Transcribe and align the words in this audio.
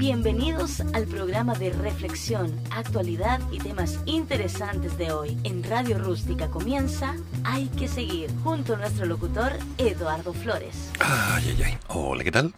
Bienvenidos 0.00 0.80
al 0.94 1.04
programa 1.04 1.52
de 1.52 1.74
reflexión, 1.74 2.58
actualidad 2.70 3.38
y 3.52 3.58
temas 3.58 3.98
interesantes 4.06 4.96
de 4.96 5.12
hoy. 5.12 5.36
En 5.44 5.62
Radio 5.62 5.98
Rústica 5.98 6.48
comienza 6.48 7.16
Hay 7.44 7.66
que 7.68 7.86
seguir, 7.86 8.30
junto 8.42 8.72
a 8.72 8.78
nuestro 8.78 9.04
locutor 9.04 9.52
Eduardo 9.76 10.32
Flores. 10.32 10.90
Ay, 11.00 11.54
ay, 11.54 11.62
ay. 11.64 11.78
Hola, 11.88 12.24
¿qué 12.24 12.32
tal? 12.32 12.54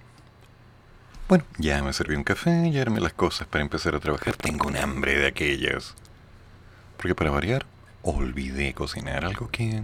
Bueno, 1.28 1.42
ya 1.58 1.82
me 1.82 1.92
serví 1.92 2.14
un 2.14 2.22
café 2.22 2.68
y 2.68 2.78
armé 2.78 3.00
las 3.00 3.12
cosas 3.12 3.48
para 3.48 3.62
empezar 3.62 3.96
a 3.96 3.98
trabajar. 3.98 4.36
Tengo 4.36 4.68
un 4.68 4.76
hambre 4.76 5.18
de 5.18 5.26
aquellas. 5.26 5.96
Porque 6.96 7.16
para 7.16 7.32
variar, 7.32 7.66
olvidé 8.02 8.72
cocinar 8.72 9.24
algo 9.24 9.50
que 9.50 9.82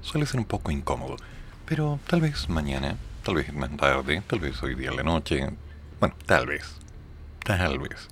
suele 0.00 0.26
ser 0.26 0.38
un 0.38 0.46
poco 0.46 0.70
incómodo. 0.70 1.16
Pero 1.66 1.98
tal 2.06 2.20
vez 2.20 2.48
mañana, 2.48 2.98
tal 3.24 3.34
vez 3.34 3.52
más 3.52 3.76
tarde, 3.76 4.22
tal 4.28 4.38
vez 4.38 4.62
hoy 4.62 4.76
día 4.76 4.90
en 4.90 4.96
la 4.96 5.02
noche. 5.02 5.48
Bueno, 6.02 6.16
tal 6.26 6.46
vez. 6.46 6.64
Tal 7.44 7.78
vez. 7.78 8.08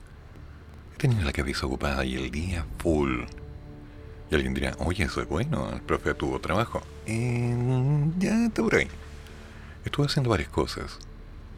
He 0.95 0.97
tenido 0.97 1.25
la 1.25 1.33
cabeza 1.33 1.67
ocupada 1.67 2.05
y 2.05 2.15
el 2.15 2.31
día 2.31 2.65
full. 2.79 3.23
Y 4.31 4.35
alguien 4.37 4.55
dirá, 4.55 4.77
oye, 4.79 5.03
eso 5.03 5.21
es 5.21 5.29
bueno, 5.29 5.69
el 5.73 5.81
profe 5.81 6.15
tuvo 6.15 6.41
trabajo. 6.41 6.83
Eh, 7.07 7.53
ya 8.17 8.47
está 8.47 8.63
por. 8.63 8.77
Estuve 9.85 10.07
haciendo 10.07 10.31
varias 10.31 10.51
cosas. 10.51 11.01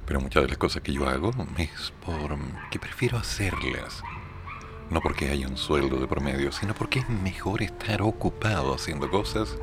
Pero 0.06 0.22
muchas 0.22 0.44
de 0.44 0.48
las 0.48 0.56
cosas 0.56 0.80
que 0.80 0.94
yo 0.94 1.06
hago 1.06 1.32
es 1.58 1.92
por 2.02 2.38
que 2.70 2.78
prefiero 2.78 3.18
hacerlas. 3.18 4.02
No 4.88 5.02
porque 5.02 5.28
haya 5.28 5.46
un 5.46 5.58
sueldo 5.58 5.98
de 5.98 6.08
promedio, 6.08 6.50
sino 6.50 6.72
porque 6.72 7.00
es 7.00 7.10
mejor 7.10 7.60
estar 7.62 8.00
ocupado 8.00 8.74
haciendo 8.74 9.10
cosas 9.10 9.58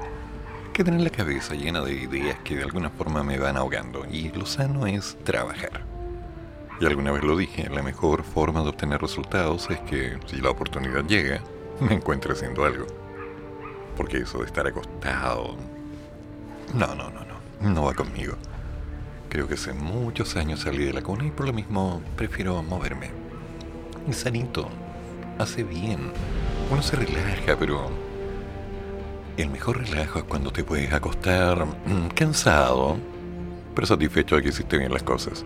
que 0.72 0.84
tener 0.84 1.02
la 1.02 1.10
cabeza 1.10 1.56
llena 1.56 1.82
de 1.82 1.94
ideas 1.94 2.38
que 2.44 2.58
de 2.58 2.62
alguna 2.62 2.92
forma 2.92 3.24
me 3.24 3.40
van 3.40 3.58
ahogando. 3.58 4.06
Y 4.06 4.30
lo 4.30 4.46
sano 4.46 4.86
es 4.86 5.18
trabajar. 5.24 5.89
Y 6.80 6.86
alguna 6.86 7.12
vez 7.12 7.24
lo 7.24 7.36
dije, 7.36 7.70
la 7.70 7.84
mejor 7.84 8.24
forma 8.24 8.62
de 8.62 8.70
obtener 8.70 9.02
resultados 9.02 9.70
es 9.70 9.80
que 9.82 10.18
si 10.28 10.38
la 10.38 10.50
oportunidad 10.50 11.04
llega, 11.06 11.42
me 11.82 11.94
encuentre 11.94 12.34
haciendo 12.34 12.64
algo. 12.64 12.86
Porque 13.98 14.20
eso 14.20 14.40
de 14.40 14.46
estar 14.46 14.66
acostado... 14.66 15.58
No, 16.74 16.88
no, 16.96 17.10
no, 17.10 17.26
no. 17.26 17.70
No 17.70 17.84
va 17.84 17.94
conmigo. 17.94 18.36
Creo 19.28 19.48
que 19.48 19.56
hace 19.56 19.74
muchos 19.74 20.38
años 20.38 20.62
salí 20.62 20.86
de 20.86 20.94
la 20.94 21.02
cuna 21.02 21.26
y 21.26 21.32
por 21.32 21.48
lo 21.48 21.54
mismo 21.54 22.02
prefiero 22.16 22.64
moverme. 22.64 23.12
Es 24.08 24.18
sanito. 24.18 24.70
Hace 25.38 25.64
bien. 25.64 26.12
Uno 26.72 26.82
se 26.82 26.96
relaja, 26.96 27.58
pero... 27.60 27.90
El 29.36 29.50
mejor 29.50 29.80
relajo 29.80 30.20
es 30.20 30.26
cuando 30.26 30.52
te 30.52 30.64
puedes 30.64 30.92
acostar 30.92 31.66
mm, 31.66 32.10
cansado, 32.14 32.98
pero 33.74 33.88
satisfecho 33.88 34.36
de 34.36 34.44
que 34.44 34.50
hiciste 34.50 34.78
bien 34.78 34.92
las 34.92 35.04
cosas. 35.04 35.44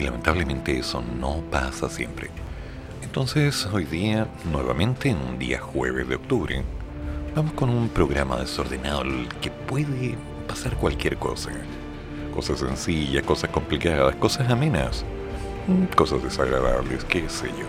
Y 0.00 0.02
lamentablemente 0.02 0.78
eso 0.78 1.04
no 1.20 1.42
pasa 1.50 1.90
siempre. 1.90 2.30
Entonces, 3.02 3.66
hoy 3.70 3.84
día, 3.84 4.28
nuevamente 4.50 5.10
en 5.10 5.18
un 5.18 5.38
día 5.38 5.60
jueves 5.60 6.08
de 6.08 6.14
octubre, 6.14 6.64
vamos 7.36 7.52
con 7.52 7.68
un 7.68 7.90
programa 7.90 8.38
desordenado 8.38 9.02
que 9.42 9.50
puede 9.50 10.16
pasar 10.48 10.74
cualquier 10.78 11.18
cosa. 11.18 11.50
Cosas 12.34 12.60
sencillas, 12.60 13.24
cosas 13.24 13.50
complicadas, 13.50 14.14
cosas 14.16 14.48
amenas, 14.48 15.04
cosas 15.94 16.22
desagradables, 16.22 17.04
qué 17.04 17.28
sé 17.28 17.48
yo. 17.48 17.66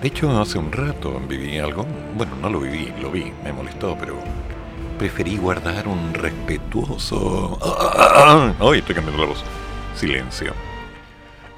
De 0.00 0.08
hecho, 0.08 0.40
hace 0.40 0.56
un 0.56 0.72
rato 0.72 1.20
viví 1.28 1.58
algo, 1.58 1.84
bueno, 2.16 2.34
no 2.40 2.48
lo 2.48 2.60
viví, 2.60 2.94
lo 2.98 3.10
vi, 3.10 3.30
me 3.44 3.52
molestó, 3.52 3.94
pero 4.00 4.14
preferí 4.98 5.36
guardar 5.36 5.86
un 5.86 6.14
respetuoso... 6.14 7.58
¡Ay, 8.58 8.78
estoy 8.78 8.94
cambiando 8.94 9.22
la 9.22 9.28
voz! 9.28 9.44
Silencio. 9.94 10.69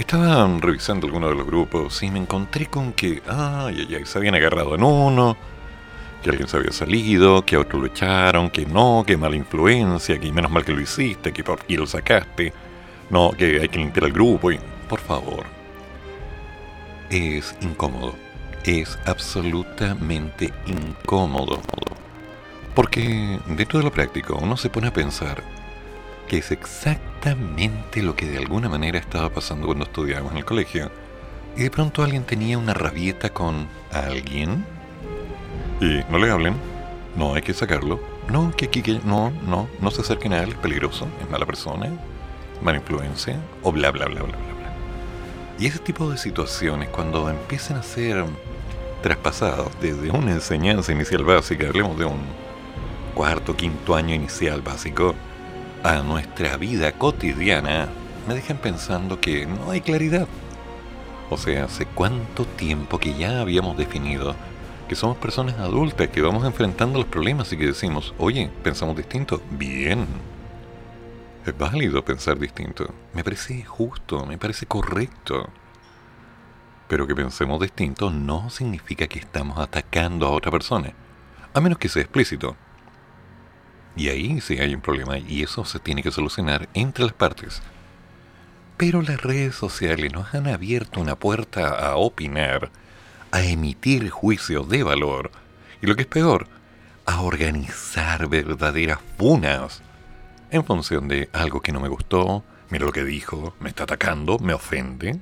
Estaba 0.02 0.58
revisando 0.58 1.06
alguno 1.06 1.28
de 1.28 1.36
los 1.36 1.46
grupos 1.46 2.02
y 2.02 2.10
me 2.10 2.18
encontré 2.18 2.66
con 2.66 2.92
que, 2.92 3.22
ay, 3.28 3.86
ay, 3.88 3.94
ay, 3.94 4.04
se 4.04 4.18
habían 4.18 4.34
agarrado 4.34 4.74
en 4.74 4.82
uno, 4.82 5.36
que 6.20 6.30
alguien 6.30 6.48
se 6.48 6.56
había 6.56 6.72
salido, 6.72 7.46
que 7.46 7.54
a 7.54 7.60
otro 7.60 7.78
lo 7.78 7.86
echaron, 7.86 8.50
que 8.50 8.66
no, 8.66 9.04
que 9.06 9.16
mala 9.16 9.36
influencia, 9.36 10.18
que 10.18 10.32
menos 10.32 10.50
mal 10.50 10.64
que 10.64 10.72
lo 10.72 10.80
hiciste, 10.80 11.32
que 11.32 11.44
por 11.44 11.64
qué 11.64 11.76
lo 11.76 11.86
sacaste, 11.86 12.52
no, 13.10 13.30
que 13.30 13.60
hay 13.60 13.68
que 13.68 13.78
limpiar 13.78 14.06
el 14.06 14.12
grupo 14.12 14.50
por 14.88 14.98
favor, 14.98 15.44
es 17.08 17.54
incómodo, 17.60 18.16
es 18.64 18.98
absolutamente 19.06 20.52
incómodo, 20.66 21.62
porque 22.74 23.38
de 23.46 23.66
lo 23.80 23.92
práctico 23.92 24.36
uno 24.42 24.56
se 24.56 24.68
pone 24.68 24.88
a 24.88 24.92
pensar 24.92 25.44
que 26.32 26.38
es 26.38 26.50
exactamente 26.50 28.02
lo 28.02 28.16
que 28.16 28.24
de 28.24 28.38
alguna 28.38 28.70
manera 28.70 28.98
estaba 28.98 29.28
pasando 29.28 29.66
cuando 29.66 29.84
estudiábamos 29.84 30.32
en 30.32 30.38
el 30.38 30.46
colegio, 30.46 30.90
y 31.58 31.64
de 31.64 31.70
pronto 31.70 32.02
alguien 32.02 32.24
tenía 32.24 32.56
una 32.56 32.72
rabieta 32.72 33.28
con 33.28 33.68
alguien 33.92 34.64
y 35.78 36.00
no 36.10 36.16
le 36.16 36.30
hablen, 36.30 36.54
no 37.16 37.34
hay 37.34 37.42
que 37.42 37.52
sacarlo, 37.52 38.00
no, 38.30 38.50
que 38.56 38.64
aquí, 38.64 38.80
que 38.80 38.98
no, 39.04 39.30
no, 39.46 39.68
no 39.78 39.90
se 39.90 40.00
acerquen 40.00 40.32
a 40.32 40.42
él, 40.42 40.52
es 40.52 40.54
peligroso, 40.54 41.06
es 41.20 41.28
mala 41.28 41.44
persona, 41.44 41.90
mala 42.62 42.78
influencia, 42.78 43.38
o 43.62 43.70
bla, 43.70 43.90
bla, 43.90 44.06
bla, 44.06 44.22
bla, 44.22 44.34
bla, 44.38 44.54
bla. 44.54 44.74
Y 45.58 45.66
ese 45.66 45.80
tipo 45.80 46.08
de 46.10 46.16
situaciones, 46.16 46.88
cuando 46.88 47.28
empiezan 47.28 47.76
a 47.76 47.82
ser 47.82 48.24
traspasados 49.02 49.68
desde 49.82 50.10
una 50.10 50.32
enseñanza 50.32 50.92
inicial 50.92 51.24
básica, 51.24 51.66
hablemos 51.66 51.98
de 51.98 52.06
un 52.06 52.22
cuarto, 53.14 53.54
quinto 53.54 53.94
año 53.94 54.14
inicial 54.14 54.62
básico, 54.62 55.14
a 55.82 56.02
nuestra 56.02 56.56
vida 56.56 56.92
cotidiana, 56.92 57.88
me 58.28 58.34
dejan 58.34 58.58
pensando 58.58 59.20
que 59.20 59.46
no 59.46 59.70
hay 59.70 59.80
claridad. 59.80 60.28
O 61.30 61.36
sea, 61.36 61.64
hace 61.64 61.86
cuánto 61.86 62.44
tiempo 62.44 62.98
que 62.98 63.14
ya 63.14 63.40
habíamos 63.40 63.76
definido 63.76 64.34
que 64.88 64.96
somos 64.96 65.16
personas 65.16 65.58
adultas, 65.58 66.08
que 66.08 66.20
vamos 66.20 66.44
enfrentando 66.44 66.98
los 66.98 67.08
problemas 67.08 67.50
y 67.52 67.56
que 67.56 67.66
decimos, 67.66 68.12
oye, 68.18 68.50
pensamos 68.62 68.94
distinto. 68.94 69.40
Bien. 69.52 70.06
Es 71.46 71.56
válido 71.56 72.04
pensar 72.04 72.38
distinto. 72.38 72.92
Me 73.14 73.24
parece 73.24 73.64
justo, 73.64 74.26
me 74.26 74.36
parece 74.36 74.66
correcto. 74.66 75.48
Pero 76.88 77.06
que 77.06 77.14
pensemos 77.14 77.58
distinto 77.58 78.10
no 78.10 78.50
significa 78.50 79.06
que 79.06 79.18
estamos 79.18 79.58
atacando 79.58 80.26
a 80.26 80.30
otra 80.30 80.50
persona. 80.50 80.92
A 81.54 81.60
menos 81.60 81.78
que 81.78 81.88
sea 81.88 82.02
explícito. 82.02 82.54
Y 83.96 84.08
ahí 84.08 84.40
sí 84.40 84.58
hay 84.58 84.74
un 84.74 84.80
problema 84.80 85.18
y 85.18 85.42
eso 85.42 85.64
se 85.64 85.78
tiene 85.78 86.02
que 86.02 86.10
solucionar 86.10 86.68
entre 86.74 87.04
las 87.04 87.12
partes. 87.12 87.62
Pero 88.76 89.02
las 89.02 89.20
redes 89.20 89.54
sociales 89.54 90.12
nos 90.12 90.34
han 90.34 90.46
abierto 90.46 91.00
una 91.00 91.16
puerta 91.16 91.68
a 91.68 91.96
opinar 91.96 92.70
a 93.32 93.42
emitir 93.42 94.10
juicios 94.10 94.68
de 94.68 94.82
valor 94.82 95.30
y 95.80 95.86
lo 95.86 95.96
que 95.96 96.02
es 96.02 96.08
peor, 96.08 96.46
a 97.06 97.22
organizar 97.22 98.28
verdaderas 98.28 98.98
funas 99.18 99.82
en 100.50 100.64
función 100.64 101.08
de 101.08 101.28
algo 101.32 101.60
que 101.60 101.72
no 101.72 101.80
me 101.80 101.88
gustó, 101.88 102.44
mira 102.70 102.84
lo 102.84 102.92
que 102.92 103.04
dijo, 103.04 103.54
me 103.58 103.70
está 103.70 103.84
atacando, 103.84 104.38
me 104.38 104.54
ofende. 104.54 105.18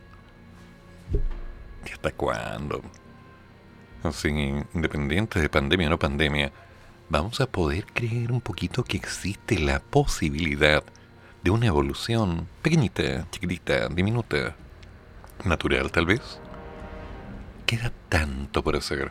¿Y 1.87 1.93
hasta 1.93 2.11
cuándo? 2.11 2.83
Así, 4.03 4.29
independiente 4.29 5.41
de 5.41 5.49
pandemia 5.49 5.87
o 5.87 5.91
no 5.91 5.99
pandemia, 5.99 6.53
vamos 7.11 7.41
a 7.41 7.47
poder 7.47 7.87
creer 7.93 8.31
un 8.31 8.41
poquito 8.41 8.85
que 8.85 8.97
existe 8.97 9.59
la 9.59 9.81
posibilidad 9.81 10.85
de 11.43 11.51
una 11.51 11.67
evolución 11.67 12.47
pequeñita, 12.63 13.27
chiquitita, 13.31 13.89
diminuta, 13.89 14.55
natural 15.45 15.91
tal 15.91 16.07
vez 16.07 16.41
queda 17.67 17.93
tanto 18.09 18.63
por 18.63 18.77
hacer. 18.77 19.11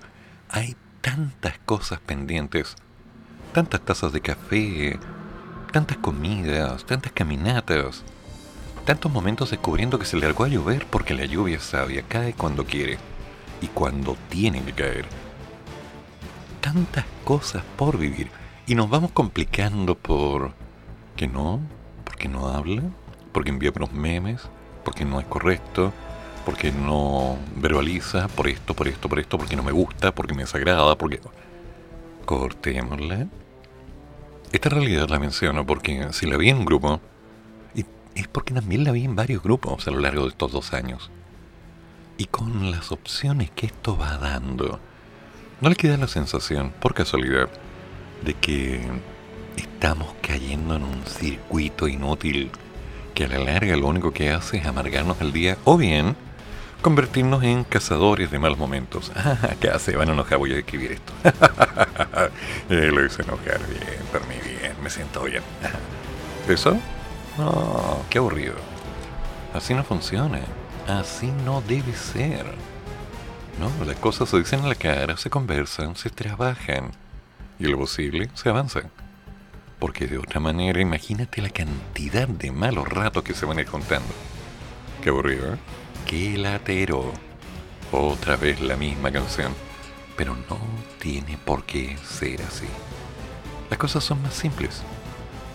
Hay 0.49 0.75
tantas 1.01 1.59
cosas 1.59 1.99
pendientes, 1.99 2.75
tantas 3.53 3.81
tazas 3.81 4.13
de 4.13 4.21
café, 4.21 4.97
tantas 5.71 5.97
comidas, 5.97 6.85
tantas 6.85 7.11
caminatas, 7.11 8.03
tantos 8.85 9.12
momentos 9.12 9.51
descubriendo 9.51 10.00
que 10.00 10.06
se 10.06 10.18
largó 10.18 10.45
a 10.45 10.50
llover 10.50 10.85
porque 10.89 11.13
la 11.13 11.25
lluvia 11.25 11.59
sabia 11.59 12.03
cae 12.03 12.33
cuando 12.33 12.65
quiere 12.65 12.97
y 13.62 13.68
cuando 13.68 14.18
tiene 14.29 14.63
que 14.63 14.74
caer. 14.74 15.28
Tantas 16.61 17.06
cosas 17.23 17.63
por 17.77 17.97
vivir 17.97 18.29
y 18.67 18.75
nos 18.75 18.89
vamos 18.89 19.11
complicando 19.11 19.95
por 19.95 20.53
que 21.15 21.27
no, 21.27 21.59
porque 22.03 22.27
no 22.27 22.50
habla, 22.50 22.83
porque 23.31 23.50
envía 23.50 23.71
unos 23.75 23.91
memes, 23.91 24.47
porque 24.83 25.06
no 25.06 25.19
es 25.19 25.25
correcto, 25.25 25.91
porque 26.45 26.71
no 26.71 27.38
verbaliza, 27.56 28.27
por 28.27 28.47
esto, 28.47 28.73
por 28.73 28.88
esto, 28.88 29.09
por 29.09 29.19
esto, 29.19 29.38
porque 29.38 29.56
no 29.56 29.63
me 29.63 29.71
gusta, 29.71 30.13
porque 30.13 30.33
me 30.33 30.44
desagrada, 30.44 30.97
porque... 30.97 31.19
Cortémosla. 32.25 33.27
Esta 34.51 34.69
realidad 34.69 35.09
la 35.09 35.19
menciono 35.19 35.65
porque 35.65 36.07
si 36.12 36.27
la 36.27 36.38
vi 36.38 36.50
en 36.50 36.57
un 36.57 36.65
grupo, 36.65 37.01
y 37.73 37.85
es 38.13 38.27
porque 38.27 38.53
también 38.53 38.83
la 38.83 38.91
vi 38.91 39.05
en 39.05 39.15
varios 39.15 39.41
grupos 39.41 39.88
a 39.88 39.91
lo 39.91 40.00
largo 40.00 40.23
de 40.23 40.29
estos 40.29 40.51
dos 40.51 40.73
años. 40.73 41.12
Y 42.17 42.25
con 42.25 42.71
las 42.71 42.91
opciones 42.91 43.50
que 43.51 43.65
esto 43.65 43.97
va 43.97 44.17
dando, 44.17 44.79
no 45.61 45.69
le 45.69 45.75
queda 45.75 45.97
la 45.97 46.07
sensación, 46.07 46.71
por 46.79 46.94
casualidad, 46.94 47.50
de 48.23 48.33
que 48.33 48.81
estamos 49.57 50.13
cayendo 50.21 50.75
en 50.75 50.83
un 50.83 51.06
circuito 51.06 51.88
inútil 51.88 52.51
que 53.13 53.25
a 53.25 53.27
la 53.27 53.39
larga 53.39 53.75
lo 53.75 53.88
único 53.88 54.11
que 54.11 54.31
hace 54.31 54.57
es 54.57 54.65
amargarnos 54.65 55.19
el 55.21 55.33
día, 55.33 55.57
o 55.65 55.77
bien 55.77 56.15
convertirnos 56.81 57.44
en 57.44 57.65
cazadores 57.65 58.31
de 58.31 58.39
malos 58.39 58.57
momentos. 58.57 59.11
Ah, 59.41 59.56
¿qué 59.59 59.77
se 59.79 59.95
van 59.95 60.09
a 60.09 60.13
enojar, 60.13 60.38
voy 60.38 60.53
a 60.53 60.57
escribir 60.57 60.94
esto. 60.94 61.13
eh, 62.69 62.89
lo 62.91 63.05
hice 63.05 63.21
enojar 63.21 63.59
bien, 63.67 64.01
por 64.12 64.25
mí 64.27 64.35
bien, 64.44 64.73
me 64.81 64.89
siento 64.89 65.23
bien. 65.23 65.44
¿Eso? 66.47 66.77
No, 67.38 68.03
qué 68.09 68.17
aburrido. 68.17 68.55
Así 69.53 69.73
no 69.73 69.83
funciona. 69.83 70.39
Así 70.88 71.31
no 71.45 71.62
debe 71.62 71.94
ser. 71.94 72.45
No, 73.59 73.69
las 73.85 73.97
cosas 73.97 74.29
se 74.29 74.38
dicen 74.38 74.61
a 74.61 74.69
la 74.69 74.75
cara, 74.75 75.17
se 75.17 75.29
conversan, 75.29 75.97
se 75.97 76.09
trabajan. 76.09 76.91
Y 77.59 77.65
lo 77.65 77.77
posible, 77.77 78.29
se 78.33 78.47
avanza. 78.47 78.83
Porque 79.79 80.07
de 80.07 80.17
otra 80.17 80.39
manera, 80.39 80.79
imagínate 80.79 81.41
la 81.41 81.50
cantidad 81.50 82.25
de 82.25 82.53
malos 82.53 82.88
ratos 82.88 83.21
que 83.21 83.33
se 83.33 83.45
van 83.45 83.57
a 83.57 83.61
ir 83.61 83.67
contando. 83.67 84.07
Qué 85.03 85.09
aburrido, 85.09 85.56
¿eh? 85.56 85.57
Qué 86.06 86.38
latero. 86.38 87.11
Otra 87.91 88.38
vez 88.38 88.61
la 88.61 88.77
misma 88.77 89.11
canción. 89.11 89.53
Pero 90.15 90.38
no 90.50 90.57
tiene 90.97 91.38
por 91.38 91.65
qué 91.65 91.97
ser 91.97 92.41
así. 92.44 92.67
Las 93.69 93.77
cosas 93.77 94.05
son 94.05 94.21
más 94.21 94.35
simples. 94.35 94.83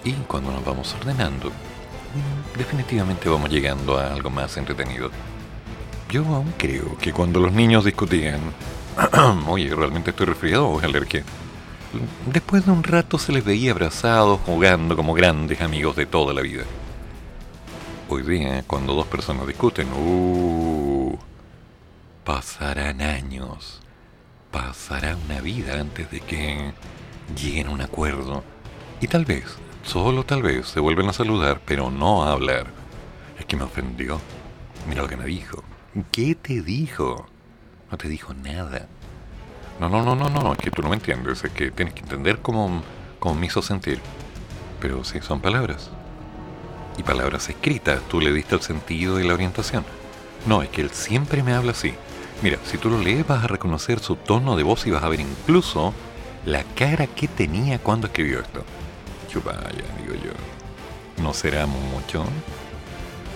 Y 0.04 0.12
cuando 0.12 0.52
nos 0.52 0.62
vamos 0.62 0.94
ordenando, 1.00 1.48
mm, 1.48 2.58
definitivamente 2.58 3.30
vamos 3.30 3.48
llegando 3.48 3.98
a 3.98 4.12
algo 4.12 4.28
más 4.28 4.58
entretenido. 4.58 5.10
Yo 6.14 6.24
aún 6.26 6.54
creo 6.56 6.96
que 6.98 7.12
cuando 7.12 7.40
los 7.40 7.52
niños 7.52 7.84
discutían, 7.84 8.38
oye, 9.48 9.74
realmente 9.74 10.10
estoy 10.10 10.26
resfriado 10.26 10.68
o 10.68 10.78
es 10.78 10.84
alergia, 10.84 11.24
después 12.26 12.64
de 12.64 12.70
un 12.70 12.84
rato 12.84 13.18
se 13.18 13.32
les 13.32 13.44
veía 13.44 13.72
abrazados, 13.72 14.38
jugando 14.46 14.94
como 14.94 15.12
grandes 15.12 15.60
amigos 15.60 15.96
de 15.96 16.06
toda 16.06 16.32
la 16.32 16.42
vida. 16.42 16.62
Hoy 18.08 18.22
día, 18.22 18.62
cuando 18.64 18.94
dos 18.94 19.08
personas 19.08 19.44
discuten, 19.48 19.88
uh, 19.92 21.18
pasarán 22.22 23.02
años, 23.02 23.80
pasará 24.52 25.16
una 25.16 25.40
vida 25.40 25.80
antes 25.80 26.12
de 26.12 26.20
que 26.20 26.74
lleguen 27.34 27.66
a 27.66 27.70
un 27.70 27.80
acuerdo. 27.80 28.44
Y 29.00 29.08
tal 29.08 29.24
vez, 29.24 29.56
solo 29.82 30.22
tal 30.22 30.44
vez, 30.44 30.68
se 30.68 30.78
vuelven 30.78 31.08
a 31.08 31.12
saludar, 31.12 31.60
pero 31.64 31.90
no 31.90 32.22
a 32.22 32.30
hablar. 32.30 32.68
Es 33.36 33.46
que 33.46 33.56
me 33.56 33.64
ofendió. 33.64 34.20
Mira 34.88 35.02
lo 35.02 35.08
que 35.08 35.16
me 35.16 35.24
dijo. 35.24 35.64
¿Qué 36.10 36.34
te 36.34 36.60
dijo? 36.60 37.26
No 37.90 37.96
te 37.96 38.08
dijo 38.08 38.34
nada. 38.34 38.88
No, 39.78 39.88
no, 39.88 40.02
no, 40.02 40.16
no, 40.16 40.28
no, 40.28 40.52
es 40.52 40.58
que 40.58 40.70
tú 40.72 40.82
no 40.82 40.88
me 40.88 40.96
entiendes, 40.96 41.44
es 41.44 41.52
que 41.52 41.70
tienes 41.70 41.94
que 41.94 42.00
entender 42.00 42.40
cómo, 42.40 42.82
cómo 43.20 43.36
me 43.36 43.46
hizo 43.46 43.62
sentir. 43.62 44.00
Pero 44.80 45.04
sí, 45.04 45.20
son 45.20 45.40
palabras 45.40 45.90
y 46.96 47.02
palabras 47.02 47.48
escritas, 47.48 48.00
tú 48.08 48.20
le 48.20 48.32
diste 48.32 48.56
el 48.56 48.62
sentido 48.62 49.20
y 49.20 49.26
la 49.26 49.34
orientación. 49.34 49.84
No, 50.46 50.62
es 50.62 50.68
que 50.68 50.80
él 50.80 50.90
siempre 50.90 51.42
me 51.42 51.54
habla 51.54 51.72
así. 51.72 51.94
Mira, 52.42 52.58
si 52.64 52.76
tú 52.76 52.90
lo 52.90 52.98
lees 52.98 53.26
vas 53.26 53.44
a 53.44 53.48
reconocer 53.48 54.00
su 54.00 54.16
tono 54.16 54.56
de 54.56 54.64
voz 54.64 54.86
y 54.86 54.90
vas 54.90 55.04
a 55.04 55.08
ver 55.08 55.20
incluso 55.20 55.94
la 56.44 56.64
cara 56.74 57.06
que 57.06 57.28
tenía 57.28 57.78
cuando 57.78 58.08
escribió 58.08 58.40
esto. 58.40 58.64
Yo 59.32 59.40
vaya, 59.42 59.84
digo 60.02 60.14
yo. 60.14 60.32
¿No 61.22 61.32
será 61.32 61.66
mucho? 61.66 62.24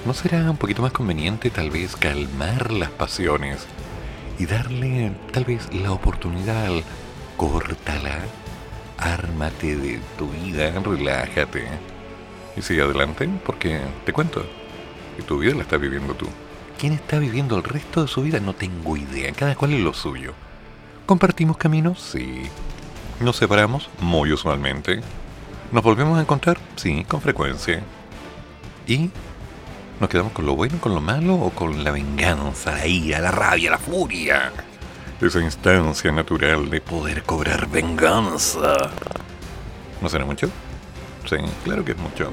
¿No 0.08 0.14
será 0.14 0.50
un 0.50 0.56
poquito 0.56 0.80
más 0.80 0.92
conveniente 0.92 1.50
tal 1.50 1.68
vez 1.68 1.94
calmar 1.94 2.72
las 2.72 2.88
pasiones 2.88 3.66
y 4.38 4.46
darle 4.46 5.12
tal 5.32 5.44
vez 5.44 5.70
la 5.74 5.92
oportunidad 5.92 6.70
córtala, 7.36 8.20
ármate 8.96 9.76
de 9.76 10.00
tu 10.16 10.30
vida, 10.30 10.70
relájate? 10.80 11.66
y 12.56 12.62
sigue 12.62 12.80
adelante 12.80 13.28
porque 13.44 13.82
te 14.06 14.14
cuento 14.14 14.46
que 15.14 15.24
tu 15.24 15.40
vida 15.40 15.54
la 15.54 15.64
estás 15.64 15.78
viviendo 15.78 16.14
tú. 16.14 16.26
¿Quién 16.78 16.94
está 16.94 17.18
viviendo 17.18 17.58
el 17.58 17.64
resto 17.64 18.00
de 18.00 18.08
su 18.08 18.22
vida? 18.22 18.40
No 18.40 18.54
tengo 18.54 18.96
idea. 18.96 19.30
Cada 19.34 19.56
cual 19.56 19.74
es 19.74 19.80
lo 19.80 19.92
suyo. 19.92 20.32
¿Compartimos 21.04 21.58
caminos? 21.58 22.00
Sí. 22.00 22.44
¿Nos 23.20 23.36
separamos? 23.36 23.90
Muy 24.00 24.32
usualmente. 24.32 25.02
¿Nos 25.70 25.82
volvemos 25.84 26.18
a 26.18 26.22
encontrar? 26.22 26.56
Sí, 26.76 27.04
con 27.06 27.20
frecuencia. 27.20 27.82
¿Y 28.86 29.10
nos 30.00 30.08
quedamos 30.08 30.32
con 30.32 30.46
lo 30.46 30.54
bueno, 30.56 30.78
con 30.80 30.94
lo 30.94 31.00
malo 31.00 31.34
o 31.34 31.50
con 31.50 31.84
la 31.84 31.90
venganza, 31.90 32.72
la 32.72 32.86
ira, 32.86 33.20
la 33.20 33.30
rabia, 33.30 33.70
la 33.70 33.78
furia? 33.78 34.52
Esa 35.20 35.40
instancia 35.40 36.12
natural 36.12 36.70
de 36.70 36.80
poder 36.80 37.22
cobrar 37.24 37.68
venganza. 37.68 38.90
¿No 40.00 40.08
será 40.08 40.24
mucho? 40.24 40.48
Sí, 41.28 41.36
claro 41.64 41.84
que 41.84 41.92
es 41.92 41.98
mucho 41.98 42.32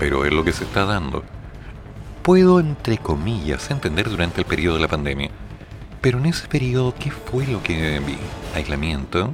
pero 0.00 0.24
es 0.24 0.32
lo 0.32 0.42
que 0.42 0.52
se 0.52 0.64
está 0.64 0.86
dando. 0.86 1.22
Puedo, 2.22 2.58
entre 2.58 2.96
comillas, 2.96 3.70
entender 3.70 4.08
durante 4.08 4.40
el 4.40 4.46
periodo 4.46 4.76
de 4.76 4.80
la 4.80 4.88
pandemia, 4.88 5.30
pero 6.00 6.18
en 6.18 6.26
ese 6.26 6.48
periodo, 6.48 6.94
¿qué 6.98 7.10
fue 7.10 7.46
lo 7.46 7.62
que 7.62 8.00
vi? 8.00 8.16
Aislamiento. 8.54 9.32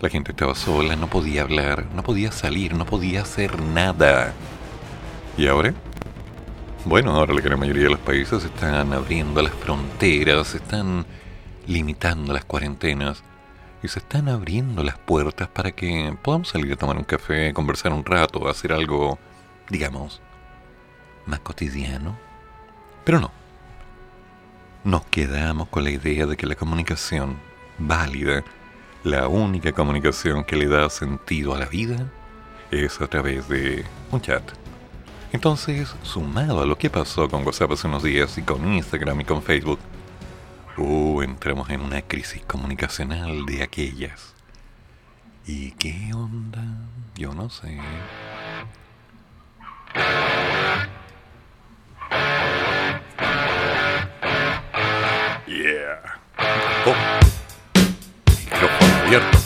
La 0.00 0.08
gente 0.08 0.32
estaba 0.32 0.54
sola, 0.54 0.96
no 0.96 1.08
podía 1.08 1.42
hablar, 1.42 1.84
no 1.94 2.02
podía 2.02 2.32
salir, 2.32 2.74
no 2.74 2.86
podía 2.86 3.20
hacer 3.20 3.60
nada. 3.60 4.32
¿Y 5.36 5.46
ahora? 5.46 5.74
Bueno, 6.84 7.12
ahora 7.12 7.32
la 7.34 7.40
gran 7.40 7.60
mayoría 7.60 7.84
de 7.84 7.90
los 7.90 8.00
países 8.00 8.44
están 8.44 8.92
abriendo 8.92 9.40
las 9.40 9.54
fronteras, 9.54 10.54
están 10.54 11.06
limitando 11.66 12.32
las 12.32 12.44
cuarentenas 12.44 13.22
y 13.82 13.88
se 13.88 14.00
están 14.00 14.28
abriendo 14.28 14.82
las 14.82 14.98
puertas 14.98 15.48
para 15.48 15.72
que 15.72 16.16
podamos 16.22 16.48
salir 16.48 16.72
a 16.72 16.76
tomar 16.76 16.96
un 16.96 17.04
café, 17.04 17.52
conversar 17.52 17.92
un 17.92 18.04
rato, 18.04 18.48
hacer 18.48 18.72
algo 18.72 19.18
digamos, 19.68 20.20
más 21.26 21.40
cotidiano. 21.40 22.16
Pero 23.04 23.20
no. 23.20 23.30
Nos 24.84 25.04
quedamos 25.06 25.68
con 25.68 25.84
la 25.84 25.90
idea 25.90 26.26
de 26.26 26.36
que 26.36 26.46
la 26.46 26.54
comunicación 26.54 27.38
válida, 27.78 28.44
la 29.04 29.28
única 29.28 29.72
comunicación 29.72 30.44
que 30.44 30.56
le 30.56 30.68
da 30.68 30.90
sentido 30.90 31.54
a 31.54 31.58
la 31.58 31.66
vida, 31.66 32.06
es 32.70 33.00
a 33.00 33.06
través 33.06 33.48
de 33.48 33.84
un 34.10 34.20
chat. 34.20 34.61
Entonces, 35.32 35.94
sumado 36.02 36.60
a 36.60 36.66
lo 36.66 36.76
que 36.76 36.90
pasó 36.90 37.28
con 37.28 37.44
WhatsApp 37.44 37.72
hace 37.72 37.88
unos 37.88 38.02
días 38.02 38.36
y 38.36 38.42
con 38.42 38.70
Instagram 38.70 39.22
y 39.22 39.24
con 39.24 39.42
Facebook, 39.42 39.78
uh, 40.76 41.22
entramos 41.22 41.70
en 41.70 41.80
una 41.80 42.02
crisis 42.02 42.42
comunicacional 42.46 43.46
de 43.46 43.62
aquellas. 43.62 44.34
¿Y 45.46 45.72
qué 45.72 46.10
onda? 46.14 46.62
Yo 47.16 47.32
no 47.34 47.48
sé. 47.48 47.78
Yeah. 55.46 56.20
Oh. 56.86 56.94
Micrófono 58.28 58.94
abierto. 59.06 59.41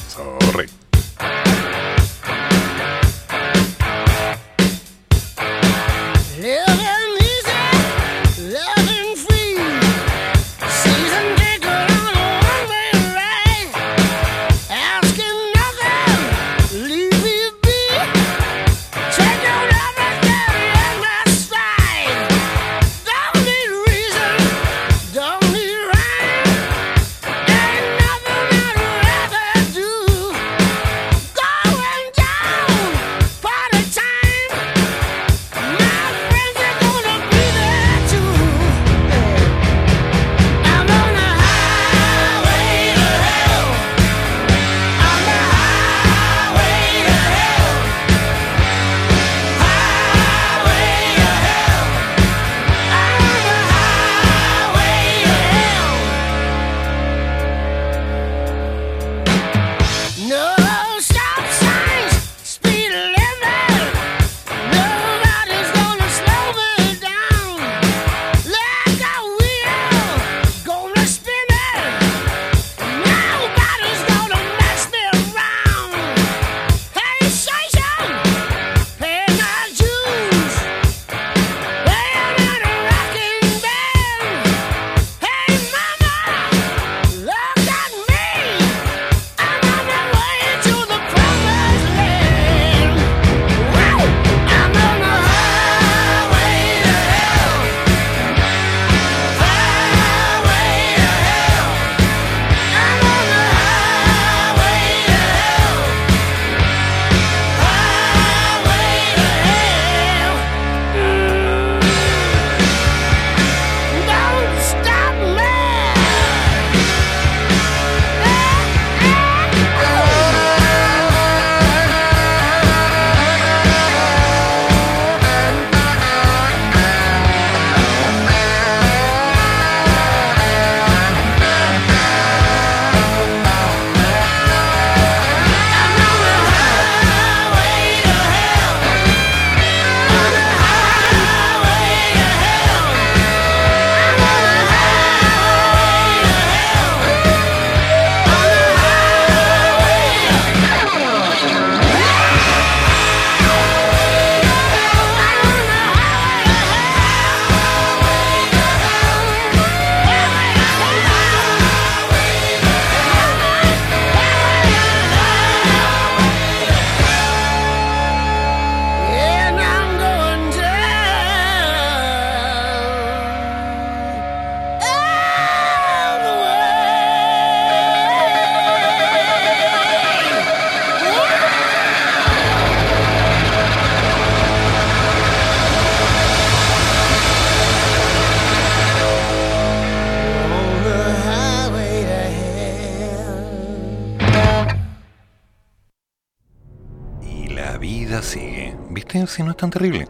No 199.43 199.50
es 199.50 199.57
tan 199.57 199.71
terrible. 199.71 200.09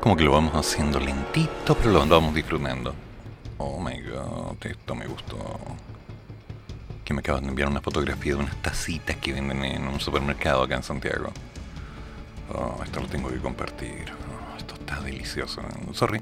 Como 0.00 0.16
que 0.16 0.24
lo 0.24 0.32
vamos 0.32 0.54
haciendo 0.54 0.98
lentito, 0.98 1.74
pero 1.76 1.90
lo 1.90 2.02
andamos 2.02 2.34
disfrutando. 2.34 2.94
Oh 3.58 3.78
my 3.78 4.00
god, 4.00 4.56
esto 4.64 4.94
me 4.94 5.06
gustó. 5.06 5.36
Que 7.04 7.12
me 7.12 7.20
acaban 7.20 7.42
de 7.42 7.50
enviar 7.50 7.68
una 7.68 7.80
fotografía 7.80 8.34
de 8.34 8.40
unas 8.40 8.56
tacitas 8.62 9.16
que 9.16 9.32
venden 9.32 9.64
en 9.64 9.86
un 9.86 10.00
supermercado 10.00 10.62
acá 10.62 10.76
en 10.76 10.82
Santiago. 10.82 11.32
Oh, 12.54 12.82
esto 12.82 13.00
lo 13.00 13.06
tengo 13.06 13.28
que 13.28 13.38
compartir. 13.38 14.06
Oh, 14.10 14.56
esto 14.56 14.74
está 14.74 15.00
delicioso. 15.00 15.60
Sorry. 15.92 16.20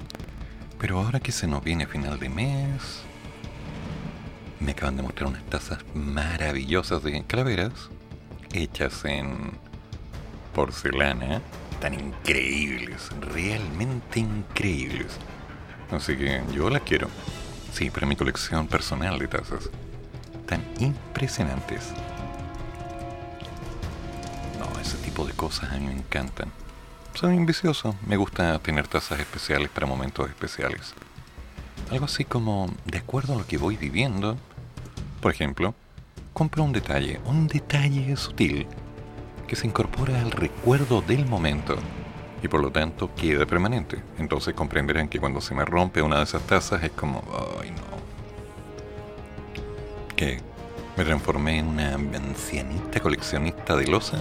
Pero 0.79 0.99
ahora 0.99 1.21
que 1.21 1.33
se 1.33 1.47
nos 1.47 1.63
viene 1.63 1.87
final 1.87 2.19
de 2.19 2.29
mes, 2.29 3.03
me 4.61 4.73
acaban 4.73 4.97
de 4.97 5.03
mostrar 5.03 5.29
unas 5.29 5.45
tazas 5.45 5.79
maravillosas 5.95 7.03
de 7.03 7.23
calaveras 7.25 7.91
hechas 8.53 9.05
en 9.05 9.53
porcelana 10.55 11.43
tan 11.81 11.95
increíbles, 11.95 13.11
realmente 13.21 14.21
increíbles. 14.21 15.17
Así 15.91 16.17
que 16.17 16.43
yo 16.53 16.71
las 16.71 16.83
quiero. 16.83 17.09
Sí, 17.73 17.91
para 17.91 18.07
mi 18.07 18.17
colección 18.17 18.67
personal 18.67 19.19
de 19.19 19.29
tazas. 19.29 19.71
Tan 20.47 20.63
impresionantes. 20.79 21.93
No, 24.59 24.81
ese 24.81 24.97
tipo 24.99 25.25
de 25.25 25.33
cosas 25.33 25.73
a 25.73 25.77
mí 25.77 25.87
me 25.87 25.93
encantan. 25.93 26.51
Soy 27.15 27.37
ambicioso, 27.37 27.97
me 28.07 28.17
gusta 28.17 28.59
tener 28.61 28.87
tazas 28.87 29.19
especiales 29.21 29.69
para 29.71 29.87
momentos 29.87 30.29
especiales. 30.29 30.95
Algo 31.91 32.05
así 32.05 32.25
como, 32.25 32.73
de 32.85 32.99
acuerdo 32.99 33.35
a 33.35 33.37
lo 33.37 33.47
que 33.47 33.59
voy 33.59 33.77
viviendo, 33.77 34.37
por 35.21 35.33
ejemplo, 35.33 35.75
compro 36.33 36.63
un 36.63 36.73
detalle, 36.73 37.19
un 37.25 37.49
detalle 37.49 38.17
sutil, 38.17 38.67
que 39.49 39.57
se 39.57 39.67
incorpora 39.67 40.21
al 40.21 40.31
recuerdo 40.31 41.01
del 41.01 41.27
momento 41.27 41.77
y 42.43 42.49
por 42.49 42.63
lo 42.63 42.71
tanto 42.71 43.11
queda 43.17 43.47
permanente. 43.47 43.99
Entonces 44.19 44.55
comprenderán 44.55 45.09
que 45.09 45.19
cuando 45.19 45.41
se 45.41 45.55
me 45.55 45.65
rompe 45.65 46.03
una 46.03 46.19
de 46.19 46.25
esas 46.25 46.43
tazas 46.43 46.85
es 46.85 46.93
como, 46.93 47.25
ay 47.61 47.71
no. 47.71 47.89
¿Qué? 50.15 50.39
¿Me 50.97 51.05
transformé 51.05 51.59
en 51.59 51.67
una 51.69 51.95
ancianita 51.95 53.01
coleccionista 53.01 53.75
de 53.75 53.87
losa? 53.87 54.19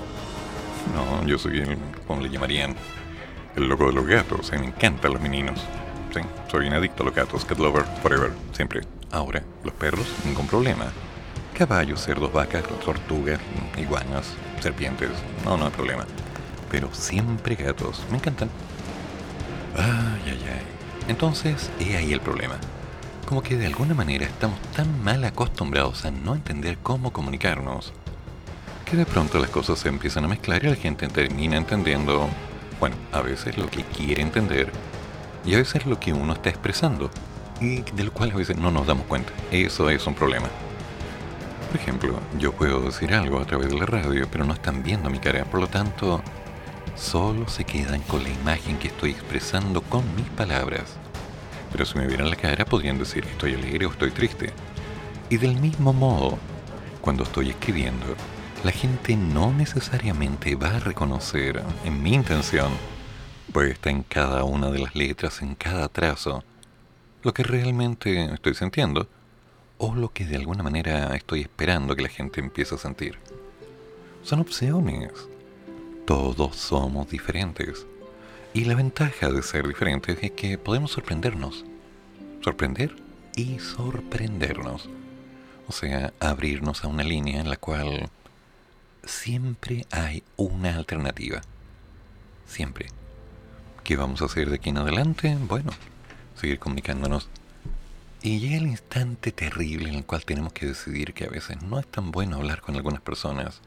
No, 0.93 1.27
yo 1.27 1.37
soy 1.37 1.59
el, 1.59 1.77
como 2.07 2.21
le 2.21 2.29
llamarían, 2.29 2.75
el 3.55 3.67
loco 3.67 3.87
de 3.87 3.93
los 3.93 4.05
gatos. 4.05 4.51
me 4.53 4.65
encantan 4.65 5.13
los 5.13 5.21
meninos. 5.21 5.59
Sí, 6.13 6.21
soy 6.49 6.67
un 6.67 6.73
adicto 6.73 7.03
a 7.03 7.07
los 7.07 7.15
gatos, 7.15 7.43
cat 7.45 7.59
lover, 7.59 7.83
forever, 8.01 8.31
siempre. 8.53 8.81
Ahora, 9.11 9.43
los 9.63 9.73
perros, 9.73 10.07
ningún 10.25 10.47
problema. 10.47 10.85
Caballos, 11.53 12.01
cerdos, 12.01 12.31
vacas, 12.31 12.63
tortugas, 12.85 13.39
iguanas, 13.77 14.35
no, 15.45 15.57
no 15.57 15.65
hay 15.65 15.71
problema. 15.71 16.05
Pero 16.69 16.89
siempre 16.93 17.55
gatos, 17.55 18.03
me 18.11 18.17
encantan. 18.17 18.49
Ay, 19.75 20.21
ay, 20.25 20.45
ay. 20.53 20.61
Entonces, 21.07 21.69
he 21.79 21.95
ahí 21.95 22.11
el 22.13 22.21
problema. 22.21 22.55
Como 23.25 23.41
que 23.41 23.57
de 23.57 23.65
alguna 23.65 23.93
manera 23.93 24.25
estamos 24.25 24.59
tan 24.75 25.03
mal 25.03 25.23
acostumbrados 25.23 26.05
a 26.05 26.11
no 26.11 26.35
entender 26.35 26.77
cómo 26.81 27.11
comunicarnos, 27.11 27.93
que 28.85 28.97
de 28.97 29.05
pronto 29.05 29.39
las 29.39 29.49
cosas 29.49 29.79
se 29.79 29.89
empiezan 29.89 30.25
a 30.25 30.29
mezclar 30.29 30.63
y 30.63 30.69
la 30.69 30.75
gente 30.75 31.07
termina 31.07 31.57
entendiendo, 31.57 32.29
bueno, 32.79 32.95
a 33.11 33.21
veces 33.21 33.57
lo 33.57 33.69
que 33.69 33.83
quiere 33.83 34.21
entender 34.21 34.71
y 35.45 35.55
a 35.55 35.57
veces 35.57 35.85
lo 35.85 35.99
que 35.99 36.13
uno 36.13 36.33
está 36.33 36.49
expresando 36.49 37.09
y 37.59 37.81
del 37.81 38.11
cual 38.11 38.31
a 38.31 38.35
veces 38.35 38.57
no 38.57 38.71
nos 38.71 38.87
damos 38.87 39.05
cuenta. 39.05 39.31
Eso 39.51 39.89
es 39.89 40.07
un 40.07 40.13
problema. 40.13 40.47
Por 41.67 41.75
ejemplo, 41.75 42.19
yo 42.39 42.53
puedo 42.53 42.79
decir 42.79 43.13
algo 43.13 43.39
a 43.39 43.45
través 43.45 43.69
de 43.69 43.77
la 43.77 43.85
radio, 43.85 44.25
pero 44.31 44.45
no 44.45 44.53
están 44.53 44.83
viendo 44.83 45.09
mi 45.09 45.19
cara, 45.19 45.43
por 45.43 45.59
lo 45.59 45.67
tanto, 45.67 46.23
solo 46.95 47.49
se 47.49 47.65
quedan 47.65 48.01
con 48.03 48.23
la 48.23 48.29
imagen 48.29 48.77
que 48.77 48.87
estoy 48.87 49.11
expresando 49.11 49.81
con 49.81 50.03
mis 50.15 50.27
palabras. 50.29 50.95
Pero 51.71 51.85
si 51.85 51.97
me 51.97 52.07
vieran 52.07 52.29
la 52.29 52.37
cara, 52.37 52.63
podrían 52.63 52.97
decir 52.97 53.25
estoy 53.25 53.53
alegre 53.55 53.85
o 53.85 53.91
estoy 53.91 54.11
triste. 54.11 54.53
Y 55.29 55.37
del 55.37 55.57
mismo 55.57 55.91
modo, 55.91 56.37
cuando 57.01 57.23
estoy 57.23 57.49
escribiendo, 57.49 58.05
la 58.63 58.71
gente 58.71 59.17
no 59.17 59.51
necesariamente 59.51 60.55
va 60.55 60.77
a 60.77 60.79
reconocer 60.79 61.61
en 61.83 62.01
mi 62.01 62.13
intención, 62.13 62.71
pues 63.51 63.73
está 63.73 63.89
en 63.89 64.03
cada 64.03 64.45
una 64.45 64.71
de 64.71 64.79
las 64.79 64.95
letras, 64.95 65.41
en 65.41 65.53
cada 65.55 65.89
trazo, 65.89 66.45
lo 67.23 67.33
que 67.33 67.43
realmente 67.43 68.33
estoy 68.33 68.55
sintiendo 68.55 69.09
o 69.77 69.95
lo 69.95 70.11
que 70.11 70.25
de 70.25 70.35
alguna 70.35 70.63
manera 70.63 71.15
estoy 71.15 71.41
esperando 71.41 71.95
que 71.95 72.03
la 72.03 72.09
gente 72.09 72.39
empiece 72.39 72.75
a 72.75 72.77
sentir. 72.77 73.17
Son 74.23 74.39
opciones. 74.39 75.11
Todos 76.05 76.55
somos 76.55 77.09
diferentes. 77.09 77.85
Y 78.53 78.65
la 78.65 78.75
ventaja 78.75 79.29
de 79.29 79.43
ser 79.43 79.67
diferentes 79.67 80.17
es 80.21 80.31
que 80.31 80.57
podemos 80.57 80.91
sorprendernos. 80.91 81.65
Sorprender 82.41 82.95
y 83.35 83.59
sorprendernos. 83.59 84.89
O 85.67 85.71
sea, 85.71 86.13
abrirnos 86.19 86.83
a 86.83 86.87
una 86.87 87.03
línea 87.03 87.41
en 87.41 87.49
la 87.49 87.57
cual 87.57 88.09
siempre 89.03 89.85
hay 89.91 90.23
una 90.37 90.75
alternativa. 90.75 91.41
Siempre. 92.47 92.87
¿Qué 93.83 93.95
vamos 93.95 94.21
a 94.21 94.25
hacer 94.25 94.49
de 94.49 94.55
aquí 94.55 94.69
en 94.69 94.77
adelante? 94.77 95.37
Bueno, 95.47 95.71
seguir 96.35 96.59
comunicándonos. 96.59 97.29
Y 98.21 98.39
llega 98.39 98.57
el 98.57 98.67
instante 98.67 99.31
terrible 99.31 99.89
en 99.89 99.95
el 99.95 100.05
cual 100.05 100.25
tenemos 100.25 100.53
que 100.53 100.65
decidir 100.65 101.13
que 101.13 101.25
a 101.25 101.29
veces 101.29 101.61
no 101.61 101.79
es 101.79 101.87
tan 101.87 102.11
bueno 102.11 102.37
hablar 102.37 102.61
con 102.61 102.75
algunas 102.75 103.01
personas. 103.01 103.61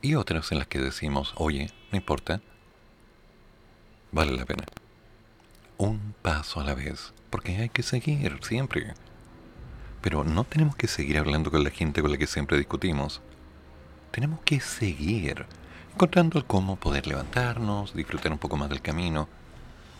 Y 0.00 0.14
otras 0.14 0.50
en 0.52 0.58
las 0.58 0.68
que 0.68 0.78
decimos, 0.78 1.34
oye, 1.36 1.70
no 1.92 1.98
importa, 1.98 2.40
vale 4.12 4.32
la 4.32 4.44
pena. 4.44 4.64
Un 5.76 6.14
paso 6.22 6.60
a 6.60 6.64
la 6.64 6.74
vez, 6.74 7.12
porque 7.30 7.56
hay 7.56 7.68
que 7.68 7.82
seguir 7.82 8.38
siempre. 8.42 8.94
Pero 10.00 10.24
no 10.24 10.44
tenemos 10.44 10.76
que 10.76 10.88
seguir 10.88 11.18
hablando 11.18 11.50
con 11.50 11.62
la 11.62 11.70
gente 11.70 12.00
con 12.00 12.10
la 12.10 12.18
que 12.18 12.26
siempre 12.26 12.56
discutimos 12.56 13.20
tenemos 14.10 14.40
que 14.40 14.60
seguir 14.60 15.46
encontrando 15.94 16.44
cómo 16.46 16.76
poder 16.76 17.06
levantarnos, 17.06 17.94
disfrutar 17.94 18.32
un 18.32 18.38
poco 18.38 18.56
más 18.56 18.68
del 18.68 18.82
camino 18.82 19.28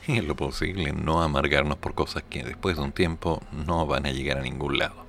en 0.17 0.27
lo 0.27 0.35
posible 0.35 0.93
no 0.93 1.23
amargarnos 1.23 1.77
por 1.77 1.95
cosas 1.95 2.25
que 2.29 2.43
después 2.43 2.77
de 2.77 2.83
un 2.83 2.93
tiempo 2.93 3.43
no 3.53 3.87
van 3.87 4.07
a 4.07 4.11
llegar 4.11 4.39
a 4.39 4.43
ningún 4.43 4.79
lado. 4.79 5.05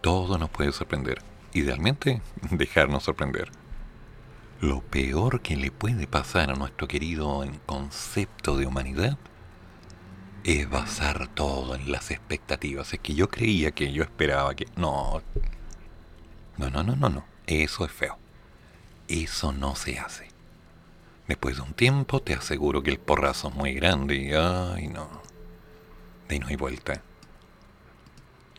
Todo 0.00 0.38
nos 0.38 0.48
puede 0.48 0.72
sorprender, 0.72 1.22
idealmente 1.52 2.22
dejarnos 2.50 3.04
sorprender. 3.04 3.50
Lo 4.60 4.80
peor 4.80 5.40
que 5.40 5.56
le 5.56 5.70
puede 5.70 6.06
pasar 6.06 6.50
a 6.50 6.54
nuestro 6.54 6.88
querido 6.88 7.44
concepto 7.66 8.56
de 8.56 8.66
humanidad 8.66 9.16
es 10.44 10.68
basar 10.68 11.28
todo 11.28 11.74
en 11.74 11.92
las 11.92 12.10
expectativas. 12.10 12.92
Es 12.92 13.00
que 13.00 13.14
yo 13.14 13.28
creía 13.28 13.70
que 13.70 13.92
yo 13.92 14.02
esperaba 14.02 14.54
que... 14.54 14.66
No. 14.76 15.22
No, 16.56 16.70
no, 16.70 16.82
no, 16.82 16.96
no, 16.96 17.08
no. 17.08 17.24
Eso 17.46 17.84
es 17.84 17.92
feo. 17.92 18.18
Eso 19.06 19.52
no 19.52 19.76
se 19.76 19.98
hace. 19.98 20.27
Después 21.28 21.56
de 21.56 21.62
un 21.62 21.74
tiempo 21.74 22.20
te 22.20 22.34
aseguro 22.34 22.82
que 22.82 22.90
el 22.90 22.98
porrazo 22.98 23.48
es 23.48 23.54
muy 23.54 23.74
grande 23.74 24.16
y 24.16 24.32
ay 24.32 24.88
no. 24.88 25.08
De 26.28 26.38
no 26.40 26.48
hay 26.48 26.56
vuelta. 26.56 27.02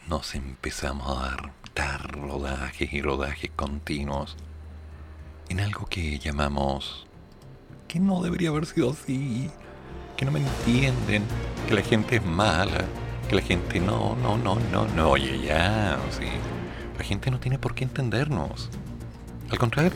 Nos 0.07 0.33
empezamos 0.35 1.17
a 1.17 1.37
dar, 1.75 2.11
rodajes 2.11 2.93
y 2.93 3.01
rodajes 3.01 3.51
continuos 3.55 4.37
en 5.49 5.59
algo 5.59 5.85
que 5.85 6.19
llamamos 6.19 7.07
que 7.87 7.99
no 7.99 8.21
debería 8.21 8.49
haber 8.49 8.65
sido 8.65 8.91
así, 8.91 9.49
que 10.15 10.25
no 10.25 10.31
me 10.31 10.39
entienden, 10.39 11.23
que 11.67 11.73
la 11.73 11.81
gente 11.81 12.17
es 12.17 12.25
mala, 12.25 12.85
que 13.27 13.35
la 13.35 13.41
gente 13.41 13.79
no, 13.79 14.15
no, 14.17 14.37
no, 14.37 14.55
no, 14.71 14.87
no, 14.87 15.09
oye 15.09 15.39
ya, 15.41 15.97
sí 16.11 16.27
la 16.99 17.05
gente 17.05 17.31
no 17.31 17.39
tiene 17.39 17.57
por 17.57 17.73
qué 17.73 17.85
entendernos. 17.85 18.69
Al 19.49 19.57
contrario, 19.57 19.91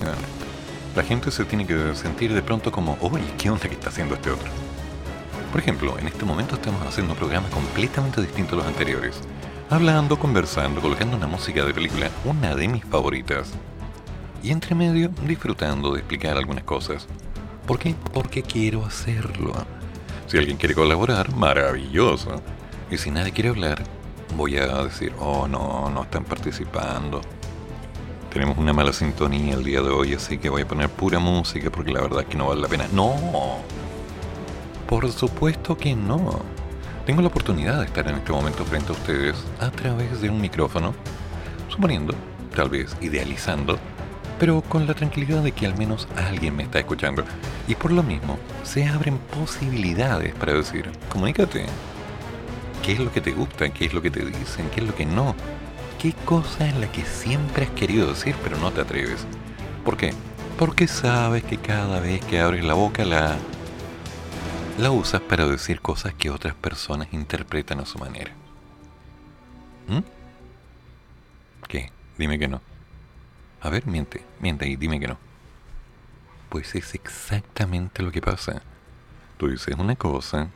la 0.96 1.04
gente 1.04 1.32
se 1.32 1.46
tiene 1.46 1.66
que 1.66 1.96
sentir 1.96 2.34
de 2.34 2.44
pronto 2.44 2.72
como, 2.72 2.98
oye, 3.02 3.24
¿qué 3.38 3.50
onda 3.50 3.68
que 3.68 3.74
está 3.74 3.90
haciendo 3.90 4.16
este 4.16 4.30
otro? 4.30 4.50
Por 5.52 5.60
ejemplo, 5.60 5.98
en 5.98 6.08
este 6.08 6.26
momento 6.26 6.56
estamos 6.56 6.86
haciendo 6.86 7.14
un 7.14 7.20
programa 7.20 7.50
completamente 7.50 8.22
distinto 8.22 8.56
a 8.56 8.60
los 8.60 8.68
anteriores. 8.68 9.20
Hablando, 9.70 10.20
conversando, 10.20 10.82
colocando 10.82 11.18
una 11.18 11.28
música 11.28 11.66
de 11.66 11.74
película, 11.74 12.10
una 12.26 12.56
de 12.56 12.68
mis 12.68 12.86
favoritas. 12.86 13.52
Y 14.44 14.52
entre 14.52 14.76
medio, 14.76 15.10
disfrutando 15.26 15.94
de 15.94 16.00
explicar 16.00 16.38
algunas 16.38 16.64
cosas. 16.64 17.08
¿Por 17.66 17.80
qué? 17.80 17.96
Porque 18.14 18.44
quiero 18.44 18.86
hacerlo. 18.86 19.54
Si 20.28 20.38
alguien 20.38 20.58
quiere 20.58 20.76
colaborar, 20.76 21.34
maravilloso. 21.36 22.42
Y 22.92 22.98
si 22.98 23.10
nadie 23.10 23.32
quiere 23.32 23.50
hablar, 23.50 23.84
voy 24.36 24.58
a 24.58 24.68
decir, 24.84 25.14
oh 25.20 25.48
no, 25.48 25.90
no 25.90 26.04
están 26.04 26.24
participando. 26.24 27.22
Tenemos 28.34 28.58
una 28.58 28.74
mala 28.74 28.92
sintonía 28.92 29.54
el 29.54 29.64
día 29.64 29.80
de 29.82 29.90
hoy, 29.90 30.16
así 30.16 30.40
que 30.40 30.50
voy 30.50 30.64
a 30.64 30.68
poner 30.68 30.90
pura 30.90 31.20
música 31.20 31.70
porque 31.70 31.94
la 31.94 32.02
verdad 32.02 32.22
es 32.22 32.26
que 32.26 32.36
no 32.36 32.48
vale 32.48 32.62
la 32.62 32.68
pena. 32.68 32.88
No, 32.92 33.14
por 34.90 35.12
supuesto 35.12 35.78
que 35.78 35.96
no. 35.96 36.42
Tengo 37.06 37.22
la 37.22 37.28
oportunidad 37.28 37.80
de 37.80 37.86
estar 37.86 38.08
en 38.08 38.16
este 38.16 38.32
momento 38.32 38.66
frente 38.66 38.90
a 38.90 38.94
ustedes 38.94 39.36
a 39.60 39.70
través 39.70 40.20
de 40.20 40.32
un 40.32 40.42
micrófono, 40.42 40.96
suponiendo, 41.70 42.16
tal 42.56 42.70
vez 42.70 42.98
idealizando, 43.02 43.78
pero 44.40 44.64
con 44.64 44.88
la 44.88 44.96
tranquilidad 44.96 45.44
de 45.44 45.52
que 45.52 45.68
al 45.68 45.78
menos 45.78 46.08
alguien 46.16 46.56
me 46.56 46.64
está 46.64 46.80
escuchando. 46.80 47.24
Y 47.68 47.76
por 47.76 47.92
lo 47.92 48.02
mismo, 48.02 48.40
se 48.64 48.88
abren 48.88 49.20
posibilidades 49.20 50.34
para 50.34 50.54
decir, 50.54 50.90
comunícate. 51.08 51.68
¿Qué 52.82 52.94
es 52.94 53.00
lo 53.00 53.12
que 53.12 53.22
te 53.22 53.32
gusta? 53.32 53.70
¿Qué 53.70 53.86
es 53.86 53.94
lo 53.94 54.02
que 54.02 54.10
te 54.10 54.26
dicen? 54.26 54.72
¿Qué 54.74 54.82
es 54.82 54.88
lo 54.88 54.96
que 54.96 55.06
no? 55.06 55.36
¿Qué 56.04 56.12
cosa 56.26 56.68
es 56.68 56.76
la 56.76 56.92
que 56.92 57.06
siempre 57.06 57.64
has 57.64 57.72
querido 57.72 58.10
decir 58.10 58.36
pero 58.44 58.58
no 58.58 58.74
te 58.74 58.82
atreves? 58.82 59.26
¿Por 59.86 59.96
qué? 59.96 60.14
Porque 60.60 60.86
sabes 60.86 61.46
que 61.46 61.58
cada 61.58 62.02
vez 62.02 62.20
que 62.26 62.42
abres 62.42 62.66
la 62.66 62.74
boca 62.74 63.06
la, 63.06 63.38
la 64.80 64.92
usas 64.92 65.22
para 65.22 65.48
decir 65.48 65.80
cosas 65.80 66.14
que 66.14 66.30
otras 66.30 66.56
personas 66.56 67.08
interpretan 67.14 67.80
a 67.80 67.86
su 67.86 68.00
manera. 68.00 68.34
¿Mm? 69.88 70.00
¿Qué? 71.70 71.90
Dime 72.18 72.38
que 72.38 72.50
no. 72.50 72.60
A 73.62 73.70
ver, 73.70 73.88
miente, 73.88 74.26
miente 74.42 74.68
y 74.68 74.76
dime 74.76 75.00
que 75.00 75.08
no. 75.08 75.18
Pues 76.50 76.76
es 76.76 76.96
exactamente 76.96 78.04
lo 78.04 78.12
que 78.12 78.20
pasa. 78.20 78.62
Tú 79.38 79.48
dices 79.48 79.78
una 79.78 79.96
cosa, 79.96 80.50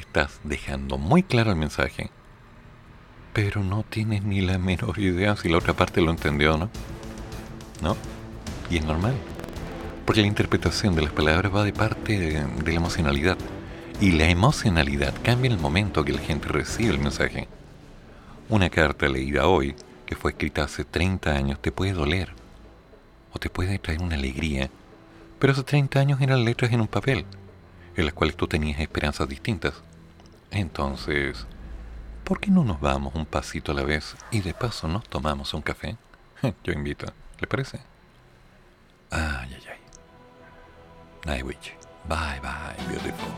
estás 0.00 0.40
dejando 0.42 0.96
muy 0.96 1.22
claro 1.22 1.50
el 1.50 1.56
mensaje, 1.58 2.10
pero 3.36 3.62
no 3.62 3.82
tienes 3.82 4.22
ni 4.22 4.40
la 4.40 4.56
menor 4.56 4.98
idea 4.98 5.36
si 5.36 5.50
la 5.50 5.58
otra 5.58 5.74
parte 5.74 6.00
lo 6.00 6.10
entendió 6.10 6.54
o 6.54 6.56
no. 6.56 6.70
¿No? 7.82 7.94
Y 8.70 8.78
es 8.78 8.84
normal. 8.86 9.14
Porque 10.06 10.22
la 10.22 10.26
interpretación 10.26 10.94
de 10.94 11.02
las 11.02 11.12
palabras 11.12 11.54
va 11.54 11.62
de 11.62 11.74
parte 11.74 12.18
de, 12.18 12.46
de 12.46 12.72
la 12.72 12.78
emocionalidad. 12.78 13.36
Y 14.00 14.12
la 14.12 14.30
emocionalidad 14.30 15.12
cambia 15.22 15.48
en 15.50 15.56
el 15.56 15.60
momento 15.60 16.02
que 16.02 16.14
la 16.14 16.22
gente 16.22 16.48
recibe 16.48 16.94
el 16.94 16.98
mensaje. 16.98 17.46
Una 18.48 18.70
carta 18.70 19.06
leída 19.06 19.46
hoy, 19.46 19.76
que 20.06 20.16
fue 20.16 20.30
escrita 20.30 20.64
hace 20.64 20.86
30 20.86 21.30
años, 21.30 21.60
te 21.60 21.72
puede 21.72 21.92
doler. 21.92 22.32
O 23.34 23.38
te 23.38 23.50
puede 23.50 23.78
traer 23.78 24.00
una 24.00 24.14
alegría. 24.14 24.70
Pero 25.38 25.52
hace 25.52 25.62
30 25.62 26.00
años 26.00 26.22
eran 26.22 26.42
letras 26.42 26.72
en 26.72 26.80
un 26.80 26.88
papel, 26.88 27.26
en 27.96 28.06
las 28.06 28.14
cuales 28.14 28.34
tú 28.34 28.46
tenías 28.46 28.80
esperanzas 28.80 29.28
distintas. 29.28 29.74
Entonces, 30.50 31.46
¿por 32.26 32.40
qué 32.40 32.50
no 32.50 32.64
nos 32.64 32.80
vamos 32.80 33.14
un 33.14 33.24
pasito 33.24 33.70
a 33.70 33.74
la 33.76 33.84
vez 33.84 34.16
y 34.32 34.40
de 34.40 34.52
paso 34.52 34.88
nos 34.88 35.08
tomamos 35.08 35.54
un 35.54 35.62
café? 35.62 35.96
Yo 36.64 36.72
invito. 36.72 37.06
¿Le 37.38 37.46
parece? 37.46 37.78
Ay, 39.10 39.54
ay, 39.54 39.62
ay. 39.70 39.78
Night 41.24 41.44
witch. 41.44 41.72
Bye, 42.08 42.40
bye, 42.40 42.76
beautiful. 42.88 43.32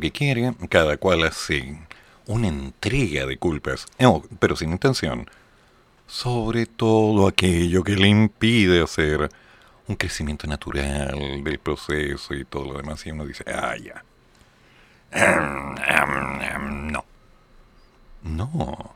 Que 0.00 0.10
quiere, 0.10 0.54
cada 0.68 0.96
cual 0.96 1.24
hace 1.24 1.78
una 2.26 2.48
entrega 2.48 3.26
de 3.26 3.36
culpas, 3.36 3.86
pero 4.38 4.56
sin 4.56 4.72
intención, 4.72 5.28
sobre 6.06 6.66
todo 6.66 7.28
aquello 7.28 7.84
que 7.84 7.96
le 7.96 8.08
impide 8.08 8.82
hacer 8.82 9.30
un 9.86 9.96
crecimiento 9.96 10.46
natural 10.46 11.42
del 11.42 11.58
proceso 11.58 12.34
y 12.34 12.44
todo 12.44 12.72
lo 12.72 12.78
demás. 12.78 13.04
Y 13.06 13.10
uno 13.10 13.26
dice, 13.26 13.44
ah, 13.46 13.74
ya. 13.76 14.04
No. 16.92 17.04
No. 18.22 18.94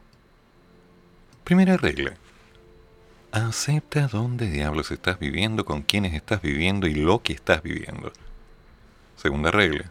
Primera 1.42 1.76
regla. 1.76 2.14
Acepta 3.32 4.06
dónde 4.06 4.48
diablos 4.48 4.92
estás 4.92 5.18
viviendo, 5.18 5.64
con 5.64 5.82
quiénes 5.82 6.14
estás 6.14 6.40
viviendo 6.40 6.86
y 6.86 6.94
lo 6.94 7.20
que 7.22 7.32
estás 7.32 7.62
viviendo. 7.62 8.12
Segunda 9.16 9.50
regla. 9.50 9.90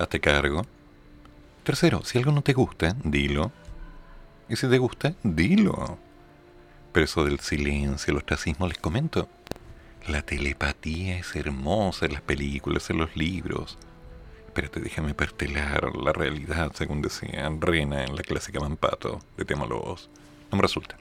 Hazte 0.00 0.18
cargo. 0.18 0.64
Tercero, 1.62 2.02
si 2.04 2.16
algo 2.16 2.32
no 2.32 2.40
te 2.40 2.54
gusta, 2.54 2.96
dilo. 3.04 3.52
Y 4.48 4.56
si 4.56 4.66
te 4.66 4.78
gusta, 4.78 5.12
dilo. 5.22 5.98
Pero 6.90 7.04
eso 7.04 7.22
del 7.22 7.38
silencio, 7.40 8.12
el 8.12 8.16
ostracismo, 8.16 8.66
les 8.66 8.78
comento. 8.78 9.28
La 10.08 10.22
telepatía 10.22 11.18
es 11.18 11.36
hermosa 11.36 12.06
en 12.06 12.14
las 12.14 12.22
películas, 12.22 12.88
en 12.88 12.96
los 12.96 13.14
libros. 13.14 13.76
Espérate, 14.46 14.80
déjame 14.80 15.12
pertelar 15.12 15.94
la 15.94 16.14
realidad, 16.14 16.72
según 16.74 17.02
decía 17.02 17.52
Rena 17.60 18.02
en 18.02 18.16
la 18.16 18.22
clásica 18.22 18.58
Mampato 18.58 19.20
de 19.36 19.54
Lobos. 19.54 20.08
No 20.50 20.56
me 20.56 20.62
resulta. 20.62 20.96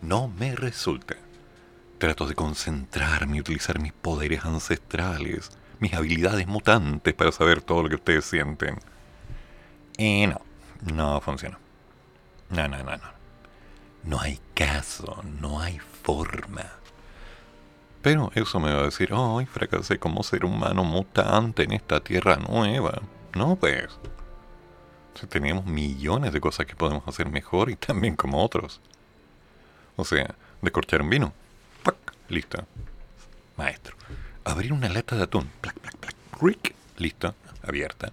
No 0.00 0.28
me 0.28 0.56
resulta. 0.56 1.16
Trato 1.98 2.26
de 2.26 2.34
concentrarme 2.34 3.36
y 3.36 3.40
utilizar 3.40 3.80
mis 3.80 3.92
poderes 3.92 4.46
ancestrales, 4.46 5.50
mis 5.78 5.92
habilidades 5.94 6.46
mutantes 6.46 7.14
para 7.14 7.32
saber 7.32 7.62
todo 7.62 7.82
lo 7.82 7.88
que 7.88 7.96
ustedes 7.96 8.24
sienten. 8.24 8.78
Y 9.98 10.26
no, 10.26 10.40
no 10.92 11.20
funciona. 11.20 11.58
No, 12.50 12.68
no, 12.68 12.78
no, 12.78 12.96
no. 12.96 13.16
No 14.04 14.20
hay 14.20 14.38
caso, 14.54 15.22
no 15.40 15.60
hay 15.60 15.78
forma. 15.78 16.64
Pero 18.02 18.30
eso 18.34 18.60
me 18.60 18.72
va 18.72 18.82
a 18.82 18.84
decir, 18.84 19.10
ay, 19.12 19.46
fracasé 19.46 19.98
como 19.98 20.22
ser 20.22 20.44
humano 20.44 20.84
mutante 20.84 21.64
en 21.64 21.72
esta 21.72 22.00
tierra 22.00 22.36
nueva. 22.36 23.02
No, 23.34 23.56
pues. 23.56 23.88
Tenemos 25.28 25.64
millones 25.64 26.32
de 26.32 26.40
cosas 26.40 26.66
que 26.66 26.76
podemos 26.76 27.06
hacer 27.08 27.28
mejor 27.28 27.70
y 27.70 27.76
también 27.76 28.16
como 28.16 28.44
otros. 28.44 28.80
O 29.96 30.04
sea, 30.04 30.34
descorchar 30.62 31.02
un 31.02 31.10
vino. 31.10 31.32
Listo. 32.28 32.64
Maestro. 33.56 33.96
Abrir 34.46 34.72
una 34.72 34.88
lata 34.88 35.16
de 35.16 35.24
atún. 35.24 35.50
¡Plac, 35.60 35.76
plac, 35.80 35.96
plac! 35.96 36.14
¡Rick! 36.40 36.74
Listo. 36.98 37.34
Abierta. 37.64 38.12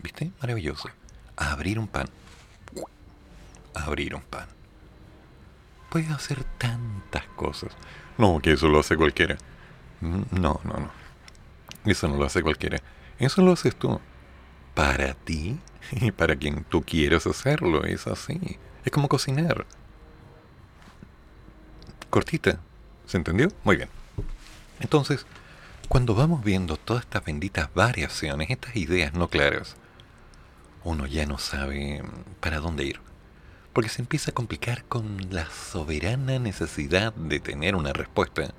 ¿Viste? 0.00 0.30
Maravilloso. 0.40 0.88
Abrir 1.36 1.80
un 1.80 1.88
pan. 1.88 2.08
Abrir 3.74 4.14
un 4.14 4.22
pan. 4.22 4.46
Puede 5.90 6.06
hacer 6.12 6.44
tantas 6.58 7.24
cosas. 7.34 7.72
No, 8.18 8.38
que 8.40 8.52
eso 8.52 8.68
lo 8.68 8.78
hace 8.78 8.96
cualquiera. 8.96 9.36
No, 10.00 10.60
no, 10.62 10.74
no. 10.74 10.90
Eso 11.84 12.06
no 12.06 12.16
lo 12.16 12.24
hace 12.24 12.40
cualquiera. 12.40 12.80
Eso 13.18 13.42
lo 13.42 13.52
haces 13.52 13.74
tú. 13.74 14.00
Para 14.74 15.14
ti 15.14 15.58
y 15.90 16.12
para 16.12 16.36
quien 16.36 16.62
tú 16.62 16.82
quieres 16.82 17.26
hacerlo. 17.26 17.82
Es 17.84 18.06
así. 18.06 18.58
Es 18.84 18.92
como 18.92 19.08
cocinar. 19.08 19.66
Cortita. 22.10 22.60
¿Se 23.06 23.16
entendió? 23.16 23.48
Muy 23.64 23.74
bien. 23.74 23.88
Entonces, 24.78 25.26
cuando 25.88 26.14
vamos 26.14 26.44
viendo 26.44 26.76
todas 26.76 27.04
estas 27.04 27.24
benditas 27.24 27.68
variaciones, 27.74 28.50
estas 28.50 28.76
ideas 28.76 29.14
no 29.14 29.28
claras, 29.28 29.76
uno 30.84 31.06
ya 31.06 31.26
no 31.26 31.38
sabe 31.38 32.02
para 32.40 32.60
dónde 32.60 32.84
ir 32.84 33.00
porque 33.78 33.90
se 33.90 34.02
empieza 34.02 34.32
a 34.32 34.34
complicar 34.34 34.82
con 34.86 35.28
la 35.30 35.48
soberana 35.50 36.40
necesidad 36.40 37.12
de 37.12 37.38
tener 37.38 37.76
una 37.76 37.92
respuesta 37.92 38.52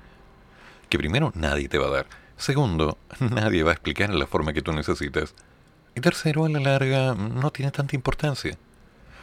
que 0.88 0.96
primero 0.96 1.30
nadie 1.34 1.68
te 1.68 1.76
va 1.76 1.88
a 1.88 1.90
dar, 1.90 2.06
segundo, 2.38 2.96
nadie 3.20 3.62
va 3.62 3.72
a 3.72 3.74
explicar 3.74 4.08
en 4.08 4.18
la 4.18 4.26
forma 4.26 4.54
que 4.54 4.62
tú 4.62 4.72
necesitas, 4.72 5.34
y 5.94 6.00
tercero, 6.00 6.46
a 6.46 6.48
la 6.48 6.60
larga, 6.60 7.14
no 7.14 7.50
tiene 7.50 7.70
tanta 7.70 7.96
importancia. 7.96 8.56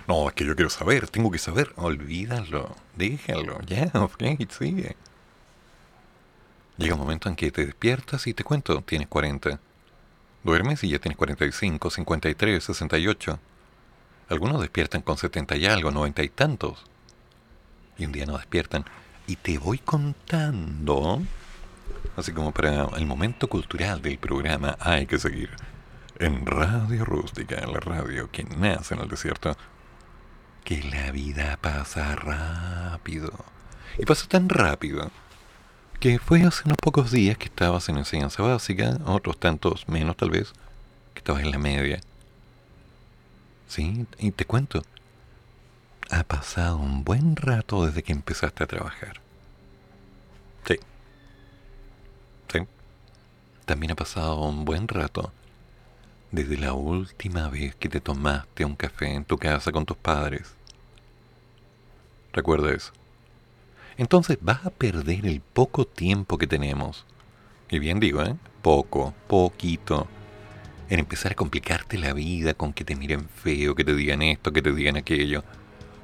No, 0.07 0.27
es 0.27 0.35
que 0.35 0.45
yo 0.45 0.55
quiero 0.55 0.69
saber, 0.69 1.09
tengo 1.09 1.31
que 1.31 1.39
saber. 1.39 1.71
Olvídalo, 1.77 2.75
déjalo, 2.95 3.59
ya, 3.65 3.89
ok, 3.95 4.23
sigue. 4.49 4.95
Llega 6.77 6.93
un 6.93 6.99
momento 6.99 7.27
en 7.27 7.35
que 7.35 7.51
te 7.51 7.65
despiertas 7.65 8.27
y 8.27 8.35
te 8.35 8.43
cuento, 8.43 8.81
tienes 8.81 9.07
40. 9.07 9.59
Duermes 10.43 10.83
y 10.83 10.89
ya 10.89 10.99
tienes 10.99 11.17
45, 11.17 11.89
53, 11.89 12.63
68. 12.63 13.39
Algunos 14.29 14.61
despiertan 14.61 15.01
con 15.01 15.17
setenta 15.17 15.55
y 15.55 15.65
algo, 15.65 15.89
noventa 15.89 16.21
y 16.21 16.29
tantos. 16.29 16.85
Y 17.97 18.05
un 18.05 18.11
día 18.11 18.27
no 18.27 18.37
despiertan. 18.37 18.85
Y 19.25 19.37
te 19.37 19.57
voy 19.57 19.79
contando, 19.79 21.21
así 22.15 22.31
como 22.31 22.51
para 22.51 22.85
el 22.95 23.07
momento 23.07 23.47
cultural 23.49 24.01
del 24.01 24.19
programa 24.19 24.77
hay 24.79 25.07
que 25.07 25.17
seguir. 25.17 25.49
En 26.19 26.45
Radio 26.45 27.05
Rústica, 27.05 27.57
en 27.57 27.73
la 27.73 27.79
radio 27.79 28.29
que 28.31 28.43
nace 28.43 28.93
en 28.93 29.01
el 29.01 29.09
desierto, 29.09 29.57
que 30.63 30.83
la 30.83 31.11
vida 31.11 31.57
pasa 31.59 32.15
rápido. 32.15 33.33
Y 33.97 34.05
pasa 34.05 34.27
tan 34.27 34.47
rápido 34.47 35.11
que 35.99 36.19
fue 36.19 36.43
hace 36.43 36.63
unos 36.65 36.77
pocos 36.77 37.11
días 37.11 37.37
que 37.37 37.45
estabas 37.45 37.89
en 37.89 37.97
enseñanza 37.97 38.43
básica, 38.43 38.97
otros 39.05 39.39
tantos 39.39 39.87
menos 39.87 40.15
tal 40.17 40.29
vez, 40.29 40.53
que 41.13 41.19
estabas 41.19 41.43
en 41.43 41.51
la 41.51 41.57
media 41.57 41.99
Sí, 43.67 44.07
y 44.17 44.31
te 44.31 44.45
cuento, 44.45 44.81
ha 46.09 46.23
pasado 46.23 46.77
un 46.77 47.03
buen 47.03 47.35
rato 47.35 47.85
desde 47.85 48.01
que 48.01 48.13
empezaste 48.13 48.63
a 48.63 48.67
trabajar. 48.67 49.19
Sí. 50.65 50.79
Sí. 52.51 52.59
También 53.65 53.91
ha 53.91 53.95
pasado 53.95 54.41
un 54.41 54.63
buen 54.63 54.87
rato 54.87 55.33
desde 56.31 56.57
la 56.57 56.73
última 56.73 57.49
vez 57.49 57.75
que 57.75 57.89
te 57.89 57.99
tomaste 57.99 58.63
un 58.63 58.75
café 58.75 59.13
en 59.13 59.25
tu 59.25 59.37
casa 59.37 59.71
con 59.71 59.85
tus 59.85 59.97
padres. 59.97 60.53
Recuerda 62.31 62.71
eso. 62.71 62.93
Entonces 63.97 64.37
vas 64.41 64.65
a 64.65 64.69
perder 64.69 65.25
el 65.25 65.41
poco 65.41 65.85
tiempo 65.85 66.37
que 66.37 66.47
tenemos. 66.47 67.05
Y 67.69 67.79
bien 67.79 67.99
digo, 67.99 68.23
¿eh? 68.23 68.35
Poco, 68.61 69.13
poquito 69.27 70.07
en 70.89 70.99
empezar 70.99 71.33
a 71.33 71.35
complicarte 71.35 71.97
la 71.97 72.13
vida 72.13 72.53
con 72.53 72.73
que 72.73 72.85
te 72.85 72.95
miren 72.95 73.27
feo, 73.27 73.75
que 73.75 73.83
te 73.83 73.93
digan 73.93 74.21
esto, 74.21 74.53
que 74.53 74.61
te 74.61 74.71
digan 74.71 74.95
aquello, 74.95 75.43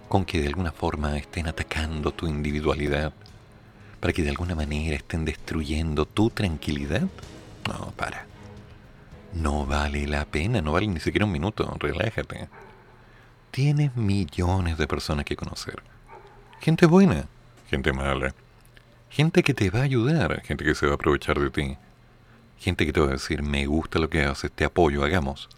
con 0.10 0.26
que 0.26 0.42
de 0.42 0.48
alguna 0.48 0.72
forma 0.72 1.18
estén 1.18 1.48
atacando 1.48 2.12
tu 2.12 2.28
individualidad, 2.28 3.14
para 4.00 4.14
que 4.14 4.24
de 4.24 4.30
alguna 4.30 4.56
manera 4.56 4.96
estén 4.96 5.24
destruyendo 5.24 6.06
tu 6.06 6.30
tranquilidad. 6.30 7.04
No, 7.68 7.92
para. 7.96 8.26
No 9.34 9.66
vale 9.66 10.06
la 10.06 10.26
pena, 10.26 10.62
no 10.62 10.74
vale 10.74 10.88
ni 10.88 11.00
siquiera 11.00 11.26
un 11.26 11.32
minuto, 11.32 11.76
relájate. 11.80 12.50
Tienes 13.52 13.96
millones 13.96 14.78
de 14.78 14.88
personas 14.88 15.26
que 15.26 15.36
conocer. 15.36 15.82
Gente 16.60 16.86
buena, 16.86 17.28
gente 17.74 17.92
mala, 17.92 18.34
gente 19.10 19.44
que 19.44 19.54
te 19.54 19.70
va 19.70 19.80
a 19.80 19.84
ayudar, 19.84 20.42
gente 20.44 20.64
que 20.64 20.76
se 20.76 20.86
va 20.86 20.94
a 20.94 20.96
aprovechar 20.96 21.40
de 21.40 21.50
ti 21.50 21.78
Gente 22.64 22.86
que 22.86 22.94
te 22.94 23.02
va 23.02 23.08
a 23.08 23.12
decir, 23.12 23.44
me 23.44 23.66
gusta 23.66 24.00
lo 24.00 24.10
que 24.10 24.24
haces, 24.24 24.50
te 24.50 24.64
apoyo, 24.64 25.04
hagamos. 25.04 25.50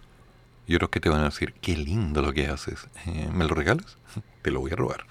Y 0.65 0.73
otros 0.73 0.89
que 0.89 0.99
te 0.99 1.07
van 1.07 1.21
a 1.21 1.25
decir, 1.25 1.53
qué 1.61 1.77
lindo 1.77 2.23
lo 2.23 2.33
que 2.33 2.47
haces, 2.47 2.87
eh, 3.05 3.29
¿me 3.31 3.45
lo 3.45 3.53
regalas? 3.53 3.99
te 4.41 4.49
lo 4.49 4.61
voy 4.61 4.71
a 4.71 4.75
robar. 4.75 5.05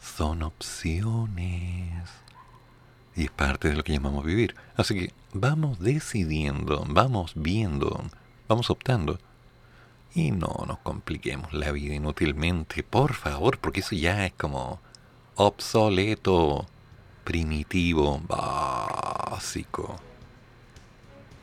Son 0.00 0.42
opciones. 0.42 2.10
Y 3.14 3.26
es 3.26 3.30
parte 3.30 3.68
de 3.68 3.76
lo 3.76 3.84
que 3.84 3.92
llamamos 3.92 4.24
vivir. 4.24 4.56
Así 4.76 4.96
que 4.96 5.12
vamos 5.32 5.78
decidiendo, 5.78 6.84
vamos 6.88 7.34
viendo, 7.36 8.04
vamos 8.48 8.68
optando. 8.68 9.20
Y 10.12 10.32
no 10.32 10.64
nos 10.66 10.80
compliquemos 10.80 11.52
la 11.52 11.70
vida 11.70 11.94
inútilmente, 11.94 12.82
por 12.82 13.14
favor, 13.14 13.58
porque 13.58 13.78
eso 13.78 13.94
ya 13.94 14.26
es 14.26 14.32
como 14.32 14.80
obsoleto, 15.40 16.66
primitivo, 17.22 18.20
básico. 18.26 19.96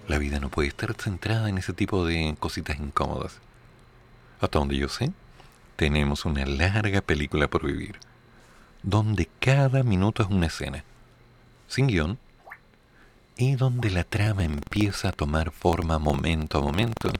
La 0.09 0.17
vida 0.17 0.41
no 0.41 0.49
puede 0.49 0.67
estar 0.67 0.93
centrada 0.95 1.47
en 1.47 1.57
ese 1.57 1.71
tipo 1.71 2.05
de 2.05 2.35
cositas 2.37 2.77
incómodas. 2.77 3.39
Hasta 4.41 4.59
donde 4.59 4.75
yo 4.75 4.89
sé, 4.89 5.13
tenemos 5.77 6.25
una 6.25 6.45
larga 6.45 6.99
película 6.99 7.47
por 7.47 7.65
vivir, 7.65 7.97
donde 8.83 9.29
cada 9.39 9.81
minuto 9.83 10.23
es 10.23 10.29
una 10.29 10.47
escena, 10.47 10.83
sin 11.69 11.87
guion, 11.87 12.19
y 13.37 13.55
donde 13.55 13.91
la 13.91 14.03
trama 14.03 14.43
empieza 14.43 15.07
a 15.07 15.13
tomar 15.13 15.51
forma 15.51 15.99
momento 15.99 16.57
a 16.57 16.61
momento, 16.61 17.13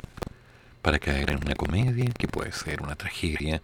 para 0.81 0.99
caer 0.99 1.29
en 1.29 1.37
una 1.37 1.55
comedia 1.55 2.11
que 2.11 2.27
puede 2.27 2.51
ser 2.51 2.81
una 2.81 2.97
tragedia, 2.97 3.61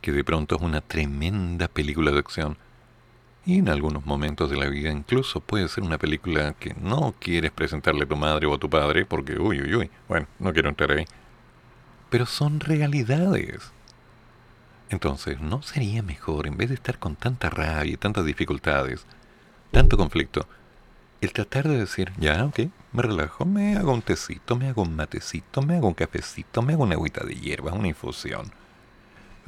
que 0.00 0.12
de 0.12 0.24
pronto 0.24 0.56
es 0.56 0.62
una 0.62 0.80
tremenda 0.80 1.68
película 1.68 2.10
de 2.10 2.18
acción, 2.18 2.56
Y 3.44 3.58
en 3.58 3.68
algunos 3.70 4.04
momentos 4.04 4.50
de 4.50 4.56
la 4.56 4.66
vida 4.68 4.90
incluso 4.90 5.40
puede 5.40 5.68
ser 5.68 5.82
una 5.84 5.96
película 5.98 6.52
que 6.60 6.74
no 6.74 7.14
quieres 7.18 7.50
presentarle 7.50 8.04
a 8.04 8.08
tu 8.08 8.16
madre 8.16 8.46
o 8.46 8.54
a 8.54 8.58
tu 8.58 8.68
padre 8.68 9.06
porque, 9.06 9.38
uy, 9.38 9.62
uy, 9.62 9.74
uy, 9.74 9.90
bueno, 10.06 10.26
no 10.38 10.52
quiero 10.52 10.68
entrar 10.68 10.92
ahí. 10.92 11.06
Pero 12.10 12.26
son 12.26 12.60
realidades. 12.60 13.72
Entonces, 14.90 15.40
¿no 15.40 15.62
sería 15.62 16.02
mejor, 16.02 16.46
en 16.46 16.56
vez 16.56 16.68
de 16.68 16.74
estar 16.74 16.98
con 16.98 17.16
tanta 17.16 17.50
rabia 17.50 17.94
y 17.94 17.96
tantas 17.96 18.24
dificultades, 18.24 19.06
tanto 19.70 19.96
conflicto, 19.96 20.46
el 21.20 21.32
tratar 21.32 21.68
de 21.68 21.78
decir, 21.78 22.12
ya, 22.18 22.44
ok, 22.44 22.60
me 22.92 23.02
relajo, 23.02 23.44
me 23.44 23.76
hago 23.76 23.92
un 23.92 24.02
tecito, 24.02 24.56
me 24.56 24.68
hago 24.68 24.82
un 24.82 24.94
matecito, 24.96 25.62
me 25.62 25.76
hago 25.76 25.88
un 25.88 25.94
cafecito, 25.94 26.62
me 26.62 26.74
hago 26.74 26.84
una 26.84 26.94
agüita 26.94 27.24
de 27.24 27.34
hierba, 27.34 27.72
una 27.72 27.88
infusión. 27.88 28.52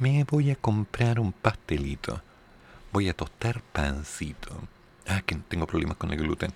Me 0.01 0.23
voy 0.23 0.49
a 0.49 0.55
comprar 0.55 1.19
un 1.19 1.31
pastelito. 1.31 2.23
Voy 2.91 3.07
a 3.07 3.13
tostar 3.13 3.61
pancito. 3.61 4.49
Ah, 5.05 5.21
que 5.21 5.35
tengo 5.35 5.67
problemas 5.67 5.95
con 5.97 6.09
el 6.09 6.17
gluten. 6.17 6.51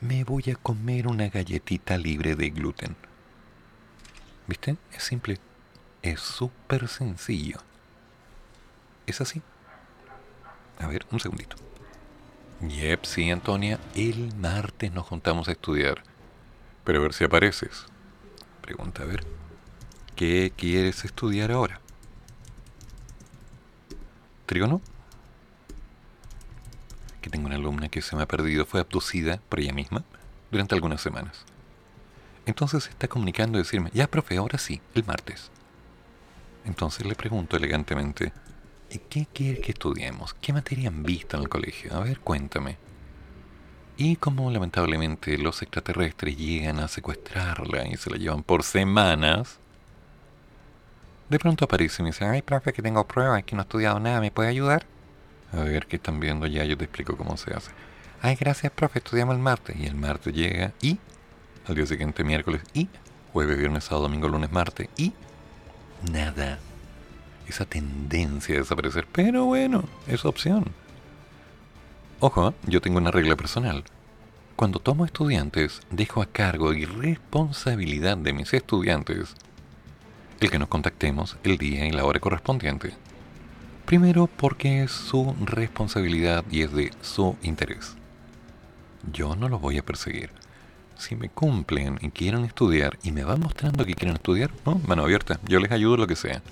Me 0.00 0.24
voy 0.24 0.42
a 0.50 0.56
comer 0.56 1.06
una 1.06 1.28
galletita 1.28 1.96
libre 1.96 2.34
de 2.34 2.50
gluten. 2.50 2.96
¿Viste? 4.48 4.76
Es 4.92 5.04
simple. 5.04 5.38
Es 6.02 6.18
súper 6.18 6.88
sencillo. 6.88 7.58
¿Es 9.06 9.20
así? 9.20 9.40
A 10.80 10.88
ver, 10.88 11.06
un 11.12 11.20
segundito. 11.20 11.54
Yep, 12.60 13.04
sí, 13.04 13.30
Antonia. 13.30 13.78
El 13.94 14.34
martes 14.34 14.90
nos 14.90 15.06
juntamos 15.06 15.46
a 15.46 15.52
estudiar. 15.52 16.02
Pero 16.82 16.98
a 16.98 17.02
ver 17.02 17.12
si 17.12 17.22
apareces. 17.22 17.84
Pregunta, 18.62 19.04
a 19.04 19.06
ver. 19.06 19.24
¿Qué 20.16 20.52
quieres 20.56 21.04
estudiar 21.04 21.52
ahora? 21.52 21.80
¿Trígono? 24.50 24.80
Que 27.20 27.30
tengo 27.30 27.46
una 27.46 27.54
alumna 27.54 27.88
que 27.88 28.02
se 28.02 28.16
me 28.16 28.22
ha 28.22 28.26
perdido, 28.26 28.66
fue 28.66 28.80
abducida 28.80 29.40
por 29.48 29.60
ella 29.60 29.72
misma 29.72 30.02
durante 30.50 30.74
algunas 30.74 31.00
semanas. 31.00 31.44
Entonces 32.46 32.82
se 32.82 32.90
está 32.90 33.06
comunicando 33.06 33.58
decirme, 33.58 33.92
ya 33.94 34.08
profe, 34.08 34.38
ahora 34.38 34.58
sí, 34.58 34.80
el 34.96 35.04
martes. 35.04 35.52
Entonces 36.64 37.06
le 37.06 37.14
pregunto 37.14 37.56
elegantemente, 37.56 38.32
¿y 38.90 38.98
qué 38.98 39.28
quiere 39.32 39.60
que 39.60 39.70
estudiemos? 39.70 40.34
¿Qué 40.34 40.52
materia 40.52 40.88
han 40.88 41.04
visto 41.04 41.36
en 41.36 41.44
el 41.44 41.48
colegio? 41.48 41.94
A 41.94 42.00
ver, 42.00 42.18
cuéntame. 42.18 42.76
Y 43.96 44.16
como 44.16 44.50
lamentablemente 44.50 45.38
los 45.38 45.62
extraterrestres 45.62 46.36
llegan 46.36 46.80
a 46.80 46.88
secuestrarla 46.88 47.86
y 47.86 47.96
se 47.96 48.10
la 48.10 48.16
llevan 48.16 48.42
por 48.42 48.64
semanas, 48.64 49.60
de 51.30 51.38
pronto 51.38 51.64
aparece 51.64 52.02
y 52.02 52.04
me 52.04 52.10
dice, 52.10 52.26
ay, 52.26 52.42
profe, 52.42 52.72
que 52.72 52.82
tengo 52.82 53.06
pruebas, 53.06 53.44
que 53.44 53.54
no 53.54 53.62
he 53.62 53.64
estudiado 53.64 54.00
nada, 54.00 54.20
¿me 54.20 54.32
puede 54.32 54.48
ayudar? 54.48 54.84
A 55.52 55.60
ver, 55.60 55.86
¿qué 55.86 55.96
están 55.96 56.18
viendo 56.18 56.46
ya? 56.46 56.64
Yo 56.64 56.76
te 56.76 56.84
explico 56.84 57.16
cómo 57.16 57.36
se 57.36 57.54
hace. 57.54 57.70
Ay, 58.20 58.36
gracias, 58.38 58.72
profe, 58.72 58.98
estudiamos 58.98 59.36
el 59.36 59.40
martes. 59.40 59.76
Y 59.78 59.86
el 59.86 59.94
martes 59.94 60.34
llega 60.34 60.72
y 60.82 60.98
al 61.66 61.76
día 61.76 61.86
siguiente 61.86 62.24
miércoles 62.24 62.62
y 62.74 62.88
jueves, 63.32 63.56
viernes, 63.56 63.84
sábado, 63.84 64.02
domingo, 64.02 64.28
lunes, 64.28 64.50
martes 64.50 64.88
y 64.96 65.12
nada. 66.10 66.58
Esa 67.48 67.64
tendencia 67.64 68.56
a 68.56 68.58
desaparecer. 68.58 69.06
Pero 69.10 69.44
bueno, 69.44 69.84
es 70.08 70.24
opción. 70.24 70.72
Ojo, 72.18 72.48
¿eh? 72.48 72.52
yo 72.66 72.80
tengo 72.80 72.98
una 72.98 73.12
regla 73.12 73.36
personal. 73.36 73.84
Cuando 74.56 74.80
tomo 74.80 75.04
estudiantes, 75.04 75.80
dejo 75.90 76.22
a 76.22 76.26
cargo 76.26 76.74
y 76.74 76.84
responsabilidad 76.84 78.18
de 78.18 78.32
mis 78.32 78.52
estudiantes 78.52 79.36
el 80.40 80.50
que 80.50 80.58
nos 80.58 80.68
contactemos 80.68 81.36
el 81.44 81.58
día 81.58 81.86
y 81.86 81.90
la 81.90 82.04
hora 82.04 82.20
correspondiente. 82.20 82.92
Primero 83.86 84.26
porque 84.26 84.82
es 84.82 84.90
su 84.90 85.34
responsabilidad 85.40 86.44
y 86.50 86.62
es 86.62 86.72
de 86.72 86.92
su 87.02 87.36
interés. 87.42 87.96
Yo 89.12 89.36
no 89.36 89.48
los 89.48 89.60
voy 89.60 89.78
a 89.78 89.84
perseguir 89.84 90.30
si 91.00 91.16
me 91.16 91.28
cumplen 91.28 91.98
y 92.02 92.10
quieren 92.10 92.44
estudiar 92.44 92.98
y 93.02 93.12
me 93.12 93.24
van 93.24 93.40
mostrando 93.40 93.84
que 93.84 93.94
quieren 93.94 94.16
estudiar, 94.16 94.50
no, 94.66 94.80
mano 94.86 95.02
abierta, 95.02 95.40
yo 95.44 95.58
les 95.58 95.72
ayudo 95.72 95.96
lo 95.96 96.06
que 96.06 96.16
sea. 96.16 96.42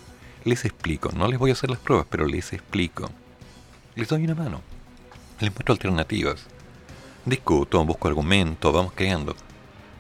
Les 0.44 0.64
explico, 0.64 1.11
no 1.14 1.29
les 1.29 1.38
voy 1.38 1.51
a 1.51 1.53
hacer 1.53 1.70
las 1.70 1.79
pruebas, 1.79 2.07
pero 2.09 2.27
les 2.27 2.53
explico. 2.53 3.11
Les 3.94 4.09
doy 4.09 4.24
una 4.24 4.35
mano. 4.35 4.62
Les 5.40 5.51
muestro 5.51 5.72
alternativas. 5.72 6.46
Discuto, 7.24 7.85
busco 7.85 8.09
argumentos, 8.09 8.72
vamos 8.72 8.92
creando. 8.94 9.37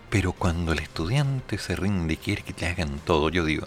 Pero 0.08 0.32
cuando 0.32 0.72
el 0.72 0.78
estudiante 0.78 1.58
se 1.58 1.76
rinde 1.76 2.14
y 2.14 2.16
quiere 2.16 2.42
que 2.42 2.54
te 2.54 2.66
hagan 2.66 2.98
todo, 3.04 3.28
yo 3.28 3.44
digo, 3.44 3.66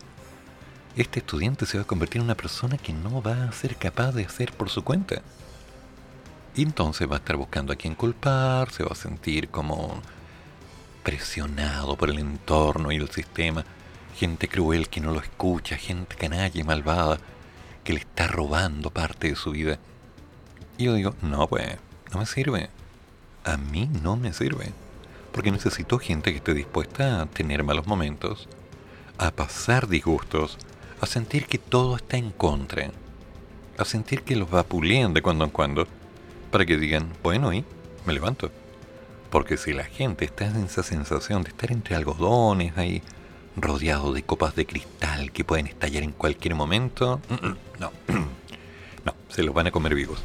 este 0.95 1.19
estudiante 1.19 1.65
se 1.65 1.77
va 1.77 1.83
a 1.83 1.87
convertir 1.87 2.17
en 2.17 2.25
una 2.25 2.35
persona 2.35 2.77
que 2.77 2.93
no 2.93 3.21
va 3.21 3.45
a 3.45 3.51
ser 3.51 3.77
capaz 3.77 4.11
de 4.11 4.25
hacer 4.25 4.51
por 4.51 4.69
su 4.69 4.83
cuenta. 4.83 5.21
Y 6.55 6.63
entonces 6.63 7.09
va 7.09 7.15
a 7.15 7.19
estar 7.19 7.37
buscando 7.37 7.71
a 7.71 7.77
quién 7.77 7.95
culpar, 7.95 8.71
se 8.71 8.83
va 8.83 8.89
a 8.91 8.95
sentir 8.95 9.49
como 9.49 10.01
presionado 11.03 11.95
por 11.95 12.09
el 12.09 12.19
entorno 12.19 12.91
y 12.91 12.97
el 12.97 13.09
sistema, 13.09 13.63
gente 14.17 14.47
cruel 14.47 14.89
que 14.89 14.99
no 14.99 15.11
lo 15.11 15.19
escucha, 15.19 15.77
gente 15.77 16.15
canalla 16.15 16.59
y 16.59 16.63
malvada 16.63 17.19
que 17.83 17.93
le 17.93 17.99
está 17.99 18.27
robando 18.27 18.91
parte 18.91 19.29
de 19.29 19.35
su 19.35 19.51
vida. 19.51 19.79
Y 20.77 20.85
yo 20.85 20.93
digo, 20.93 21.15
no 21.21 21.47
pues, 21.47 21.77
no 22.11 22.19
me 22.19 22.25
sirve. 22.25 22.69
A 23.43 23.57
mí 23.57 23.89
no 24.03 24.17
me 24.17 24.33
sirve. 24.33 24.71
Porque 25.31 25.51
necesito 25.51 25.97
gente 25.97 26.31
que 26.31 26.37
esté 26.37 26.53
dispuesta 26.53 27.21
a 27.21 27.25
tener 27.27 27.63
malos 27.63 27.87
momentos, 27.87 28.49
a 29.17 29.31
pasar 29.31 29.87
disgustos, 29.87 30.57
a 31.01 31.07
sentir 31.07 31.47
que 31.47 31.57
todo 31.57 31.95
está 31.95 32.17
en 32.17 32.29
contra, 32.29 32.91
a 33.77 33.85
sentir 33.85 34.21
que 34.21 34.35
los 34.35 34.49
vapulean 34.49 35.15
de 35.15 35.23
cuando 35.23 35.43
en 35.43 35.49
cuando, 35.49 35.87
para 36.51 36.65
que 36.65 36.77
digan, 36.77 37.11
bueno, 37.23 37.51
y 37.51 37.65
me 38.05 38.13
levanto. 38.13 38.51
Porque 39.31 39.57
si 39.57 39.73
la 39.73 39.83
gente 39.83 40.25
está 40.25 40.45
en 40.45 40.65
esa 40.65 40.83
sensación 40.83 41.41
de 41.41 41.49
estar 41.49 41.71
entre 41.71 41.95
algodones 41.95 42.77
ahí, 42.77 43.01
rodeado 43.55 44.13
de 44.13 44.23
copas 44.23 44.55
de 44.55 44.67
cristal 44.67 45.31
que 45.31 45.43
pueden 45.43 45.67
estallar 45.67 46.03
en 46.03 46.11
cualquier 46.11 46.53
momento, 46.53 47.19
no, 47.79 47.91
no, 49.05 49.15
se 49.29 49.41
los 49.41 49.55
van 49.55 49.67
a 49.67 49.71
comer 49.71 49.95
vivos. 49.95 50.19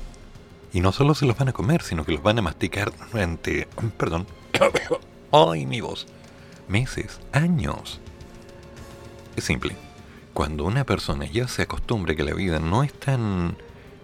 Y 0.74 0.80
no 0.80 0.92
solo 0.92 1.14
se 1.14 1.24
los 1.24 1.38
van 1.38 1.48
a 1.48 1.52
comer, 1.54 1.82
sino 1.82 2.04
que 2.04 2.12
los 2.12 2.22
van 2.22 2.38
a 2.38 2.42
masticar 2.42 2.92
durante, 3.10 3.66
perdón, 3.96 4.26
ay 5.32 5.64
mi 5.64 5.80
voz, 5.80 6.06
meses, 6.68 7.18
años. 7.32 7.98
Es 9.36 9.44
simple. 9.44 9.85
Cuando 10.36 10.64
una 10.64 10.84
persona 10.84 11.24
ya 11.24 11.48
se 11.48 11.62
acostumbre 11.62 12.14
que 12.14 12.22
la 12.22 12.34
vida 12.34 12.58
no 12.58 12.82
es 12.82 12.92
tan 12.92 13.56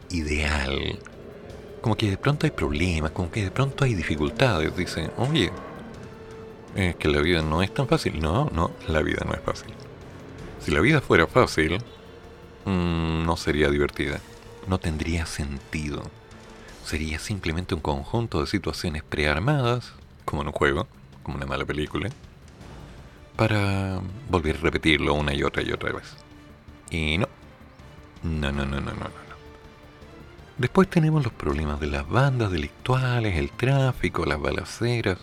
ideal, 0.08 0.98
como 1.82 1.94
que 1.94 2.08
de 2.08 2.16
pronto 2.16 2.46
hay 2.46 2.52
problemas, 2.52 3.10
como 3.10 3.30
que 3.30 3.44
de 3.44 3.50
pronto 3.50 3.84
hay 3.84 3.92
dificultades. 3.92 4.74
Dice, 4.74 5.10
oye, 5.18 5.52
es 6.74 6.96
que 6.96 7.08
la 7.08 7.20
vida 7.20 7.42
no 7.42 7.60
es 7.60 7.74
tan 7.74 7.86
fácil. 7.86 8.18
No, 8.18 8.48
no, 8.50 8.70
la 8.88 9.02
vida 9.02 9.22
no 9.26 9.34
es 9.34 9.42
fácil. 9.42 9.74
Si 10.58 10.70
la 10.70 10.80
vida 10.80 11.02
fuera 11.02 11.26
fácil, 11.26 11.76
mm, 12.64 13.26
no 13.26 13.36
sería 13.36 13.68
divertida. 13.68 14.18
No 14.66 14.78
tendría 14.78 15.26
sentido. 15.26 16.00
Sería 16.86 17.18
simplemente 17.18 17.74
un 17.74 17.82
conjunto 17.82 18.40
de 18.40 18.46
situaciones 18.46 19.02
prearmadas, 19.02 19.92
como 20.24 20.40
en 20.40 20.48
un 20.48 20.54
juego, 20.54 20.86
como 21.24 21.36
una 21.36 21.44
mala 21.44 21.66
película, 21.66 22.08
para 23.36 24.00
volver 24.30 24.56
a 24.56 24.60
repetirlo 24.60 25.12
una 25.12 25.34
y 25.34 25.42
otra 25.42 25.62
y 25.62 25.72
otra 25.72 25.92
vez. 25.92 26.21
Y 26.92 27.16
no. 27.16 27.26
No, 28.22 28.52
no, 28.52 28.66
no, 28.66 28.80
no, 28.80 28.92
no. 28.92 29.22
Después 30.58 30.88
tenemos 30.90 31.24
los 31.24 31.32
problemas 31.32 31.80
de 31.80 31.86
las 31.86 32.06
bandas 32.06 32.52
delictuales, 32.52 33.38
el 33.38 33.50
tráfico, 33.50 34.26
las 34.26 34.38
balaceras. 34.38 35.18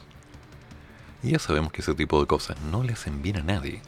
Y 1.22 1.32
ya 1.32 1.40
sabemos 1.40 1.72
que 1.72 1.82
ese 1.82 1.94
tipo 1.94 2.20
de 2.20 2.26
cosas 2.26 2.60
no 2.72 2.84
le 2.84 2.94
hacen 2.94 3.22
bien 3.22 3.38
a 3.38 3.44
nadie. 3.44 3.82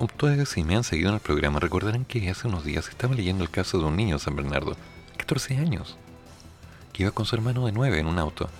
Ustedes, 0.00 0.48
si 0.48 0.64
me 0.64 0.74
han 0.74 0.82
seguido 0.82 1.10
en 1.10 1.14
el 1.14 1.20
programa, 1.20 1.60
recordarán 1.60 2.04
que 2.04 2.28
hace 2.28 2.48
unos 2.48 2.64
días 2.64 2.88
estaba 2.88 3.14
leyendo 3.14 3.44
el 3.44 3.50
caso 3.50 3.78
de 3.78 3.84
un 3.84 3.96
niño 3.96 4.16
en 4.16 4.20
San 4.20 4.34
Bernardo, 4.34 4.76
14 5.18 5.56
años, 5.56 5.98
que 6.92 7.04
iba 7.04 7.12
con 7.12 7.26
su 7.26 7.36
hermano 7.36 7.64
de 7.66 7.72
9 7.72 8.00
en 8.00 8.06
un 8.06 8.18
auto. 8.18 8.50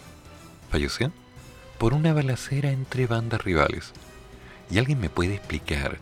Falleció 0.70 1.10
por 1.78 1.92
una 1.92 2.12
balacera 2.12 2.70
entre 2.70 3.08
bandas 3.08 3.42
rivales. 3.42 3.92
¿Y 4.70 4.78
alguien 4.78 5.00
me 5.00 5.10
puede 5.10 5.34
explicar 5.34 5.98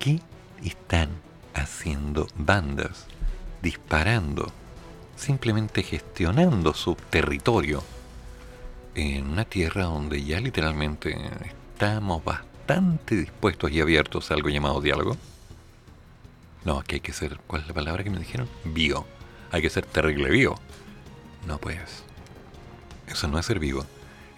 qué 0.00 0.20
están 0.68 1.10
haciendo 1.54 2.26
bandas 2.36 3.06
disparando 3.62 4.52
simplemente 5.20 5.82
gestionando 5.82 6.72
su 6.72 6.94
territorio 6.94 7.82
en 8.94 9.28
una 9.28 9.44
tierra 9.44 9.84
donde 9.84 10.24
ya 10.24 10.40
literalmente 10.40 11.14
estamos 11.44 12.24
bastante 12.24 13.16
dispuestos 13.16 13.70
y 13.70 13.80
abiertos 13.80 14.30
a 14.30 14.34
algo 14.34 14.48
llamado 14.48 14.80
diálogo. 14.80 15.16
No, 16.64 16.78
aquí 16.78 16.96
hay 16.96 17.00
que 17.00 17.12
ser, 17.12 17.38
¿cuál 17.46 17.62
es 17.62 17.68
la 17.68 17.74
palabra 17.74 18.02
que 18.02 18.10
me 18.10 18.18
dijeron? 18.18 18.48
Vivo. 18.64 19.06
Hay 19.50 19.62
que 19.62 19.70
ser 19.70 19.84
terrible 19.86 20.30
vivo. 20.30 20.56
No 21.46 21.58
pues. 21.58 22.02
Eso 23.06 23.28
no 23.28 23.38
es 23.38 23.46
ser 23.46 23.58
vivo. 23.58 23.84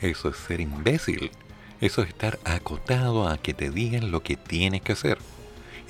Eso 0.01 0.29
es 0.29 0.37
ser 0.37 0.61
imbécil. 0.61 1.31
Eso 1.81 2.03
es 2.03 2.09
estar 2.09 2.39
acotado 2.45 3.29
a 3.29 3.39
que 3.39 3.55
te 3.55 3.71
digan 3.71 4.11
lo 4.11 4.23
que 4.23 4.37
tienes 4.37 4.83
que 4.83 4.93
hacer. 4.93 5.19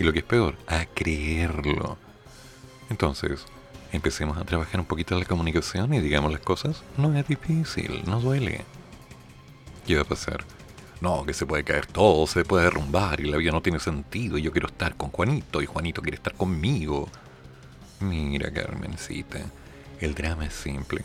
Y 0.03 0.05
lo 0.05 0.13
que 0.13 0.19
es 0.19 0.25
peor, 0.25 0.57
a 0.67 0.85
creerlo. 0.85 1.97
Entonces, 2.91 3.47
Empecemos 3.93 4.39
a 4.39 4.45
trabajar 4.45 4.81
un 4.81 4.87
poquito 4.87 5.19
la 5.19 5.27
comunicación 5.27 5.93
y 5.93 6.01
digamos 6.01 6.33
las 6.33 6.41
cosas. 6.41 6.83
No 6.97 7.15
es 7.15 7.29
difícil, 7.29 8.03
no 8.07 8.21
duele. 8.21 8.65
¿Qué 9.87 9.97
va 9.97 10.03
a 10.03 10.07
pasar? 10.07 10.45
No, 11.03 11.27
que 11.27 11.35
se 11.35 11.45
puede 11.45 11.63
caer 11.63 11.85
todo, 11.85 12.27
se 12.27 12.45
puede 12.45 12.65
derrumbar 12.65 13.21
y 13.21 13.25
la 13.25 13.37
vida 13.37 13.51
no 13.51 13.61
tiene 13.61 13.81
sentido 13.81 14.39
y 14.39 14.43
yo 14.43 14.51
quiero 14.51 14.69
estar 14.69 14.97
con 14.97 15.11
Juanito 15.11 15.61
y 15.61 15.67
Juanito 15.67 16.01
quiere 16.01 16.17
estar 16.17 16.35
conmigo. 16.35 17.11
Mira, 18.01 18.51
Carmencita, 18.51 19.41
el 20.01 20.15
drama 20.15 20.47
es 20.47 20.55
simple. 20.55 21.03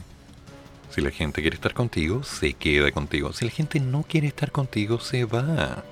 Si 0.90 1.02
la 1.02 1.12
gente 1.12 1.42
quiere 1.42 1.56
estar 1.56 1.74
contigo, 1.74 2.24
se 2.24 2.54
queda 2.54 2.90
contigo. 2.92 3.34
Si 3.34 3.44
la 3.44 3.52
gente 3.52 3.82
no 3.82 4.04
quiere 4.04 4.28
estar 4.28 4.54
contigo, 4.54 5.02
se 5.02 5.26
va. 5.26 5.84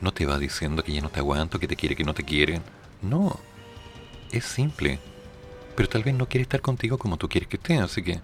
No 0.00 0.12
te 0.12 0.26
va 0.26 0.38
diciendo 0.38 0.84
que 0.84 0.92
ya 0.92 1.00
no 1.00 1.10
te 1.10 1.20
aguanto, 1.20 1.58
que 1.58 1.68
te 1.68 1.76
quiere, 1.76 1.96
que 1.96 2.04
no 2.04 2.14
te 2.14 2.22
quieren. 2.22 2.62
No. 3.02 3.38
Es 4.30 4.44
simple. 4.44 4.98
Pero 5.76 5.88
tal 5.88 6.04
vez 6.04 6.14
no 6.14 6.28
quiere 6.28 6.42
estar 6.42 6.60
contigo 6.60 6.98
como 6.98 7.16
tú 7.16 7.28
quieres 7.28 7.48
que 7.48 7.56
esté, 7.56 7.78
así 7.78 8.02
que 8.02 8.20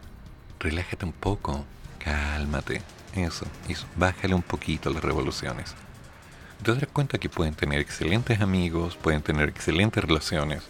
relájate 0.58 1.04
un 1.04 1.12
poco, 1.12 1.64
cálmate. 1.98 2.82
Eso, 3.14 3.46
eso. 3.68 3.86
Bájale 3.96 4.34
un 4.34 4.42
poquito 4.42 4.90
las 4.90 5.02
revoluciones. 5.02 5.74
Te 6.62 6.74
das 6.74 6.86
cuenta 6.92 7.18
que 7.18 7.28
pueden 7.28 7.54
tener 7.54 7.78
excelentes 7.80 8.40
amigos, 8.40 8.96
pueden 8.96 9.22
tener 9.22 9.48
excelentes 9.48 10.02
relaciones. 10.02 10.62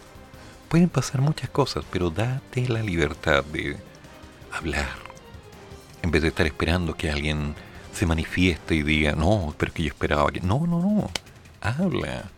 Pueden 0.69 0.89
pasar 0.89 1.21
muchas 1.21 1.51
cosas, 1.51 1.85
pero 1.91 2.11
date 2.11 2.69
la 2.69 2.83
libertad 2.83 3.45
de 3.45 3.77
hablar. 4.53 4.89
En 6.03 6.11
vez 6.11 6.23
de 6.23 6.29
estar 6.29 6.47
esperando 6.47 6.97
que 6.97 7.11
alguien 7.11 7.55
se 7.95 8.07
manifieste 8.07 8.75
y 8.75 8.83
diga, 8.83 9.13
no, 9.13 9.55
pero 9.57 9.73
que 9.73 9.85
yo 9.85 9.89
esperaba 9.89 10.31
que... 10.31 10.41
No, 10.41 10.67
no, 10.67 10.81
no. 10.81 11.11
Habla. 11.61 12.31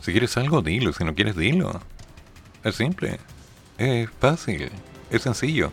Si 0.00 0.12
quieres 0.12 0.36
algo, 0.36 0.62
dilo. 0.62 0.92
Si 0.92 1.04
no 1.04 1.14
quieres, 1.14 1.36
dilo. 1.36 1.80
Es 2.64 2.76
simple. 2.76 3.18
Es 3.78 4.08
fácil. 4.20 4.70
Es 5.10 5.22
sencillo. 5.22 5.72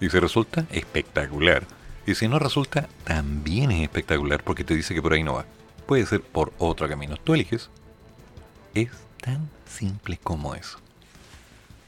Y 0.00 0.08
si 0.08 0.18
resulta, 0.18 0.64
espectacular. 0.70 1.66
Y 2.06 2.14
si 2.14 2.28
no 2.28 2.38
resulta, 2.38 2.88
también 3.04 3.70
es 3.70 3.82
espectacular 3.82 4.42
porque 4.42 4.64
te 4.64 4.74
dice 4.74 4.94
que 4.94 5.02
por 5.02 5.12
ahí 5.12 5.22
no 5.22 5.34
va. 5.34 5.44
Puede 5.86 6.06
ser 6.06 6.22
por 6.22 6.52
otro 6.58 6.88
camino. 6.88 7.16
Tú 7.16 7.34
eliges. 7.34 7.70
Es 8.74 8.90
tan 9.20 9.50
simple 9.66 10.18
como 10.22 10.54
eso. 10.54 10.78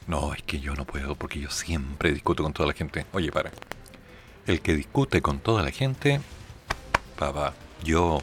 No, 0.07 0.33
es 0.33 0.43
que 0.43 0.59
yo 0.59 0.75
no 0.75 0.85
puedo 0.85 1.15
porque 1.15 1.39
yo 1.39 1.49
siempre 1.49 2.11
discuto 2.11 2.43
con 2.43 2.53
toda 2.53 2.67
la 2.67 2.73
gente. 2.73 3.05
Oye, 3.13 3.31
para. 3.31 3.51
El 4.47 4.61
que 4.61 4.75
discute 4.75 5.21
con 5.21 5.39
toda 5.39 5.63
la 5.63 5.71
gente, 5.71 6.19
yo 7.83 8.21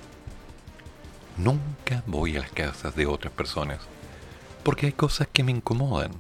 nunca 1.37 2.03
voy 2.07 2.37
a 2.37 2.41
las 2.41 2.51
casas 2.51 2.97
de 2.97 3.07
otras 3.07 3.33
personas 3.33 3.79
porque 4.65 4.87
hay 4.87 4.93
cosas 4.93 5.29
que 5.33 5.45
me 5.45 5.53
incomodan. 5.53 6.11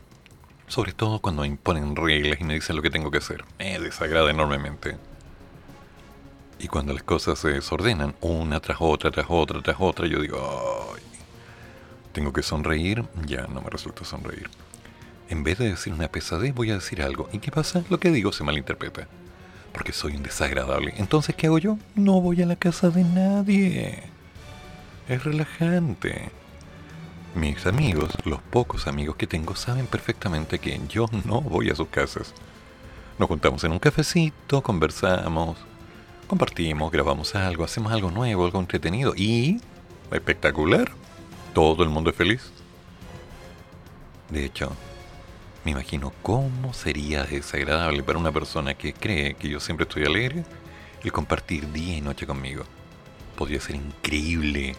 Sobre 0.68 0.92
todo 0.92 1.18
cuando 1.20 1.42
me 1.42 1.48
imponen 1.48 1.96
reglas 1.96 2.40
y 2.40 2.44
me 2.44 2.54
dicen 2.54 2.76
lo 2.76 2.82
que 2.82 2.90
tengo 2.90 3.10
que 3.10 3.18
hacer. 3.18 3.44
Me 3.58 3.78
desagrada 3.78 4.30
enormemente. 4.30 4.96
Y 6.58 6.68
cuando 6.68 6.92
las 6.92 7.02
cosas 7.02 7.38
se 7.38 7.48
desordenan, 7.48 8.14
una 8.20 8.60
tras 8.60 8.78
otra, 8.80 9.10
tras 9.10 9.26
otra, 9.28 9.62
tras 9.62 9.76
otra, 9.80 10.06
yo 10.06 10.20
digo, 10.20 10.38
ay, 10.94 11.02
tengo 12.12 12.32
que 12.32 12.42
sonreír, 12.42 13.04
ya 13.26 13.46
no 13.46 13.60
me 13.60 13.70
resulta 13.70 14.04
sonreír. 14.04 14.48
En 15.28 15.44
vez 15.44 15.58
de 15.58 15.70
decir 15.70 15.92
una 15.92 16.08
pesadez, 16.08 16.54
voy 16.54 16.70
a 16.70 16.74
decir 16.74 17.02
algo. 17.02 17.28
¿Y 17.32 17.38
qué 17.38 17.50
pasa? 17.50 17.84
Lo 17.90 18.00
que 18.00 18.10
digo 18.10 18.32
se 18.32 18.44
malinterpreta. 18.44 19.08
Porque 19.78 19.92
soy 19.92 20.16
un 20.16 20.24
desagradable. 20.24 20.92
Entonces, 20.96 21.36
¿qué 21.36 21.46
hago 21.46 21.58
yo? 21.58 21.78
No 21.94 22.20
voy 22.20 22.42
a 22.42 22.46
la 22.46 22.56
casa 22.56 22.90
de 22.90 23.04
nadie. 23.04 24.02
Es 25.08 25.22
relajante. 25.22 26.30
Mis 27.36 27.64
amigos, 27.64 28.10
los 28.24 28.42
pocos 28.42 28.88
amigos 28.88 29.14
que 29.14 29.28
tengo, 29.28 29.54
saben 29.54 29.86
perfectamente 29.86 30.58
que 30.58 30.80
yo 30.88 31.06
no 31.24 31.40
voy 31.40 31.70
a 31.70 31.76
sus 31.76 31.86
casas. 31.86 32.34
Nos 33.20 33.28
juntamos 33.28 33.62
en 33.62 33.70
un 33.70 33.78
cafecito, 33.78 34.64
conversamos, 34.64 35.56
compartimos, 36.26 36.90
grabamos 36.90 37.36
algo, 37.36 37.62
hacemos 37.62 37.92
algo 37.92 38.10
nuevo, 38.10 38.46
algo 38.46 38.58
entretenido 38.58 39.14
y... 39.16 39.60
espectacular. 40.10 40.90
Todo 41.54 41.84
el 41.84 41.88
mundo 41.88 42.10
es 42.10 42.16
feliz. 42.16 42.50
De 44.28 44.44
hecho, 44.44 44.72
me 45.68 45.72
imagino 45.72 46.14
cómo 46.22 46.72
sería 46.72 47.24
desagradable 47.24 48.02
para 48.02 48.18
una 48.18 48.32
persona 48.32 48.72
que 48.72 48.94
cree 48.94 49.34
que 49.34 49.50
yo 49.50 49.60
siempre 49.60 49.84
estoy 49.84 50.06
alegre 50.06 50.46
el 51.04 51.12
compartir 51.12 51.70
día 51.72 51.94
y 51.94 52.00
noche 52.00 52.26
conmigo. 52.26 52.64
Podría 53.36 53.60
ser 53.60 53.76
increíble 53.76 54.74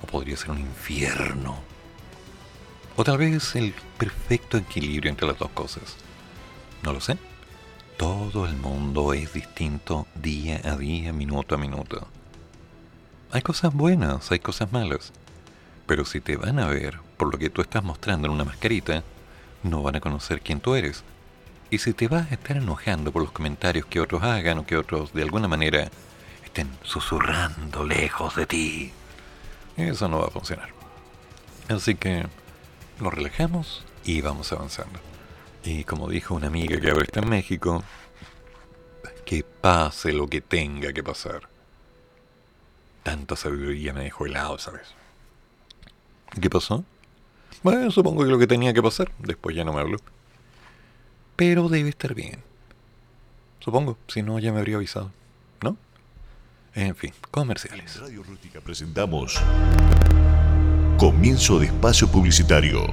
o 0.00 0.06
podría 0.06 0.36
ser 0.36 0.52
un 0.52 0.60
infierno. 0.60 1.56
O 2.94 3.02
tal 3.02 3.18
vez 3.18 3.56
el 3.56 3.74
perfecto 3.98 4.58
equilibrio 4.58 5.10
entre 5.10 5.26
las 5.26 5.40
dos 5.40 5.50
cosas. 5.50 5.96
No 6.84 6.92
lo 6.92 7.00
sé. 7.00 7.18
Todo 7.96 8.46
el 8.46 8.54
mundo 8.54 9.14
es 9.14 9.32
distinto 9.32 10.06
día 10.14 10.60
a 10.62 10.76
día, 10.76 11.12
minuto 11.12 11.56
a 11.56 11.58
minuto. 11.58 12.06
Hay 13.32 13.42
cosas 13.42 13.74
buenas, 13.74 14.30
hay 14.30 14.38
cosas 14.38 14.70
malas. 14.70 15.12
Pero 15.88 16.04
si 16.04 16.20
te 16.20 16.36
van 16.36 16.60
a 16.60 16.68
ver 16.68 17.00
por 17.16 17.32
lo 17.32 17.40
que 17.40 17.50
tú 17.50 17.60
estás 17.60 17.82
mostrando 17.82 18.28
en 18.28 18.34
una 18.34 18.44
mascarita, 18.44 19.02
no 19.62 19.82
van 19.82 19.96
a 19.96 20.00
conocer 20.00 20.40
quién 20.40 20.60
tú 20.60 20.74
eres. 20.74 21.04
Y 21.70 21.78
si 21.78 21.92
te 21.94 22.08
vas 22.08 22.30
a 22.30 22.34
estar 22.34 22.56
enojando 22.56 23.12
por 23.12 23.22
los 23.22 23.32
comentarios 23.32 23.86
que 23.86 24.00
otros 24.00 24.22
hagan 24.22 24.58
o 24.58 24.66
que 24.66 24.76
otros 24.76 25.12
de 25.12 25.22
alguna 25.22 25.48
manera 25.48 25.90
estén 26.44 26.70
susurrando 26.82 27.84
lejos 27.84 28.36
de 28.36 28.46
ti, 28.46 28.92
eso 29.76 30.08
no 30.08 30.20
va 30.20 30.26
a 30.26 30.30
funcionar. 30.30 30.68
Así 31.68 31.94
que 31.94 32.26
nos 33.00 33.14
relajamos 33.14 33.84
y 34.04 34.20
vamos 34.20 34.52
avanzando. 34.52 34.98
Y 35.64 35.84
como 35.84 36.08
dijo 36.08 36.34
una 36.34 36.48
amiga 36.48 36.80
que 36.80 36.90
ahora 36.90 37.04
está 37.04 37.20
en 37.20 37.30
México, 37.30 37.82
que 39.24 39.44
pase 39.44 40.12
lo 40.12 40.28
que 40.28 40.40
tenga 40.40 40.92
que 40.92 41.02
pasar. 41.02 41.48
Tanta 43.02 43.36
sabiduría 43.36 43.92
me 43.92 44.04
dejó 44.04 44.26
helado, 44.26 44.58
¿sabes? 44.58 44.94
¿Qué 46.40 46.50
pasó? 46.50 46.84
Bueno, 47.62 47.90
supongo 47.90 48.24
que 48.24 48.30
lo 48.30 48.38
que 48.38 48.46
tenía 48.46 48.72
que 48.72 48.82
pasar. 48.82 49.12
Después 49.18 49.54
ya 49.54 49.64
no 49.64 49.72
me 49.72 49.80
habló. 49.80 49.98
Pero 51.36 51.68
debe 51.68 51.88
estar 51.88 52.14
bien. 52.14 52.42
Supongo, 53.60 53.96
si 54.08 54.22
no 54.22 54.38
ya 54.38 54.52
me 54.52 54.58
habría 54.58 54.76
avisado. 54.76 55.12
¿No? 55.62 55.76
En 56.74 56.96
fin, 56.96 57.12
comerciales. 57.30 58.00
Radio 58.00 58.22
Rústica 58.22 58.60
presentamos 58.60 59.40
Comienzo 60.98 61.58
de 61.58 61.66
espacio 61.66 62.08
publicitario. 62.08 62.86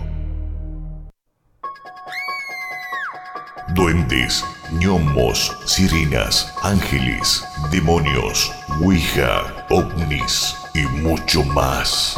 Duendes, 3.76 4.43
gnomos, 4.72 5.55
sirenas, 5.65 6.51
ángeles, 6.63 7.45
demonios, 7.72 8.51
ouija, 8.82 9.67
ovnis 9.70 10.55
y 10.74 10.82
mucho 11.03 11.43
más. 11.43 12.17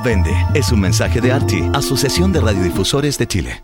vende. 0.03 0.31
Es 0.53 0.71
un 0.71 0.79
mensaje 0.79 1.21
de 1.21 1.31
ARTI, 1.31 1.69
Asociación 1.73 2.31
de 2.31 2.41
Radiodifusores 2.41 3.17
de 3.17 3.27
Chile. 3.27 3.63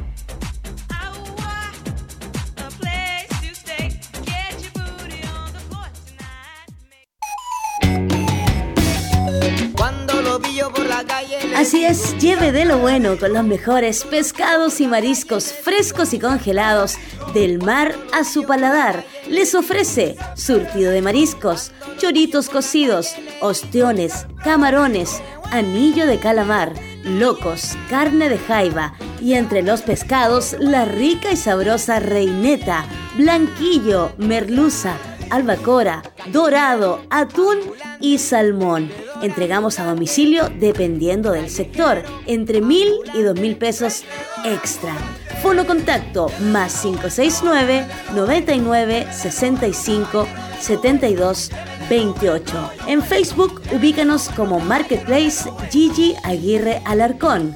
Así 11.61 11.85
es, 11.85 12.17
lleve 12.17 12.51
de 12.51 12.65
lo 12.65 12.79
bueno 12.79 13.19
con 13.19 13.33
los 13.33 13.43
mejores 13.43 14.03
pescados 14.03 14.81
y 14.81 14.87
mariscos 14.87 15.53
frescos 15.53 16.11
y 16.11 16.17
congelados 16.17 16.97
del 17.35 17.61
mar 17.61 17.95
a 18.13 18.23
su 18.23 18.45
paladar. 18.45 19.05
Les 19.29 19.53
ofrece 19.53 20.15
surtido 20.35 20.91
de 20.91 21.03
mariscos, 21.03 21.71
choritos 21.99 22.49
cocidos, 22.49 23.13
ostiones, 23.41 24.25
camarones, 24.43 25.21
anillo 25.51 26.07
de 26.07 26.17
calamar, 26.17 26.73
locos, 27.03 27.77
carne 27.91 28.29
de 28.29 28.39
jaiba 28.39 28.95
y 29.21 29.35
entre 29.35 29.61
los 29.61 29.81
pescados 29.81 30.55
la 30.59 30.85
rica 30.85 31.31
y 31.31 31.37
sabrosa 31.37 31.99
reineta, 31.99 32.85
blanquillo, 33.15 34.11
merluza, 34.17 34.97
albacora, 35.29 36.03
dorado, 36.31 37.01
atún 37.09 37.59
y 37.99 38.17
salmón. 38.17 38.91
Entregamos 39.21 39.79
a 39.79 39.85
domicilio 39.85 40.49
dependiendo 40.59 41.31
del 41.31 41.49
sector, 41.49 42.03
entre 42.25 42.61
mil 42.61 42.91
y 43.13 43.21
dos 43.21 43.39
mil 43.39 43.55
pesos 43.55 44.03
extra. 44.43 44.93
Fono 45.41 45.65
contacto 45.65 46.27
más 46.39 46.81
569 46.81 47.85
99 48.15 49.07
65 49.11 50.27
72 50.59 51.51
28. 51.89 52.71
En 52.87 53.01
Facebook 53.01 53.61
ubícanos 53.71 54.29
como 54.29 54.59
Marketplace 54.59 55.49
Gigi 55.71 56.15
Aguirre 56.23 56.81
Alarcón. 56.85 57.53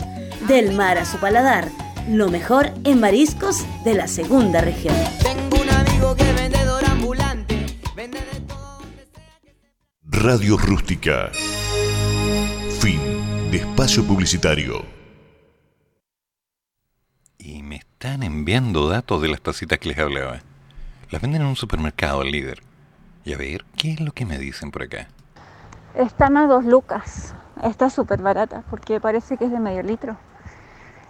Del 0.47 0.75
mar 0.75 0.99
a 0.99 1.05
su 1.05 1.17
paladar, 1.17 1.69
lo 2.07 2.29
mejor 2.29 2.71
en 2.83 2.99
mariscos 2.99 3.65
de 3.83 3.95
la 3.95 4.07
segunda 4.07 4.61
región. 4.61 4.93
Tengo 5.23 5.63
un 5.63 5.69
amigo 5.71 6.15
que 6.15 6.31
vendedor 6.33 6.85
ambulante, 6.85 7.65
Radio 10.03 10.55
Rústica. 10.57 11.31
Fin 12.79 12.99
de 13.49 13.57
espacio 13.57 14.03
publicitario. 14.05 14.85
Y 17.39 17.63
me 17.63 17.77
están 17.77 18.21
enviando 18.21 18.87
datos 18.87 19.23
de 19.23 19.29
las 19.29 19.41
tacitas 19.41 19.79
que 19.79 19.89
les 19.89 19.97
hablaba. 19.97 20.41
Las 21.09 21.23
venden 21.23 21.41
en 21.41 21.47
un 21.47 21.55
supermercado, 21.55 22.21
el 22.21 22.29
líder. 22.29 22.61
Y 23.23 23.33
a 23.33 23.37
ver, 23.37 23.65
¿qué 23.77 23.93
es 23.93 23.99
lo 23.99 24.11
que 24.11 24.27
me 24.27 24.37
dicen 24.37 24.69
por 24.69 24.83
acá? 24.83 25.07
Están 25.95 26.37
a 26.37 26.45
dos 26.45 26.65
lucas. 26.65 27.33
Está 27.63 27.89
súper 27.89 28.21
barata 28.21 28.63
porque 28.69 28.99
parece 28.99 29.37
que 29.37 29.45
es 29.45 29.51
de 29.51 29.59
medio 29.59 29.81
litro. 29.81 30.19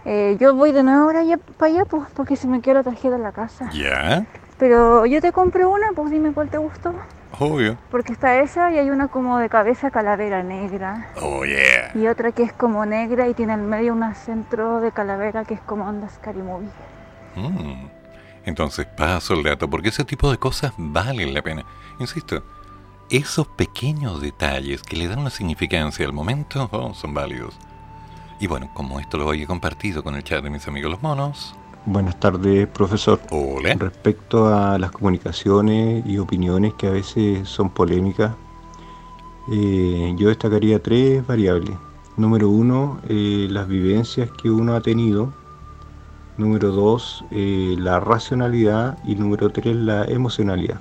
Eh, 0.08 0.36
yo 0.40 0.54
voy 0.54 0.70
de 0.70 0.84
nuevo 0.84 1.02
ahora 1.02 1.24
ya 1.24 1.36
para 1.36 1.72
allá 1.72 1.84
pues, 1.84 2.04
porque 2.14 2.36
se 2.36 2.46
me 2.46 2.60
quedó 2.60 2.74
la 2.74 2.82
tarjeta 2.84 3.16
en 3.16 3.22
la 3.24 3.32
casa. 3.32 3.68
¿Ya? 3.72 4.24
Pero 4.56 5.04
yo 5.04 5.20
te 5.20 5.32
compré 5.32 5.66
una, 5.66 5.88
pues 5.96 6.12
dime 6.12 6.32
cuál 6.32 6.48
te 6.48 6.58
gustó. 6.58 6.94
Obvio. 7.38 7.76
Porque 7.90 8.12
está 8.12 8.40
esa 8.40 8.70
y 8.72 8.78
hay 8.78 8.88
una 8.88 9.08
como 9.08 9.38
de 9.38 9.48
cabeza 9.48 9.90
calavera 9.90 10.44
negra. 10.44 11.08
Oh, 11.20 11.44
yeah. 11.44 11.90
Y 11.94 12.06
otra 12.06 12.30
que 12.30 12.44
es 12.44 12.52
como 12.52 12.86
negra 12.86 13.28
y 13.28 13.34
tiene 13.34 13.54
en 13.54 13.68
medio 13.68 13.92
un 13.92 14.14
centro 14.14 14.80
de 14.80 14.92
calavera 14.92 15.44
que 15.44 15.54
es 15.54 15.60
como 15.60 15.86
onda 15.86 16.08
Scary 16.08 16.40
Movie. 16.40 16.68
Mm. 17.34 17.88
Entonces 18.44 18.86
paso 18.86 19.34
el 19.34 19.42
dato, 19.42 19.68
porque 19.68 19.88
ese 19.88 20.04
tipo 20.04 20.30
de 20.30 20.38
cosas 20.38 20.72
valen 20.78 21.34
la 21.34 21.42
pena. 21.42 21.64
Insisto, 21.98 22.44
esos 23.10 23.48
pequeños 23.48 24.20
detalles 24.22 24.82
que 24.82 24.96
le 24.96 25.08
dan 25.08 25.18
una 25.18 25.30
significancia 25.30 26.06
al 26.06 26.12
momento 26.12 26.68
oh, 26.70 26.94
son 26.94 27.12
válidos. 27.12 27.58
Y 28.38 28.46
bueno, 28.46 28.68
como 28.74 29.00
esto 29.00 29.16
lo 29.16 29.32
he 29.32 29.46
compartido 29.46 30.02
con 30.02 30.14
el 30.14 30.22
chat 30.22 30.42
de 30.42 30.50
mis 30.50 30.68
amigos 30.68 30.90
los 30.90 31.02
monos. 31.02 31.54
Buenas 31.86 32.18
tardes, 32.20 32.66
profesor. 32.66 33.20
Hola. 33.30 33.74
Respecto 33.78 34.54
a 34.54 34.78
las 34.78 34.90
comunicaciones 34.90 36.04
y 36.04 36.18
opiniones 36.18 36.74
que 36.74 36.88
a 36.88 36.90
veces 36.90 37.48
son 37.48 37.70
polémicas, 37.70 38.34
eh, 39.50 40.12
yo 40.18 40.28
destacaría 40.28 40.82
tres 40.82 41.26
variables. 41.26 41.76
Número 42.16 42.50
uno, 42.50 43.00
eh, 43.08 43.46
las 43.50 43.68
vivencias 43.68 44.28
que 44.42 44.50
uno 44.50 44.74
ha 44.74 44.80
tenido. 44.80 45.32
Número 46.36 46.72
dos, 46.72 47.24
eh, 47.30 47.76
la 47.78 48.00
racionalidad. 48.00 48.98
Y 49.06 49.14
número 49.14 49.48
tres, 49.50 49.76
la 49.76 50.04
emocionalidad. 50.04 50.80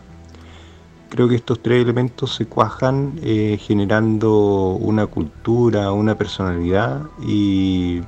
Creo 1.10 1.30
que 1.30 1.36
estos 1.36 1.62
tres 1.62 1.84
elementos 1.84 2.36
se 2.36 2.46
cuajan 2.46 3.14
eh, 3.22 3.58
generando 3.62 4.74
una 4.74 5.06
cultura, 5.06 5.92
una 5.92 6.16
personalidad 6.16 7.04
y 7.26 8.02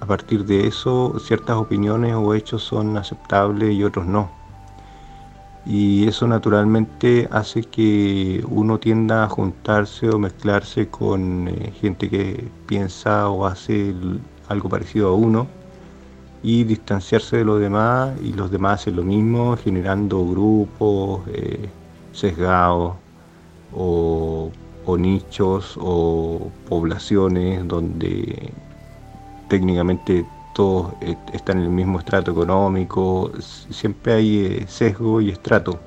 a 0.00 0.06
partir 0.06 0.44
de 0.44 0.66
eso 0.66 1.14
ciertas 1.20 1.56
opiniones 1.56 2.14
o 2.14 2.34
hechos 2.34 2.64
son 2.64 2.96
aceptables 2.96 3.74
y 3.74 3.84
otros 3.84 4.06
no. 4.06 4.28
Y 5.64 6.08
eso 6.08 6.26
naturalmente 6.26 7.28
hace 7.30 7.62
que 7.62 8.44
uno 8.48 8.78
tienda 8.80 9.24
a 9.24 9.28
juntarse 9.28 10.08
o 10.08 10.18
mezclarse 10.18 10.88
con 10.88 11.46
eh, 11.46 11.72
gente 11.80 12.08
que 12.10 12.48
piensa 12.66 13.28
o 13.28 13.46
hace 13.46 13.94
algo 14.48 14.68
parecido 14.68 15.10
a 15.10 15.14
uno 15.14 15.46
y 16.42 16.64
distanciarse 16.64 17.36
de 17.36 17.44
los 17.44 17.60
demás 17.60 18.10
y 18.24 18.32
los 18.32 18.50
demás 18.50 18.80
hacen 18.80 18.96
lo 18.96 19.04
mismo 19.04 19.56
generando 19.56 20.26
grupos. 20.26 21.20
Eh, 21.28 21.68
sesgados 22.12 22.94
o, 23.74 24.50
nichos 24.98 25.76
o 25.80 26.50
poblaciones 26.68 27.66
donde 27.66 28.52
técnicamente 29.48 30.26
todos 30.54 30.92
están 31.32 31.58
en 31.58 31.64
el 31.64 31.70
mismo 31.70 31.98
estrato 31.98 32.30
económico, 32.32 33.32
siempre 33.70 34.12
hay 34.12 34.38
eh, 34.38 34.66
sesgo 34.68 35.20
y 35.20 35.30
estrato. 35.30 35.80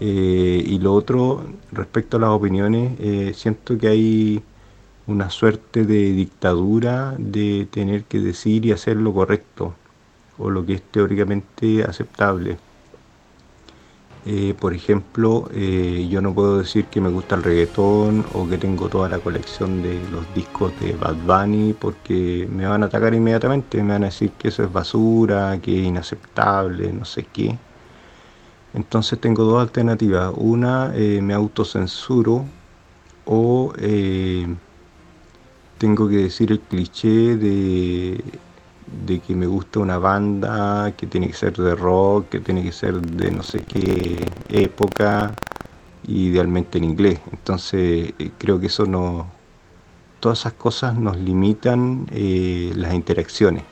Eh, 0.00 0.62
y 0.66 0.78
lo 0.78 0.94
otro, 0.94 1.44
respecto 1.72 2.16
a 2.16 2.20
las 2.20 2.30
opiniones, 2.30 2.98
eh, 3.00 3.32
siento 3.34 3.78
que 3.78 3.88
hay 3.88 4.42
una 5.06 5.30
suerte 5.30 5.84
de 5.84 6.12
dictadura 6.12 7.14
de 7.18 7.68
tener 7.70 8.04
que 8.04 8.20
decir 8.20 8.64
y 8.66 8.72
hacer 8.72 8.96
lo 8.96 9.12
correcto 9.12 9.74
o 10.38 10.50
lo 10.50 10.64
que 10.66 10.74
es 10.74 10.82
teóricamente 10.82 11.84
aceptable. 11.84 12.58
Eh, 14.26 14.54
por 14.58 14.72
ejemplo, 14.72 15.48
eh, 15.52 16.06
yo 16.10 16.22
no 16.22 16.34
puedo 16.34 16.58
decir 16.58 16.88
que 16.88 17.00
me 17.00 17.10
gusta 17.10 17.34
el 17.36 17.42
reggaetón 17.42 18.26
o 18.32 18.48
que 18.48 18.56
tengo 18.56 18.88
toda 18.88 19.08
la 19.10 19.18
colección 19.20 19.82
de 19.82 20.08
los 20.08 20.32
discos 20.32 20.74
de 20.76 20.96
Bad 20.96 21.16
Bunny 21.16 21.74
porque 21.74 22.48
me 22.50 22.66
van 22.66 22.82
a 22.82 22.86
atacar 22.86 23.12
inmediatamente, 23.14 23.82
me 23.82 23.92
van 23.92 24.04
a 24.04 24.06
decir 24.06 24.32
que 24.32 24.48
eso 24.48 24.62
es 24.64 24.72
basura, 24.72 25.60
que 25.60 25.78
es 25.78 25.86
inaceptable, 25.86 26.90
no 26.92 27.04
sé 27.04 27.24
qué. 27.30 27.58
Entonces 28.72 29.20
tengo 29.20 29.44
dos 29.44 29.62
alternativas. 29.62 30.32
Una, 30.36 30.92
eh, 30.94 31.20
me 31.22 31.34
autocensuro 31.34 32.44
o 33.26 33.72
tengo 35.78 36.08
que 36.08 36.16
decir 36.16 36.50
el 36.52 36.60
cliché 36.60 37.36
de 37.36 38.24
de 39.06 39.20
que 39.20 39.34
me 39.34 39.46
gusta 39.46 39.80
una 39.80 39.98
banda 39.98 40.92
que 40.96 41.06
tiene 41.06 41.26
que 41.28 41.34
ser 41.34 41.56
de 41.56 41.74
rock, 41.74 42.28
que 42.28 42.40
tiene 42.40 42.62
que 42.62 42.72
ser 42.72 43.00
de 43.00 43.30
no 43.30 43.42
sé 43.42 43.60
qué 43.60 44.26
época, 44.48 45.34
idealmente 46.06 46.78
en 46.78 46.84
inglés. 46.84 47.20
Entonces 47.32 48.14
eh, 48.18 48.30
creo 48.38 48.60
que 48.60 48.66
eso 48.66 48.86
no, 48.86 49.26
todas 50.20 50.40
esas 50.40 50.54
cosas 50.54 50.94
nos 50.94 51.16
limitan 51.16 52.06
eh, 52.10 52.72
las 52.76 52.94
interacciones. 52.94 53.64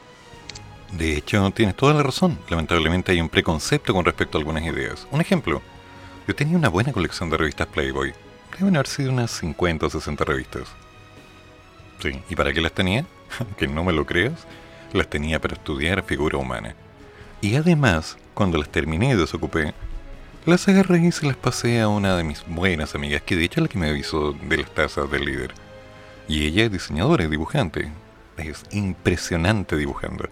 De 0.93 1.17
hecho, 1.17 1.51
tienes 1.53 1.75
toda 1.75 1.95
la 1.95 2.03
razón. 2.03 2.39
Lamentablemente 2.51 3.13
hay 3.13 3.21
un 3.21 3.31
preconcepto 3.31 3.95
con 3.95 4.05
respecto 4.05 4.37
a 4.37 4.41
algunas 4.41 4.63
ideas. 4.65 5.07
Un 5.11 5.21
ejemplo, 5.23 5.63
yo 6.29 6.35
tenía 6.35 6.57
una 6.57 6.69
buena 6.69 6.93
colección 6.93 7.31
de 7.31 7.39
revistas 7.39 7.69
Playboy. 7.69 8.13
Deben 8.59 8.77
haber 8.77 8.87
sido 8.87 9.11
unas 9.11 9.31
50 9.31 9.87
o 9.87 9.91
60 9.91 10.25
revistas. 10.25 10.69
Sí, 12.01 12.21
¿y 12.29 12.37
para 12.37 12.53
qué 12.53 12.61
las 12.61 12.73
tenía? 12.73 13.07
que 13.57 13.67
no 13.67 13.85
me 13.85 13.93
lo 13.93 14.05
creas 14.05 14.47
las 14.99 15.09
tenía 15.09 15.41
para 15.41 15.55
estudiar 15.55 16.03
figura 16.03 16.39
humana. 16.39 16.75
Y 17.41 17.57
además, 17.57 18.17
cuando 18.35 18.59
las 18.59 18.69
terminé 18.69 19.11
y 19.11 19.17
desocupé, 19.17 19.75
las 20.47 20.67
agarré 20.69 20.99
y 20.99 21.13
se 21.13 21.27
las 21.27 21.37
pasé 21.37 21.81
a 21.81 21.89
una 21.89 22.17
de 22.17 22.25
mis 22.25 22.45
buenas 22.47 22.95
amigas, 22.95 23.23
que 23.23 23.37
de 23.37 23.45
hecho 23.45 23.61
es 23.61 23.63
la 23.63 23.69
que 23.69 23.79
me 23.79 23.89
avisó 23.89 24.33
de 24.33 24.57
las 24.57 24.71
tazas 24.73 25.11
del 25.11 25.25
líder. 25.25 25.55
Y 26.29 26.47
ella 26.47 26.65
es 26.65 26.73
diseñadora 26.73 27.25
y 27.25 27.29
dibujante. 27.29 27.91
Es 28.37 28.65
impresionante 28.71 29.77
dibujando. 29.77 30.29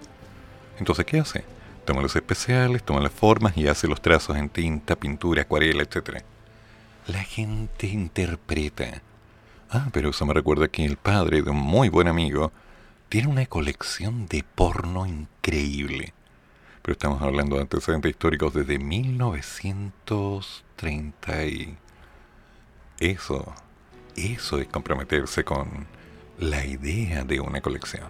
Entonces, 0.79 1.05
¿qué 1.05 1.21
hace? 1.21 1.45
Toma 1.85 2.03
los 2.03 2.17
especiales, 2.17 2.83
toma 2.83 3.01
las 3.01 3.13
formas 3.13 3.57
y 3.57 3.69
hace 3.69 3.87
los 3.87 4.01
trazos 4.01 4.37
en 4.37 4.49
tinta, 4.49 4.97
pintura, 4.97 5.43
acuarela, 5.43 5.83
etc. 5.83 6.23
La 7.07 7.23
gente 7.23 7.87
interpreta. 7.87 9.03
Ah, 9.71 9.89
pero 9.93 10.11
eso 10.11 10.27
me 10.27 10.35
recuerda 10.35 10.69
que 10.69 10.85
el 10.85 10.97
padre 10.97 11.43
de 11.43 11.51
un 11.51 11.59
muy 11.59 11.89
buen 11.89 12.09
amigo 12.09 12.53
tiene 13.11 13.29
una 13.29 13.45
colección 13.47 14.27
de 14.29 14.45
porno 14.55 15.05
increíble. 15.05 16.15
Pero 16.81 16.93
estamos 16.93 17.21
hablando 17.21 17.57
de 17.57 17.63
antecedentes 17.63 18.13
históricos 18.13 18.55
desde 18.55 18.79
1930 18.79 21.45
y... 21.45 21.77
Eso, 23.01 23.53
eso 24.15 24.59
es 24.59 24.69
comprometerse 24.69 25.43
con 25.43 25.89
la 26.39 26.65
idea 26.65 27.25
de 27.25 27.41
una 27.41 27.61
colección. 27.61 28.07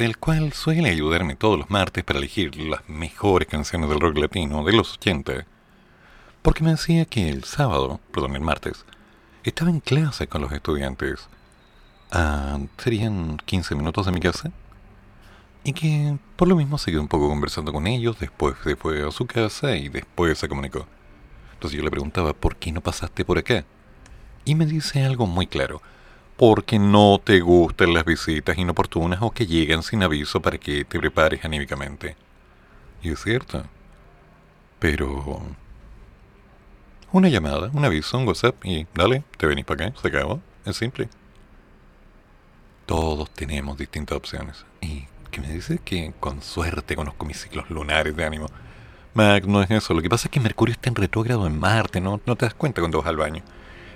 El 0.00 0.16
cual 0.16 0.52
suele 0.52 0.90
ayudarme 0.90 1.36
todos 1.36 1.58
los 1.58 1.70
martes 1.70 2.04
para 2.04 2.18
elegir 2.18 2.56
las 2.56 2.88
mejores 2.88 3.48
canciones 3.48 3.88
del 3.88 4.00
rock 4.00 4.16
latino 4.16 4.64
de 4.64 4.72
los 4.72 4.94
80, 4.94 5.44
porque 6.40 6.64
me 6.64 6.70
decía 6.70 7.04
que 7.04 7.28
el 7.28 7.44
sábado, 7.44 8.00
perdón, 8.12 8.34
el 8.34 8.42
martes, 8.42 8.84
estaba 9.44 9.70
en 9.70 9.80
clase 9.80 10.26
con 10.26 10.42
los 10.42 10.52
estudiantes. 10.52 11.28
Ah, 12.10 12.58
serían 12.78 13.38
15 13.44 13.74
minutos 13.74 14.06
de 14.06 14.12
mi 14.12 14.20
casa. 14.20 14.50
Y 15.64 15.72
que 15.72 16.18
por 16.36 16.48
lo 16.48 16.56
mismo 16.56 16.78
se 16.78 16.90
quedó 16.90 17.00
un 17.00 17.08
poco 17.08 17.28
conversando 17.28 17.72
con 17.72 17.86
ellos, 17.86 18.18
después 18.18 18.56
se 18.64 18.76
fue 18.76 19.06
a 19.06 19.10
su 19.10 19.26
casa 19.26 19.76
y 19.76 19.88
después 19.88 20.38
se 20.38 20.48
comunicó. 20.48 20.86
Entonces 21.54 21.76
yo 21.76 21.84
le 21.84 21.90
preguntaba, 21.90 22.32
¿por 22.32 22.56
qué 22.56 22.72
no 22.72 22.80
pasaste 22.80 23.24
por 23.24 23.38
acá? 23.38 23.64
Y 24.44 24.54
me 24.54 24.66
dice 24.66 25.04
algo 25.04 25.26
muy 25.26 25.46
claro 25.46 25.80
porque 26.36 26.78
no 26.78 27.20
te 27.22 27.40
gustan 27.40 27.94
las 27.94 28.04
visitas 28.04 28.58
inoportunas 28.58 29.20
o 29.22 29.30
que 29.30 29.46
llegan 29.46 29.82
sin 29.82 30.02
aviso 30.02 30.40
para 30.40 30.58
que 30.58 30.84
te 30.84 30.98
prepares 30.98 31.44
anímicamente. 31.44 32.16
Y 33.02 33.10
es 33.10 33.22
cierto. 33.22 33.64
Pero... 34.78 35.42
Una 37.12 37.28
llamada, 37.28 37.70
un 37.74 37.84
aviso, 37.84 38.16
un 38.16 38.26
WhatsApp 38.26 38.64
y 38.64 38.86
dale, 38.94 39.22
te 39.36 39.46
venís 39.46 39.66
para 39.66 39.86
acá, 39.86 40.00
se 40.00 40.08
acabó. 40.08 40.40
Es 40.64 40.76
simple. 40.76 41.08
Todos 42.86 43.30
tenemos 43.30 43.76
distintas 43.76 44.16
opciones. 44.16 44.64
Y 44.80 45.06
que 45.30 45.40
me 45.40 45.48
dice 45.48 45.78
que 45.84 46.12
con 46.20 46.42
suerte 46.42 46.96
conozco 46.96 47.24
mis 47.24 47.40
ciclos 47.40 47.68
lunares 47.70 48.16
de 48.16 48.24
ánimo. 48.24 48.46
Mac, 49.14 49.44
no 49.44 49.62
es 49.62 49.70
eso. 49.70 49.92
Lo 49.94 50.00
que 50.00 50.08
pasa 50.08 50.28
es 50.28 50.30
que 50.30 50.40
Mercurio 50.40 50.72
está 50.72 50.88
en 50.88 50.94
retrógrado 50.94 51.46
en 51.46 51.58
Marte, 51.58 52.00
¿no? 52.00 52.20
No 52.24 52.36
te 52.36 52.46
das 52.46 52.54
cuenta 52.54 52.80
cuando 52.80 52.98
vas 52.98 53.08
al 53.08 53.16
baño. 53.16 53.42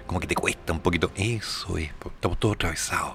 Como 0.06 0.20
que 0.20 0.26
te 0.26 0.34
cuesta 0.34 0.72
un 0.72 0.80
poquito. 0.80 1.10
Eso 1.16 1.78
es, 1.78 1.90
estamos 2.04 2.38
todos 2.38 2.54
atravesados. 2.54 3.14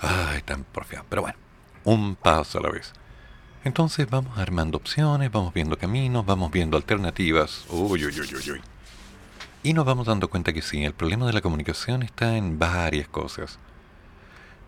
Ay, 0.00 0.42
tan 0.42 0.64
porfiado. 0.64 1.06
Pero 1.08 1.22
bueno, 1.22 1.38
un 1.84 2.16
paso 2.16 2.58
a 2.58 2.62
la 2.62 2.70
vez. 2.70 2.92
Entonces 3.64 4.08
vamos 4.10 4.36
armando 4.38 4.76
opciones, 4.76 5.32
vamos 5.32 5.54
viendo 5.54 5.78
caminos, 5.78 6.26
vamos 6.26 6.50
viendo 6.50 6.76
alternativas. 6.76 7.64
Uy, 7.70 8.04
uy, 8.04 8.20
uy, 8.20 8.34
uy, 8.34 8.50
uy. 8.50 8.60
Y 9.62 9.72
nos 9.72 9.86
vamos 9.86 10.06
dando 10.06 10.28
cuenta 10.28 10.52
que 10.52 10.60
sí, 10.60 10.84
el 10.84 10.92
problema 10.92 11.26
de 11.26 11.32
la 11.32 11.40
comunicación 11.40 12.02
está 12.02 12.36
en 12.36 12.58
varias 12.58 13.08
cosas. 13.08 13.58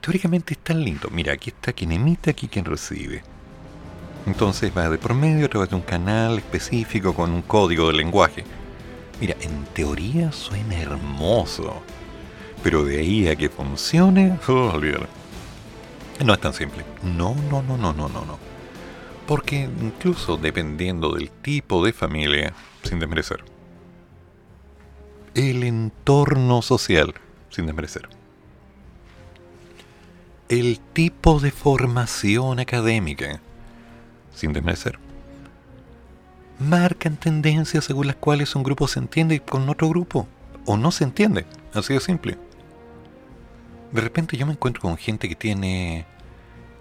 Teóricamente 0.01 0.55
es 0.55 0.61
tan 0.61 0.83
lindo. 0.83 1.11
Mira, 1.11 1.35
aquí 1.35 1.51
está 1.51 1.75
quien 1.75 1.93
emite, 1.93 2.31
aquí 2.31 2.49
quien 2.49 2.65
recibe. 2.65 3.23
Entonces 4.25 4.73
va 4.75 4.89
de 4.89 4.97
por 4.97 5.13
medio 5.13 5.45
a 5.45 5.49
través 5.51 5.69
de 5.69 5.77
un 5.77 5.83
canal 5.83 6.39
específico 6.39 7.15
con 7.15 7.33
un 7.33 7.43
código 7.43 7.89
de 7.89 7.93
lenguaje. 7.93 8.45
Mira, 9.21 9.37
en 9.41 9.65
teoría 9.67 10.33
suena 10.33 10.81
hermoso. 10.81 11.83
Pero 12.63 12.85
de 12.85 12.99
ahí 12.99 13.29
a 13.29 13.37
que 13.37 13.49
funcione, 13.49 14.39
oh. 14.49 14.73
No 16.25 16.35
es 16.35 16.41
tan 16.41 16.53
simple. 16.53 16.85
No, 17.03 17.35
no, 17.51 17.63
no, 17.63 17.77
no, 17.77 17.93
no, 17.93 18.09
no, 18.09 18.25
no. 18.25 18.39
Porque 19.27 19.69
incluso 19.81 20.37
dependiendo 20.37 21.15
del 21.15 21.31
tipo 21.31 21.85
de 21.85 21.93
familia, 21.93 22.55
sin 22.83 23.01
desmerecer, 23.01 23.45
el 25.35 25.65
entorno 25.65 26.63
social, 26.63 27.15
sin 27.51 27.67
desmerecer, 27.67 28.09
el 30.49 30.79
tipo 30.93 31.41
de 31.41 31.51
formación 31.51 32.61
académica, 32.61 33.41
sin 34.33 34.53
desmerecer, 34.53 34.99
marcan 36.59 37.17
tendencias 37.17 37.85
según 37.85 38.07
las 38.07 38.17
cuales 38.17 38.55
un 38.55 38.63
grupo 38.63 38.89
se 38.89 38.99
entiende 38.99 39.41
con 39.41 39.69
otro 39.69 39.89
grupo, 39.89 40.27
o 40.65 40.77
no 40.77 40.91
se 40.91 41.05
entiende, 41.05 41.47
así 41.75 41.95
de 41.95 42.01
simple. 42.01 42.39
De 43.93 44.01
repente 44.01 44.37
yo 44.37 44.47
me 44.47 44.53
encuentro 44.53 44.83
con 44.83 44.97
gente 44.97 45.29
que 45.29 45.37
tiene 45.37 46.07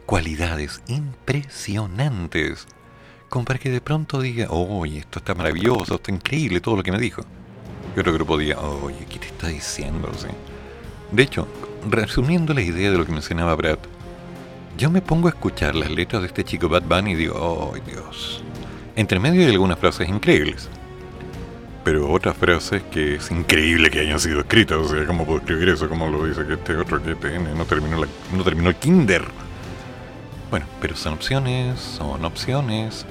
cualidades 0.05 0.81
impresionantes, 0.87 2.67
como 3.29 3.45
para 3.45 3.59
que 3.59 3.69
de 3.69 3.81
pronto 3.81 4.21
diga, 4.21 4.47
oye, 4.49 4.99
esto 4.99 5.19
está 5.19 5.35
maravilloso, 5.35 5.95
está 5.95 6.11
increíble, 6.11 6.61
todo 6.61 6.77
lo 6.77 6.83
que 6.83 6.91
me 6.91 6.99
dijo. 6.99 7.21
Y 7.95 7.99
otro 7.99 8.13
grupo 8.13 8.37
diga, 8.37 8.59
oye, 8.59 9.05
¿qué 9.09 9.19
te 9.19 9.27
está 9.27 9.47
diciendo? 9.47 10.11
De 11.11 11.23
hecho, 11.23 11.47
resumiendo 11.89 12.53
la 12.53 12.61
idea 12.61 12.91
de 12.91 12.97
lo 12.97 13.05
que 13.05 13.11
mencionaba 13.11 13.55
Brad, 13.55 13.79
yo 14.77 14.89
me 14.89 15.01
pongo 15.01 15.27
a 15.27 15.31
escuchar 15.31 15.75
las 15.75 15.89
letras 15.89 16.21
de 16.21 16.27
este 16.27 16.43
chico 16.43 16.67
Bad 16.67 16.83
Bunny 16.83 17.11
y 17.11 17.15
digo, 17.15 17.35
oh 17.37 17.73
Dios. 17.85 18.44
Entre 18.95 19.19
medio 19.19 19.41
hay 19.41 19.51
algunas 19.51 19.77
frases 19.77 20.07
increíbles. 20.07 20.69
Pero 21.83 22.09
otras 22.09 22.35
frases 22.37 22.81
que 22.83 23.15
es 23.15 23.29
increíble 23.29 23.91
que 23.91 23.99
hayan 23.99 24.19
sido 24.19 24.39
escritas. 24.39 24.77
O 24.77 24.87
sea, 24.87 25.05
¿cómo 25.05 25.25
puedo 25.25 25.39
escribir 25.39 25.69
eso? 25.69 25.89
¿Cómo 25.89 26.07
lo 26.07 26.25
dice 26.25 26.45
que 26.47 26.53
este 26.53 26.75
otro 26.77 27.03
que 27.03 27.15
tiene? 27.15 27.53
No 27.53 27.65
terminó, 27.65 28.01
no 28.31 28.43
terminó 28.43 28.69
el 28.69 28.75
kinder. 28.75 29.25
Bueno, 30.49 30.65
pero 30.79 30.95
son 30.95 31.13
opciones, 31.13 31.79
son 31.79 32.23
opciones. 32.23 33.05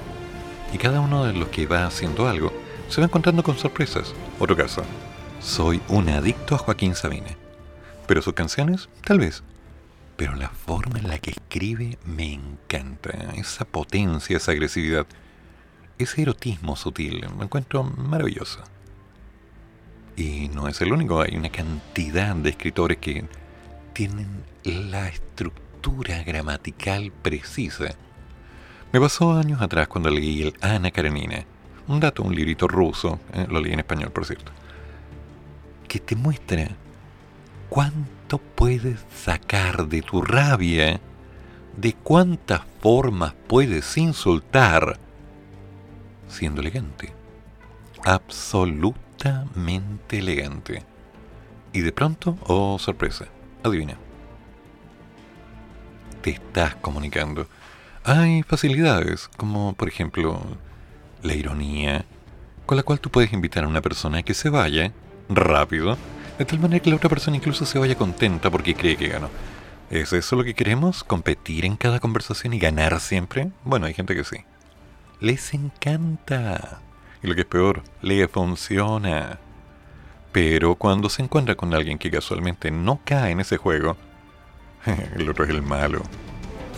Y 0.73 0.77
cada 0.77 0.99
uno 0.99 1.25
de 1.25 1.33
los 1.33 1.49
que 1.49 1.67
va 1.67 1.85
haciendo 1.85 2.27
algo 2.27 2.51
se 2.89 2.99
va 2.99 3.05
encontrando 3.05 3.43
con 3.43 3.57
sorpresas. 3.57 4.13
Otro 4.39 4.57
caso. 4.57 4.83
Soy 5.39 5.81
un 5.87 6.09
adicto 6.09 6.55
a 6.55 6.57
Joaquín 6.57 6.95
Sabina. 6.95 7.29
Pero 8.07 8.23
sus 8.23 8.33
canciones, 8.33 8.89
tal 9.03 9.19
vez. 9.19 9.43
Pero 10.17 10.35
la 10.35 10.49
forma 10.49 10.97
en 10.97 11.07
la 11.07 11.19
que 11.19 11.31
escribe 11.31 11.99
me 12.05 12.33
encanta. 12.33 13.11
Esa 13.35 13.65
potencia, 13.65 14.37
esa 14.37 14.51
agresividad, 14.51 15.05
ese 15.97 16.21
erotismo 16.21 16.75
sutil, 16.75 17.25
me 17.37 17.45
encuentro 17.45 17.83
maravilloso. 17.83 18.59
Y 20.17 20.49
no 20.49 20.67
es 20.67 20.81
el 20.81 20.93
único, 20.93 21.21
hay 21.21 21.35
una 21.35 21.49
cantidad 21.49 22.35
de 22.35 22.49
escritores 22.49 22.97
que 22.97 23.25
tienen 23.93 24.43
la 24.63 25.07
estructura 25.07 26.23
gramatical 26.23 27.11
precisa. 27.21 27.95
Me 28.91 28.99
pasó 28.99 29.33
años 29.33 29.61
atrás 29.61 29.87
cuando 29.87 30.09
leí 30.09 30.43
el 30.43 30.53
Ana 30.61 30.91
Karenina, 30.91 31.45
un 31.87 31.99
dato, 31.99 32.23
un 32.23 32.33
librito 32.33 32.67
ruso, 32.67 33.19
eh, 33.33 33.45
lo 33.49 33.59
leí 33.59 33.73
en 33.73 33.79
español 33.79 34.11
por 34.11 34.25
cierto, 34.25 34.51
que 35.87 35.99
te 35.99 36.15
muestra 36.15 36.69
cuánto 37.69 38.37
puedes 38.37 38.99
sacar 39.13 39.87
de 39.87 40.01
tu 40.01 40.21
rabia, 40.21 40.99
de 41.77 41.93
cuántas 41.93 42.61
formas 42.81 43.33
puedes 43.47 43.97
insultar 43.97 44.99
siendo 46.35 46.61
elegante. 46.61 47.13
Absolutamente 48.03 50.19
elegante. 50.19 50.83
Y 51.73 51.81
de 51.81 51.91
pronto, 51.91 52.37
oh 52.47 52.77
sorpresa, 52.79 53.25
adivina. 53.63 53.97
Te 56.21 56.31
estás 56.31 56.75
comunicando. 56.75 57.47
Hay 58.03 58.43
facilidades, 58.43 59.29
como 59.37 59.73
por 59.73 59.87
ejemplo 59.87 60.39
la 61.23 61.33
ironía, 61.33 62.05
con 62.65 62.77
la 62.77 62.83
cual 62.83 62.99
tú 62.99 63.09
puedes 63.09 63.33
invitar 63.33 63.63
a 63.63 63.67
una 63.67 63.81
persona 63.81 64.19
a 64.19 64.23
que 64.23 64.33
se 64.33 64.49
vaya 64.49 64.91
rápido 65.27 65.97
de 66.37 66.45
tal 66.45 66.59
manera 66.59 66.83
que 66.83 66.89
la 66.89 66.97
otra 66.97 67.09
persona 67.09 67.37
incluso 67.37 67.65
se 67.65 67.79
vaya 67.79 67.95
contenta 67.95 68.51
porque 68.51 68.75
cree 68.75 68.97
que 68.97 69.07
ganó. 69.07 69.29
¿Es 69.89 70.11
eso 70.13 70.35
lo 70.35 70.43
que 70.43 70.53
queremos? 70.53 71.03
¿Competir 71.03 71.65
en 71.65 71.77
cada 71.77 71.99
conversación 71.99 72.53
y 72.53 72.59
ganar 72.59 72.99
siempre? 72.99 73.51
Bueno, 73.63 73.85
hay 73.85 73.93
gente 73.93 74.15
que 74.15 74.23
sí. 74.23 74.37
Les 75.19 75.53
encanta. 75.53 76.81
Y 77.23 77.27
lo 77.27 77.35
que 77.35 77.41
es 77.41 77.47
peor, 77.47 77.83
le 78.01 78.27
funciona. 78.27 79.39
Pero 80.31 80.75
cuando 80.75 81.09
se 81.09 81.23
encuentra 81.23 81.55
con 81.55 81.73
alguien 81.73 81.97
que 81.97 82.11
casualmente 82.11 82.69
no 82.71 82.99
cae 83.05 83.31
en 83.31 83.39
ese 83.39 83.57
juego, 83.57 83.95
el 85.15 85.29
otro 85.29 85.45
es 85.45 85.49
el 85.49 85.61
malo. 85.61 86.01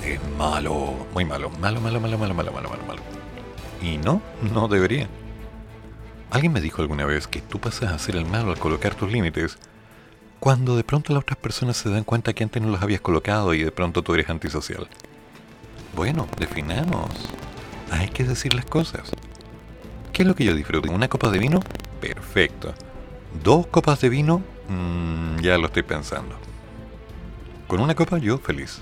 Es 0.04 0.20
malo, 0.38 1.08
muy 1.14 1.26
malo. 1.26 1.50
Malo, 1.60 1.82
malo, 1.82 2.00
malo, 2.00 2.18
malo, 2.18 2.34
malo, 2.34 2.52
malo, 2.52 2.70
malo, 2.70 2.84
malo. 2.86 3.02
Y 3.82 3.98
no, 3.98 4.22
no 4.54 4.68
debería. 4.68 5.08
Alguien 6.30 6.54
me 6.54 6.62
dijo 6.62 6.82
alguna 6.82 7.06
vez 7.06 7.28
que 7.28 7.42
tú 7.42 7.60
pasas 7.60 7.92
a 7.92 8.00
ser 8.00 8.16
el 8.16 8.26
malo 8.26 8.52
al 8.52 8.60
colocar 8.60 8.96
tus 8.96 9.12
límites 9.12 9.58
cuando 10.40 10.76
de 10.76 10.84
pronto 10.84 11.14
las 11.14 11.24
otras 11.24 11.38
personas 11.38 11.78
se 11.78 11.90
dan 11.90 12.04
cuenta 12.04 12.34
que 12.34 12.44
antes 12.44 12.62
no 12.62 12.70
los 12.70 12.82
habías 12.82 13.02
colocado 13.02 13.54
y 13.54 13.64
de 13.64 13.72
pronto 13.72 14.04
tú 14.04 14.14
eres 14.14 14.30
antisocial. 14.30 14.88
Bueno, 15.96 16.28
definamos. 16.38 17.10
Hay 17.92 18.10
que 18.10 18.24
decir 18.24 18.54
las 18.54 18.66
cosas. 18.66 19.12
¿Qué 20.14 20.24
es 20.24 20.28
lo 20.28 20.36
que 20.36 20.46
yo 20.46 20.56
disfruto? 20.56 20.92
¿Una 20.92 21.08
copa 21.08 21.30
de 21.30 21.40
vino? 21.40 21.60
Perfecto. 22.02 22.74
¿Dos 23.44 23.68
copas 23.68 24.02
de 24.02 24.10
vino? 24.10 24.42
Mm, 24.70 25.40
ya 25.42 25.58
lo 25.58 25.68
estoy 25.68 25.84
pensando. 25.84 26.36
Con 27.68 27.80
una 27.80 27.96
copa 27.96 28.18
yo 28.18 28.38
feliz. 28.38 28.80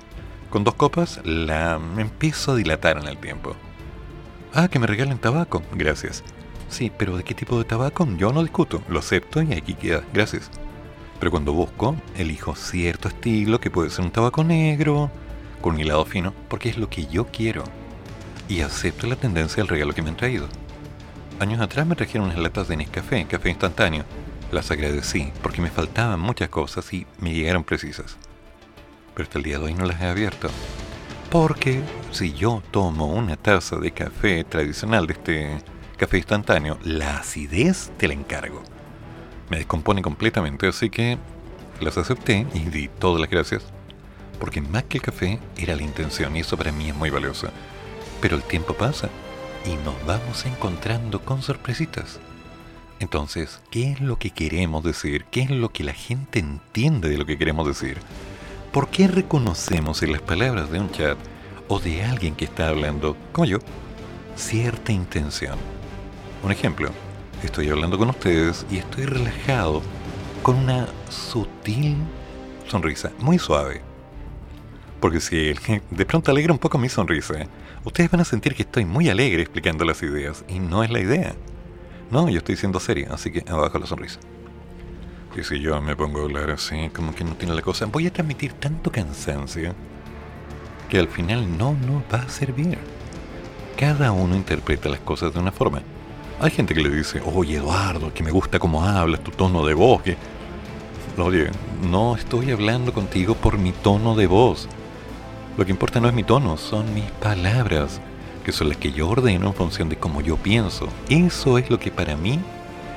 Con 0.50 0.64
dos 0.64 0.76
copas 0.76 1.20
la 1.24 1.80
empiezo 1.98 2.54
a 2.54 2.56
dilatar 2.56 2.98
en 2.98 3.08
el 3.08 3.18
tiempo. 3.18 3.56
Ah, 4.54 4.68
que 4.70 4.80
me 4.80 4.88
regalen 4.88 5.18
tabaco. 5.18 5.62
Gracias. 5.74 6.24
Sí, 6.70 6.92
pero 6.98 7.18
¿de 7.18 7.24
qué 7.24 7.34
tipo 7.34 7.58
de 7.58 7.66
tabaco? 7.66 8.08
Yo 8.18 8.32
no 8.32 8.42
discuto, 8.42 8.82
lo 8.90 9.00
acepto 9.00 9.42
y 9.42 9.54
aquí 9.54 9.76
queda, 9.76 10.04
gracias. 10.14 10.50
Pero 11.20 11.32
cuando 11.32 11.54
busco, 11.54 11.96
elijo 12.16 12.56
cierto 12.56 13.08
estilo 13.08 13.60
que 13.60 13.72
puede 13.72 13.90
ser 13.90 14.06
un 14.06 14.12
tabaco 14.12 14.44
negro, 14.44 15.12
con 15.62 15.80
hilado 15.80 16.06
fino, 16.06 16.34
porque 16.50 16.70
es 16.70 16.78
lo 16.78 16.90
que 16.90 17.06
yo 17.06 17.28
quiero. 17.28 17.64
Y 18.48 18.62
acepto 18.62 19.08
la 19.08 19.16
tendencia 19.16 19.58
del 19.58 19.68
regalo 19.68 19.94
que 19.94 20.02
me 20.02 20.10
han 20.10 20.18
traído. 20.18 20.48
Años 21.40 21.60
atrás 21.60 21.86
me 21.86 21.96
trajeron 21.96 22.28
unas 22.28 22.38
latas 22.38 22.68
de 22.68 22.78
Nescafé, 22.78 23.26
café 23.26 23.50
instantáneo. 23.50 24.06
Las 24.52 24.72
agradecí 24.72 25.34
porque 25.42 25.62
me 25.62 25.70
faltaban 25.70 26.20
muchas 26.20 26.50
cosas 26.50 26.94
y 26.94 27.06
me 27.20 27.34
llegaron 27.34 27.64
precisas. 27.64 28.18
Pero 29.14 29.24
hasta 29.24 29.40
el 29.40 29.44
día 29.44 29.58
de 29.58 29.66
hoy 29.66 29.74
no 29.74 29.86
las 29.86 30.00
he 30.02 30.06
abierto. 30.06 30.50
Porque 31.30 31.82
si 32.12 32.34
yo 32.34 32.62
tomo 32.72 33.08
una 33.08 33.36
taza 33.36 33.78
de 33.78 33.92
café 33.92 34.44
tradicional 34.44 35.08
de 35.08 35.14
este 35.14 35.58
café 35.98 36.18
instantáneo, 36.18 36.78
la 36.84 37.18
acidez 37.18 37.92
te 37.98 38.08
la 38.08 38.14
encargo. 38.14 38.64
Me 39.50 39.58
descompone 39.58 40.02
completamente, 40.02 40.68
así 40.68 40.90
que 40.90 41.18
las 41.82 41.98
acepté 41.98 42.48
y 42.54 42.60
di 42.60 42.88
todas 42.88 43.20
las 43.20 43.30
gracias. 43.30 43.64
Porque 44.40 44.62
más 44.62 44.84
que 44.84 44.98
el 44.98 45.04
café 45.04 45.40
era 45.58 45.76
la 45.76 45.84
intención 45.84 46.36
y 46.38 46.42
eso 46.42 46.56
para 46.56 46.72
mí 46.72 46.90
es 46.90 46.96
muy 46.96 47.10
valioso. 47.10 47.50
Pero 48.26 48.38
el 48.38 48.44
tiempo 48.44 48.74
pasa 48.74 49.08
y 49.68 49.76
nos 49.86 50.04
vamos 50.04 50.48
encontrando 50.48 51.22
con 51.22 51.44
sorpresitas. 51.44 52.20
Entonces, 53.00 53.62
¿qué 53.70 53.92
es 53.92 54.02
lo 54.02 54.18
que 54.18 54.32
queremos 54.32 54.84
decir? 54.84 55.26
¿Qué 55.26 55.42
es 55.42 55.52
lo 55.52 55.70
que 55.70 55.84
la 55.84 55.94
gente 55.94 56.40
entiende 56.40 57.08
de 57.08 57.20
lo 57.20 57.28
que 57.28 57.38
queremos 57.38 57.68
decir? 57.68 58.00
¿Por 58.74 58.88
qué 58.88 59.08
reconocemos 59.08 60.02
en 60.02 60.12
las 60.12 60.24
palabras 60.24 60.72
de 60.72 60.80
un 60.80 60.90
chat 60.90 61.20
o 61.68 61.78
de 61.80 62.04
alguien 62.04 62.34
que 62.34 62.46
está 62.46 62.70
hablando, 62.70 63.16
como 63.32 63.46
yo, 63.46 63.60
cierta 64.36 64.92
intención? 64.92 65.60
Un 66.42 66.52
ejemplo, 66.52 66.90
estoy 67.44 67.70
hablando 67.70 67.96
con 68.00 68.10
ustedes 68.10 68.66
y 68.72 68.78
estoy 68.78 69.06
relajado 69.06 69.84
con 70.42 70.56
una 70.56 70.88
sutil 71.10 71.98
sonrisa 72.68 73.12
muy 73.20 73.38
suave. 73.38 73.84
Porque 75.00 75.20
si 75.20 75.54
de 75.92 76.06
pronto 76.08 76.32
alegra 76.32 76.54
un 76.54 76.58
poco 76.58 76.80
mi 76.80 76.90
sonrisa, 76.90 77.46
ustedes 77.86 78.12
van 78.12 78.22
a 78.22 78.26
sentir 78.26 78.56
que 78.56 78.64
estoy 78.64 78.84
muy 78.84 79.10
alegre 79.10 79.44
explicando 79.44 79.86
las 79.86 80.02
ideas 80.04 80.44
y 80.48 80.60
no 80.60 80.84
es 80.84 80.90
la 80.90 81.00
idea. 81.00 81.36
No, 82.12 82.30
yo 82.30 82.40
estoy 82.40 82.58
siendo 82.58 82.80
serio, 82.80 83.08
así 83.12 83.32
que 83.32 83.44
abajo 83.48 83.80
la 83.80 83.86
sonrisa. 83.86 84.20
Y 85.38 85.44
si 85.44 85.60
yo 85.60 85.82
me 85.82 85.96
pongo 85.96 86.22
a 86.22 86.24
hablar 86.24 86.50
así, 86.50 86.90
como 86.94 87.14
que 87.14 87.24
no 87.24 87.36
tiene 87.36 87.54
la 87.54 87.62
cosa, 87.62 87.86
voy 87.86 88.08
a 88.08 88.14
transmitir 88.14 88.54
tanto 88.54 88.92
cansancio 88.92 89.74
que 90.90 91.00
al 91.00 91.08
final 91.08 91.58
no 91.58 91.74
nos 91.74 92.04
va 92.14 92.24
a 92.24 92.30
servir. 92.30 92.78
Cada 93.78 94.12
uno 94.12 94.36
interpreta 94.36 94.90
las 94.90 95.02
cosas 95.02 95.34
de 95.34 95.40
una 95.40 95.52
forma. 95.52 95.82
Hay 96.40 96.52
gente 96.52 96.74
que 96.74 96.82
le 96.82 96.90
dice, 96.90 97.22
oye 97.34 97.58
Eduardo, 97.58 98.14
que 98.14 98.24
me 98.24 98.32
gusta 98.32 98.60
cómo 98.60 98.84
hablas, 98.84 99.22
tu 99.22 99.32
tono 99.32 99.66
de 99.66 99.74
voz, 99.74 100.02
que... 100.02 100.18
Oye, 101.18 101.50
no 101.90 102.16
estoy 102.16 102.52
hablando 102.52 102.94
contigo 102.94 103.36
por 103.36 103.58
mi 103.58 103.72
tono 103.72 104.16
de 104.16 104.28
voz. 104.28 104.68
Lo 105.58 105.66
que 105.66 105.72
importa 105.72 106.02
no 106.02 106.10
es 106.10 106.14
mi 106.14 106.24
tono, 106.24 106.58
son 106.58 106.94
mis 106.94 107.10
palabras, 107.12 108.02
que 108.44 108.52
son 108.52 108.68
las 108.68 108.78
que 108.78 108.92
yo 108.92 109.08
ordeno 109.08 109.48
en 109.48 109.54
función 109.54 109.88
de 109.88 109.96
cómo 109.96 110.20
yo 110.20 110.36
pienso. 110.36 110.90
Eso 111.08 111.58
es 111.58 111.70
lo 111.70 111.80
que 111.80 111.92
para 111.92 112.18
mí 112.18 112.40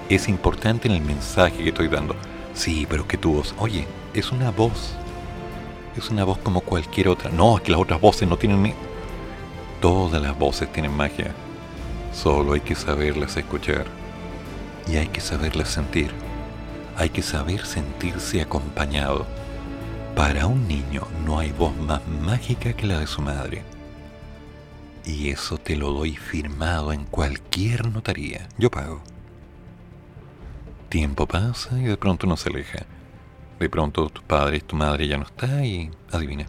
es 0.08 0.28
importante 0.28 0.88
en 0.88 0.94
el 0.94 1.02
mensaje 1.02 1.58
que 1.58 1.68
estoy 1.68 1.86
dando. 1.86 2.16
Sí, 2.54 2.84
pero 2.90 3.06
que 3.06 3.16
tu 3.16 3.34
voz, 3.34 3.54
oye, 3.58 3.86
es 4.12 4.32
una 4.32 4.50
voz. 4.50 4.94
Es 5.96 6.10
una 6.10 6.24
voz 6.24 6.38
como 6.38 6.60
cualquier 6.60 7.08
otra. 7.08 7.30
No, 7.30 7.56
es 7.56 7.62
que 7.62 7.70
las 7.70 7.80
otras 7.80 8.00
voces 8.00 8.28
no 8.28 8.36
tienen 8.36 8.62
ni... 8.62 8.74
Todas 9.80 10.20
las 10.20 10.36
voces 10.36 10.72
tienen 10.72 10.96
magia. 10.96 11.32
Solo 12.12 12.54
hay 12.54 12.60
que 12.60 12.74
saberlas 12.74 13.36
escuchar. 13.36 13.84
Y 14.90 14.96
hay 14.96 15.06
que 15.06 15.20
saberlas 15.20 15.68
sentir. 15.68 16.10
Hay 16.96 17.10
que 17.10 17.22
saber 17.22 17.64
sentirse 17.64 18.42
acompañado. 18.42 19.26
Para 20.18 20.48
un 20.48 20.66
niño 20.66 21.06
no 21.24 21.38
hay 21.38 21.52
voz 21.52 21.76
más 21.76 22.04
mágica 22.08 22.72
que 22.72 22.88
la 22.88 22.98
de 22.98 23.06
su 23.06 23.22
madre. 23.22 23.62
Y 25.04 25.30
eso 25.30 25.58
te 25.58 25.76
lo 25.76 25.92
doy 25.92 26.16
firmado 26.16 26.92
en 26.92 27.04
cualquier 27.04 27.88
notaría. 27.88 28.48
Yo 28.58 28.68
pago. 28.68 29.00
Tiempo 30.88 31.28
pasa 31.28 31.78
y 31.78 31.84
de 31.84 31.96
pronto 31.96 32.26
no 32.26 32.36
se 32.36 32.48
aleja. 32.48 32.84
De 33.60 33.70
pronto 33.70 34.08
tu 34.10 34.20
padre 34.22 34.56
y 34.56 34.60
tu 34.60 34.74
madre 34.74 35.06
ya 35.06 35.18
no 35.18 35.22
está 35.22 35.64
y 35.64 35.88
adivina. 36.10 36.46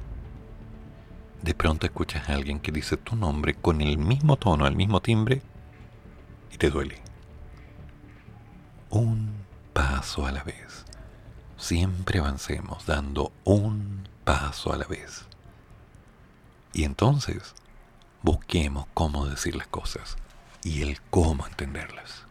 De 1.43 1.53
pronto 1.53 1.85
escuchas 1.85 2.27
a 2.27 2.33
alguien 2.33 2.59
que 2.59 2.71
dice 2.71 2.97
tu 2.97 3.15
nombre 3.15 3.53
con 3.53 3.81
el 3.81 3.99
mismo 3.99 4.35
tono, 4.37 4.65
el 4.65 4.75
mismo 4.75 4.99
timbre 4.99 5.43
y 6.51 6.57
te 6.57 6.71
duele. 6.71 6.95
Un 8.89 9.29
paso 9.73 10.25
a 10.25 10.31
la 10.31 10.43
vez. 10.43 10.88
Siempre 11.59 12.19
avancemos 12.19 12.85
dando 12.85 13.33
un 13.43 14.07
paso 14.23 14.71
a 14.71 14.77
la 14.77 14.85
vez. 14.85 15.25
Y 16.71 16.85
entonces 16.85 17.53
busquemos 18.21 18.87
cómo 18.93 19.25
decir 19.25 19.55
las 19.55 19.67
cosas 19.67 20.15
y 20.63 20.81
el 20.81 21.01
cómo 21.09 21.45
entenderlas. 21.45 22.28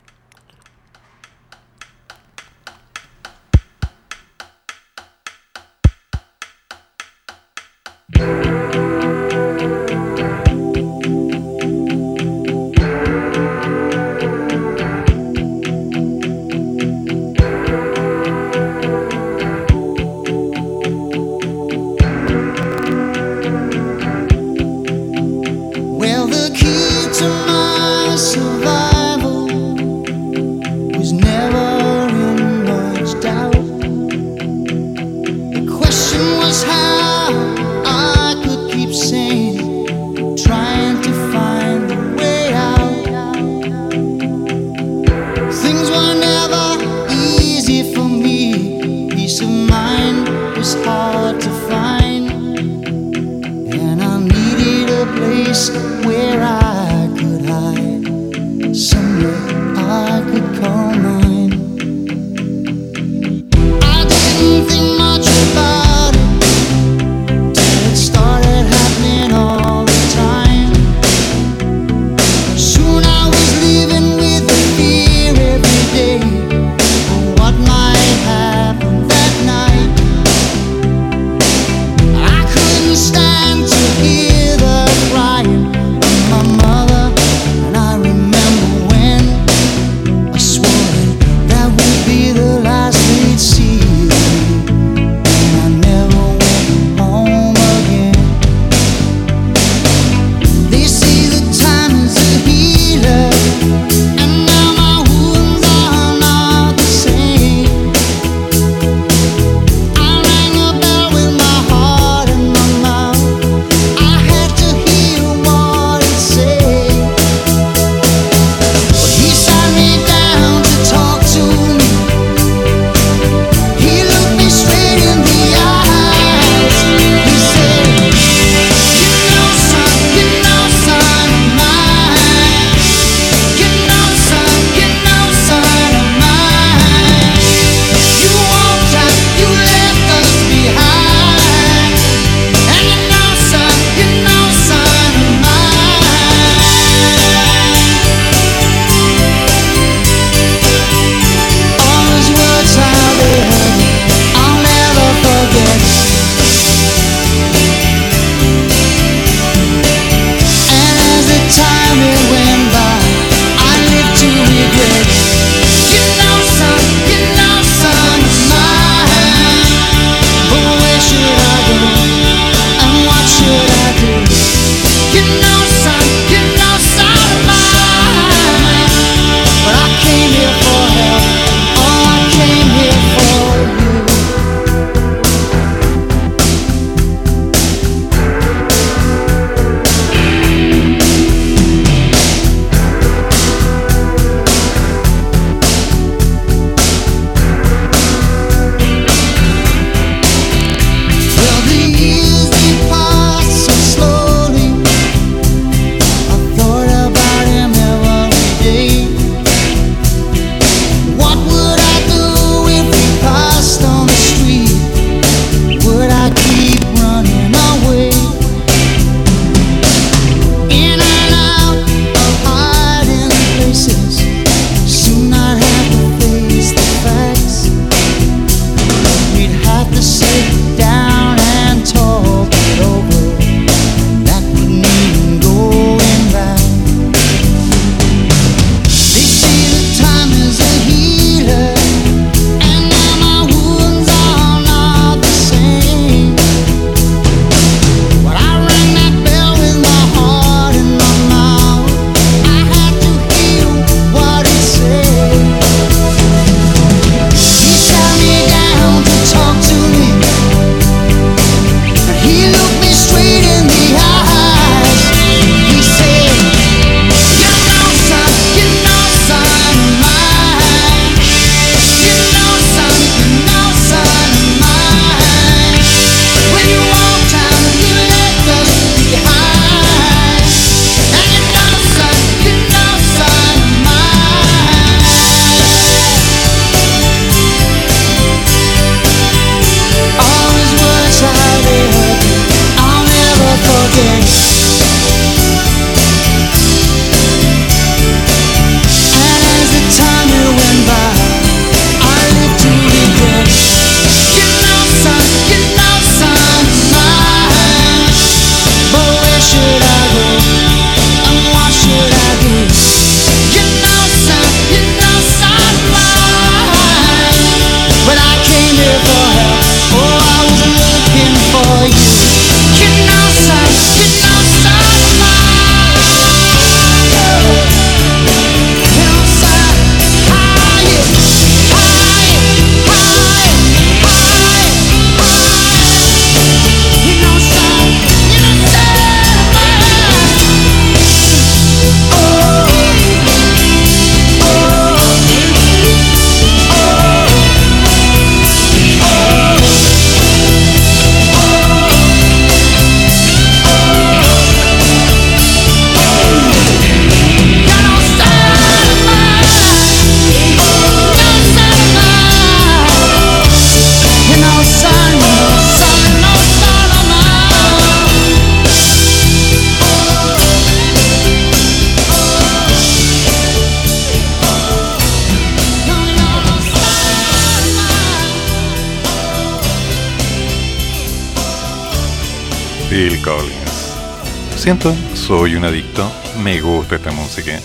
Siento, 384.68 384.94
soy 385.14 385.54
un 385.54 385.64
adicto, 385.64 386.12
me 386.44 386.60
gusta 386.60 386.96
esta 386.96 387.10
música. 387.10 387.58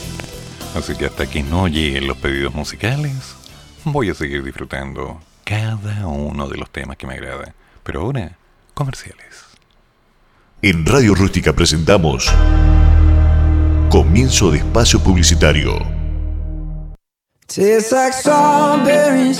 Así 0.73 0.95
que 0.95 1.07
hasta 1.07 1.29
que 1.29 1.43
no 1.43 1.67
lleguen 1.67 2.07
los 2.07 2.15
pedidos 2.15 2.53
musicales, 2.53 3.35
voy 3.83 4.09
a 4.09 4.13
seguir 4.13 4.41
disfrutando 4.41 5.19
cada 5.43 6.07
uno 6.07 6.47
de 6.47 6.55
los 6.55 6.69
temas 6.69 6.95
que 6.95 7.05
me 7.05 7.15
agrada. 7.15 7.53
Pero 7.83 8.03
ahora, 8.03 8.37
comerciales. 8.73 9.43
En 10.61 10.85
Radio 10.85 11.13
Rústica 11.13 11.51
presentamos 11.51 12.31
Comienzo 13.89 14.49
de 14.49 14.59
Espacio 14.59 15.03
Publicitario. 15.03 15.92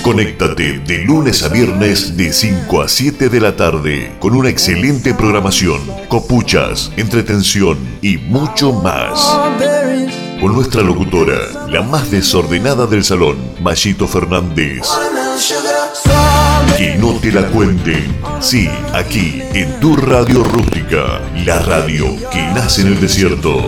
Conéctate 0.02 0.78
de 0.78 0.98
lunes 0.98 1.42
a 1.42 1.48
viernes 1.48 2.16
de 2.16 2.32
5 2.32 2.82
a 2.82 2.88
7 2.88 3.28
de 3.28 3.40
la 3.40 3.56
tarde 3.56 4.14
con 4.20 4.36
una 4.36 4.50
excelente 4.50 5.14
programación, 5.14 5.80
copuchas, 6.06 6.92
entretención 6.96 7.76
y 8.02 8.18
mucho 8.18 8.72
más. 8.72 9.18
Con 10.40 10.54
nuestra 10.54 10.82
locutora, 10.82 11.66
la 11.68 11.82
más 11.82 12.08
desordenada 12.12 12.86
del 12.86 13.02
salón, 13.02 13.36
Machito 13.60 14.06
Fernández. 14.06 14.82
Que 16.76 16.94
no 16.94 17.18
te 17.18 17.32
la 17.32 17.48
cuenten. 17.48 18.16
Sí, 18.40 18.70
aquí, 18.92 19.42
en 19.54 19.80
tu 19.80 19.96
radio 19.96 20.44
rústica, 20.44 21.20
la 21.44 21.58
radio 21.62 22.14
que 22.30 22.42
nace 22.54 22.82
en 22.82 22.88
el 22.88 23.00
desierto. 23.00 23.60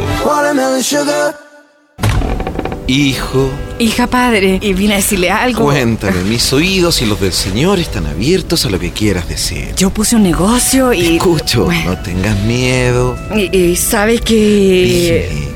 Hijo. 2.88 3.50
Hija 3.78 4.06
padre, 4.06 4.58
y 4.62 4.72
vine 4.72 4.94
a 4.94 4.96
decirle 4.96 5.30
algo. 5.30 5.64
Cuéntame, 5.64 6.22
mis 6.22 6.52
oídos 6.52 7.02
y 7.02 7.06
los 7.06 7.20
del 7.20 7.32
Señor 7.32 7.78
están 7.78 8.06
abiertos 8.06 8.64
a 8.64 8.70
lo 8.70 8.78
que 8.78 8.90
quieras 8.92 9.28
decir. 9.28 9.74
Yo 9.76 9.90
puse 9.90 10.16
un 10.16 10.22
negocio 10.22 10.92
y. 10.92 11.16
Escucho, 11.16 11.68
no 11.84 11.98
tengas 11.98 12.38
miedo. 12.44 13.18
Y, 13.34 13.54
y 13.56 13.76
sabes 13.76 14.20
que. 14.20 15.55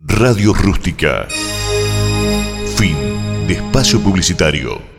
Radio 0.00 0.52
Rústica. 0.52 1.28
Fin 2.76 2.96
de 3.46 3.54
espacio 3.54 4.00
publicitario. 4.00 4.95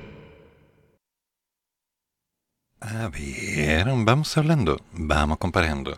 A 2.80 3.09
ver, 3.09 3.88
vamos 4.05 4.38
hablando, 4.38 4.80
vamos 4.93 5.39
comparando. 5.39 5.97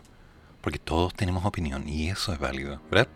Porque 0.62 0.78
todos 0.78 1.14
tenemos 1.14 1.44
opinión 1.44 1.88
y 1.88 2.08
eso 2.08 2.32
es 2.32 2.38
válido. 2.38 2.80
¿Brad? 2.90 3.06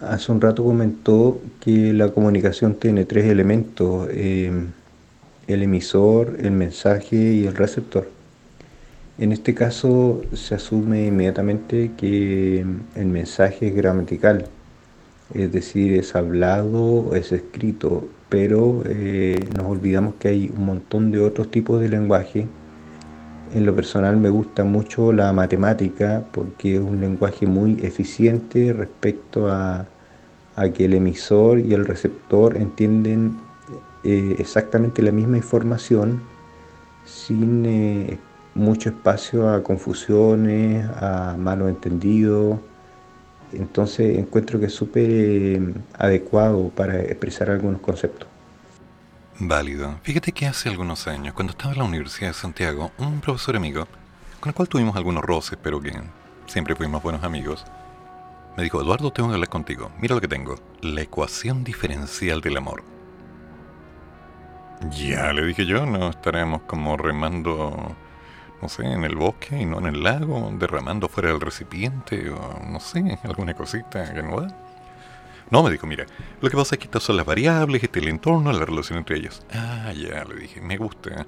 Hace 0.00 0.30
un 0.30 0.40
rato 0.40 0.62
comentó 0.62 1.40
que 1.60 1.92
la 1.92 2.10
comunicación 2.10 2.74
tiene 2.76 3.04
tres 3.04 3.24
elementos, 3.24 4.08
eh, 4.12 4.52
el 5.48 5.62
emisor, 5.62 6.36
el 6.40 6.52
mensaje 6.52 7.16
y 7.16 7.46
el 7.46 7.56
receptor. 7.56 8.08
En 9.18 9.32
este 9.32 9.54
caso 9.54 10.22
se 10.32 10.54
asume 10.54 11.06
inmediatamente 11.06 11.90
que 11.96 12.64
el 12.94 13.06
mensaje 13.06 13.68
es 13.68 13.74
gramatical, 13.74 14.46
es 15.34 15.50
decir, 15.50 15.94
es 15.94 16.14
hablado, 16.14 17.16
es 17.16 17.32
escrito, 17.32 18.08
pero 18.28 18.82
eh, 18.86 19.38
nos 19.56 19.66
olvidamos 19.66 20.14
que 20.18 20.28
hay 20.28 20.52
un 20.54 20.66
montón 20.66 21.10
de 21.10 21.20
otros 21.20 21.50
tipos 21.50 21.80
de 21.80 21.88
lenguaje. 21.88 22.46
En 23.54 23.64
lo 23.64 23.74
personal 23.74 24.16
me 24.18 24.28
gusta 24.28 24.64
mucho 24.64 25.12
la 25.12 25.32
matemática 25.32 26.24
porque 26.32 26.76
es 26.76 26.80
un 26.80 27.00
lenguaje 27.00 27.46
muy 27.46 27.78
eficiente 27.82 28.72
respecto 28.72 29.50
a, 29.50 29.86
que 30.74 30.86
el 30.86 30.94
emisor 30.94 31.60
y 31.60 31.72
el 31.72 31.86
receptor 31.86 32.56
entienden 32.56 33.36
eh, 34.02 34.34
exactamente 34.40 35.02
la 35.02 35.12
misma 35.12 35.36
información 35.36 36.20
sin 37.04 37.64
eh, 37.64 38.18
mucho 38.56 38.90
espacio 38.90 39.48
a 39.48 39.62
confusiones, 39.62 40.84
a 40.96 41.36
malos 41.38 41.68
entendidos. 41.68 42.58
Entonces 43.52 44.18
encuentro 44.18 44.60
que 44.60 44.66
es 44.66 44.74
súper 44.74 45.10
eh, 45.10 45.74
adecuado 45.94 46.68
para 46.70 47.00
expresar 47.00 47.50
algunos 47.50 47.80
conceptos. 47.80 48.28
Válido. 49.40 49.98
Fíjate 50.02 50.32
que 50.32 50.46
hace 50.46 50.68
algunos 50.68 51.06
años, 51.06 51.32
cuando 51.34 51.52
estaba 51.52 51.72
en 51.72 51.78
la 51.78 51.84
Universidad 51.84 52.28
de 52.28 52.34
Santiago, 52.34 52.90
un 52.98 53.20
profesor 53.20 53.56
amigo, 53.56 53.86
con 54.40 54.50
el 54.50 54.54
cual 54.54 54.68
tuvimos 54.68 54.96
algunos 54.96 55.24
roces, 55.24 55.58
pero 55.62 55.80
que 55.80 55.92
siempre 56.46 56.74
fuimos 56.74 57.02
buenos 57.02 57.22
amigos, 57.22 57.64
Me 58.56 58.64
dijo, 58.64 58.82
Eduardo, 58.82 59.12
tengo 59.12 59.28
que 59.28 59.34
hablar 59.34 59.48
contigo. 59.48 59.92
Mira 60.00 60.16
lo 60.16 60.20
que 60.20 60.26
tengo. 60.26 60.56
La 60.80 61.02
ecuación 61.02 61.62
diferencial 61.62 62.40
del 62.40 62.56
amor. 62.56 62.82
Ya, 64.90 65.32
le 65.32 65.46
dije 65.46 65.64
yo, 65.64 65.86
no 65.86 66.10
estaremos 66.10 66.62
como 66.62 66.96
remando, 66.96 67.94
no 68.60 68.68
sé, 68.68 68.84
en 68.84 69.04
el 69.04 69.16
bosque 69.16 69.60
y 69.60 69.66
no 69.66 69.78
en 69.78 69.86
el 69.86 70.02
lago, 70.02 70.52
derramando 70.58 71.08
fuera 71.08 71.30
del 71.30 71.40
recipiente 71.40 72.30
o 72.30 72.60
no 72.66 72.80
sé, 72.80 73.18
alguna 73.22 73.54
cosita 73.54 74.12
que 74.12 74.22
no 74.22 74.36
va. 74.36 74.48
No, 75.50 75.62
me 75.62 75.70
dijo, 75.70 75.86
mira, 75.86 76.04
lo 76.40 76.50
que 76.50 76.56
pasa 76.56 76.74
es 76.74 76.78
que 76.78 76.84
estas 76.84 77.02
son 77.02 77.16
las 77.16 77.24
variables, 77.24 77.82
este 77.82 78.00
es 78.00 78.04
el 78.04 78.10
entorno, 78.10 78.52
la 78.52 78.64
relación 78.66 78.98
entre 78.98 79.16
ellas. 79.16 79.42
Ah, 79.52 79.92
ya, 79.92 80.24
le 80.24 80.34
dije, 80.34 80.60
me 80.60 80.76
gusta. 80.76 81.26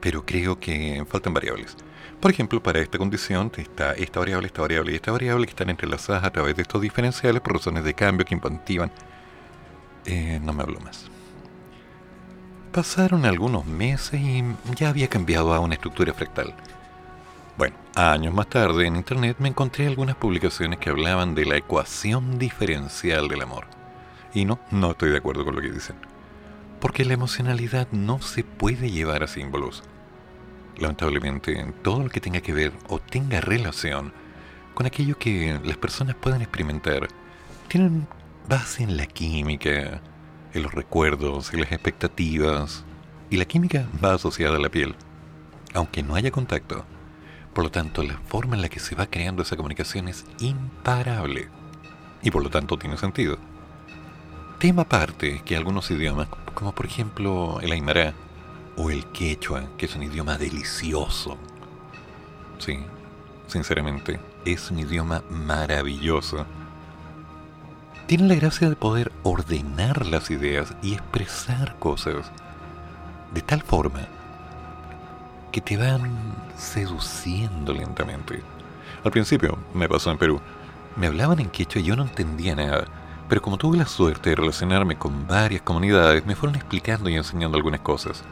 Pero 0.00 0.24
creo 0.24 0.60
que 0.60 1.04
faltan 1.08 1.34
variables. 1.34 1.76
Por 2.20 2.30
ejemplo, 2.30 2.62
para 2.62 2.80
esta 2.80 2.98
condición 2.98 3.50
está 3.56 3.92
esta 3.92 4.20
variable, 4.20 4.46
esta 4.46 4.62
variable 4.62 4.92
y 4.92 4.94
esta 4.96 5.10
variable 5.10 5.46
que 5.46 5.50
están 5.50 5.70
entrelazadas 5.70 6.24
a 6.24 6.30
través 6.30 6.54
de 6.56 6.62
estos 6.62 6.80
diferenciales 6.80 7.40
por 7.40 7.54
razones 7.54 7.82
de 7.82 7.94
cambio 7.94 8.24
que 8.24 8.34
impactivan. 8.34 8.92
Eh, 10.04 10.38
no 10.42 10.52
me 10.52 10.62
hablo 10.62 10.80
más. 10.80 11.10
Pasaron 12.72 13.24
algunos 13.24 13.64
meses 13.64 14.20
y 14.20 14.44
ya 14.76 14.90
había 14.90 15.08
cambiado 15.08 15.54
a 15.54 15.60
una 15.60 15.74
estructura 15.74 16.12
fractal. 16.12 16.54
Bueno, 17.56 17.74
años 17.96 18.34
más 18.34 18.48
tarde 18.48 18.86
en 18.86 18.96
internet 18.96 19.36
me 19.40 19.48
encontré 19.48 19.86
algunas 19.86 20.16
publicaciones 20.16 20.78
que 20.78 20.90
hablaban 20.90 21.34
de 21.34 21.44
la 21.44 21.56
ecuación 21.56 22.38
diferencial 22.38 23.26
del 23.28 23.42
amor. 23.42 23.66
Y 24.34 24.44
no, 24.44 24.60
no 24.70 24.92
estoy 24.92 25.10
de 25.10 25.16
acuerdo 25.16 25.44
con 25.44 25.56
lo 25.56 25.62
que 25.62 25.72
dicen. 25.72 25.96
Porque 26.78 27.04
la 27.04 27.14
emocionalidad 27.14 27.88
no 27.90 28.20
se 28.20 28.44
puede 28.44 28.90
llevar 28.90 29.22
a 29.22 29.28
símbolos. 29.28 29.82
Lamentablemente, 30.76 31.72
todo 31.82 32.04
lo 32.04 32.10
que 32.10 32.20
tenga 32.20 32.40
que 32.40 32.52
ver 32.52 32.72
o 32.88 33.00
tenga 33.00 33.40
relación 33.40 34.12
con 34.74 34.86
aquello 34.86 35.18
que 35.18 35.58
las 35.64 35.76
personas 35.76 36.14
puedan 36.14 36.42
experimentar, 36.42 37.08
tienen 37.66 38.06
base 38.48 38.84
en 38.84 38.96
la 38.96 39.06
química, 39.06 40.00
los 40.58 40.74
recuerdos, 40.74 41.52
en 41.52 41.60
las 41.60 41.72
expectativas, 41.72 42.84
y 43.30 43.36
la 43.36 43.44
química 43.44 43.88
va 44.02 44.14
asociada 44.14 44.56
a 44.56 44.60
la 44.60 44.68
piel, 44.68 44.94
aunque 45.74 46.02
no 46.02 46.14
haya 46.14 46.30
contacto. 46.30 46.84
Por 47.52 47.64
lo 47.64 47.70
tanto, 47.70 48.02
la 48.02 48.18
forma 48.18 48.56
en 48.56 48.62
la 48.62 48.68
que 48.68 48.80
se 48.80 48.94
va 48.94 49.06
creando 49.06 49.42
esa 49.42 49.56
comunicación 49.56 50.08
es 50.08 50.24
imparable, 50.38 51.48
y 52.22 52.30
por 52.30 52.42
lo 52.42 52.50
tanto 52.50 52.78
tiene 52.78 52.96
sentido. 52.96 53.38
Tema 54.58 54.82
aparte 54.82 55.42
que 55.44 55.56
algunos 55.56 55.90
idiomas, 55.90 56.28
como 56.54 56.74
por 56.74 56.86
ejemplo 56.86 57.60
el 57.60 57.72
aymara 57.72 58.14
o 58.76 58.90
el 58.90 59.06
quechua, 59.06 59.68
que 59.76 59.86
es 59.86 59.94
un 59.94 60.02
idioma 60.02 60.38
delicioso, 60.38 61.36
sí, 62.58 62.78
sinceramente, 63.46 64.20
es 64.44 64.70
un 64.70 64.80
idioma 64.80 65.22
maravilloso 65.30 66.46
tienen 68.08 68.28
la 68.28 68.36
gracia 68.36 68.70
de 68.70 68.74
poder 68.74 69.12
ordenar 69.22 70.06
las 70.06 70.30
ideas 70.30 70.74
y 70.80 70.94
expresar 70.94 71.78
cosas 71.78 72.32
de 73.34 73.42
tal 73.42 73.60
forma 73.60 74.00
que 75.52 75.60
te 75.60 75.76
van 75.76 76.10
seduciendo 76.56 77.74
lentamente. 77.74 78.42
Al 79.04 79.10
principio 79.10 79.58
me 79.74 79.90
pasó 79.90 80.10
en 80.10 80.16
Perú. 80.16 80.40
Me 80.96 81.06
hablaban 81.06 81.38
en 81.38 81.50
quechua 81.50 81.82
y 81.82 81.84
yo 81.84 81.96
no 81.96 82.04
entendía 82.04 82.56
nada. 82.56 82.86
Pero 83.28 83.42
como 83.42 83.58
tuve 83.58 83.76
la 83.76 83.84
suerte 83.84 84.30
de 84.30 84.36
relacionarme 84.36 84.96
con 84.96 85.26
varias 85.26 85.60
comunidades, 85.60 86.24
me 86.24 86.34
fueron 86.34 86.56
explicando 86.56 87.10
y 87.10 87.14
enseñando 87.14 87.58
algunas 87.58 87.80
cosas. 87.80 88.24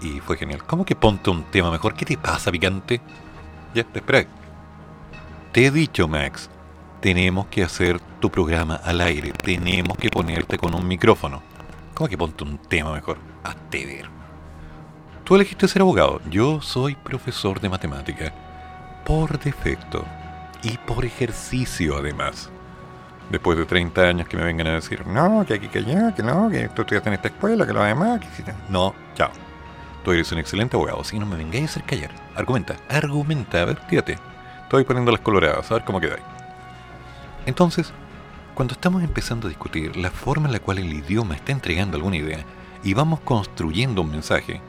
Y 0.00 0.20
fue 0.20 0.38
genial. 0.38 0.64
¿Cómo 0.64 0.86
que 0.86 0.96
ponte 0.96 1.28
un 1.28 1.44
tema 1.44 1.70
mejor? 1.70 1.92
¿Qué 1.92 2.06
te 2.06 2.16
pasa, 2.16 2.50
picante? 2.50 3.02
Ya, 3.74 3.84
te 3.84 3.98
esperé. 3.98 4.26
Te 5.52 5.66
he 5.66 5.70
dicho, 5.70 6.08
Max, 6.08 6.48
tenemos 7.02 7.46
que 7.46 7.64
hacer 7.64 7.98
tu 8.20 8.30
programa 8.30 8.76
al 8.76 9.00
aire, 9.00 9.32
tenemos 9.32 9.98
que 9.98 10.08
ponerte 10.08 10.56
con 10.56 10.72
un 10.72 10.86
micrófono. 10.86 11.42
¿Cómo 11.94 12.08
que 12.08 12.16
ponte 12.16 12.44
un 12.44 12.58
tema 12.58 12.92
mejor? 12.92 13.18
Hazte 13.42 13.84
ver. 13.84 14.08
Tú 15.24 15.34
elegiste 15.34 15.66
ser 15.66 15.82
abogado, 15.82 16.20
yo 16.30 16.60
soy 16.60 16.94
profesor 16.94 17.60
de 17.60 17.68
matemática, 17.68 18.32
por 19.04 19.36
defecto 19.40 20.04
y 20.62 20.78
por 20.78 21.04
ejercicio 21.04 21.96
además. 21.98 22.50
Después 23.30 23.58
de 23.58 23.66
30 23.66 24.00
años 24.00 24.28
que 24.28 24.36
me 24.36 24.44
vengan 24.44 24.68
a 24.68 24.74
decir, 24.74 25.04
no, 25.04 25.44
que 25.44 25.54
aquí, 25.54 25.66
que 25.66 25.80
allá, 25.80 26.14
que 26.14 26.22
no, 26.22 26.48
que 26.50 26.68
tú 26.68 26.82
estudiaste 26.82 27.08
en 27.08 27.14
esta 27.14 27.28
escuela, 27.28 27.66
que 27.66 27.72
lo 27.72 27.82
demás, 27.82 28.20
que 28.20 28.54
No, 28.68 28.94
chao. 29.16 29.30
Tú 30.04 30.12
eres 30.12 30.30
un 30.30 30.38
excelente 30.38 30.76
abogado, 30.76 31.02
si 31.02 31.18
no 31.18 31.26
me 31.26 31.34
vengáis 31.34 31.62
a 31.62 31.66
hacer 31.66 31.82
callar. 31.82 32.10
Argumenta, 32.36 32.76
argumenta, 32.88 33.62
a 33.62 33.64
ver, 33.64 33.78
fíjate. 33.88 34.18
Estoy 34.62 34.84
poniendo 34.84 35.10
las 35.10 35.20
coloradas, 35.20 35.68
a 35.68 35.74
ver 35.74 35.84
cómo 35.84 36.00
quedáis. 36.00 36.41
Entonces, 37.46 37.92
cuando 38.54 38.74
estamos 38.74 39.02
empezando 39.02 39.46
a 39.46 39.50
discutir 39.50 39.96
la 39.96 40.10
forma 40.10 40.46
en 40.46 40.52
la 40.52 40.60
cual 40.60 40.78
el 40.78 40.92
idioma 40.92 41.34
está 41.34 41.52
entregando 41.52 41.96
alguna 41.96 42.16
idea 42.16 42.44
y 42.84 42.94
vamos 42.94 43.20
construyendo 43.20 44.02
un 44.02 44.10
mensaje, 44.10 44.60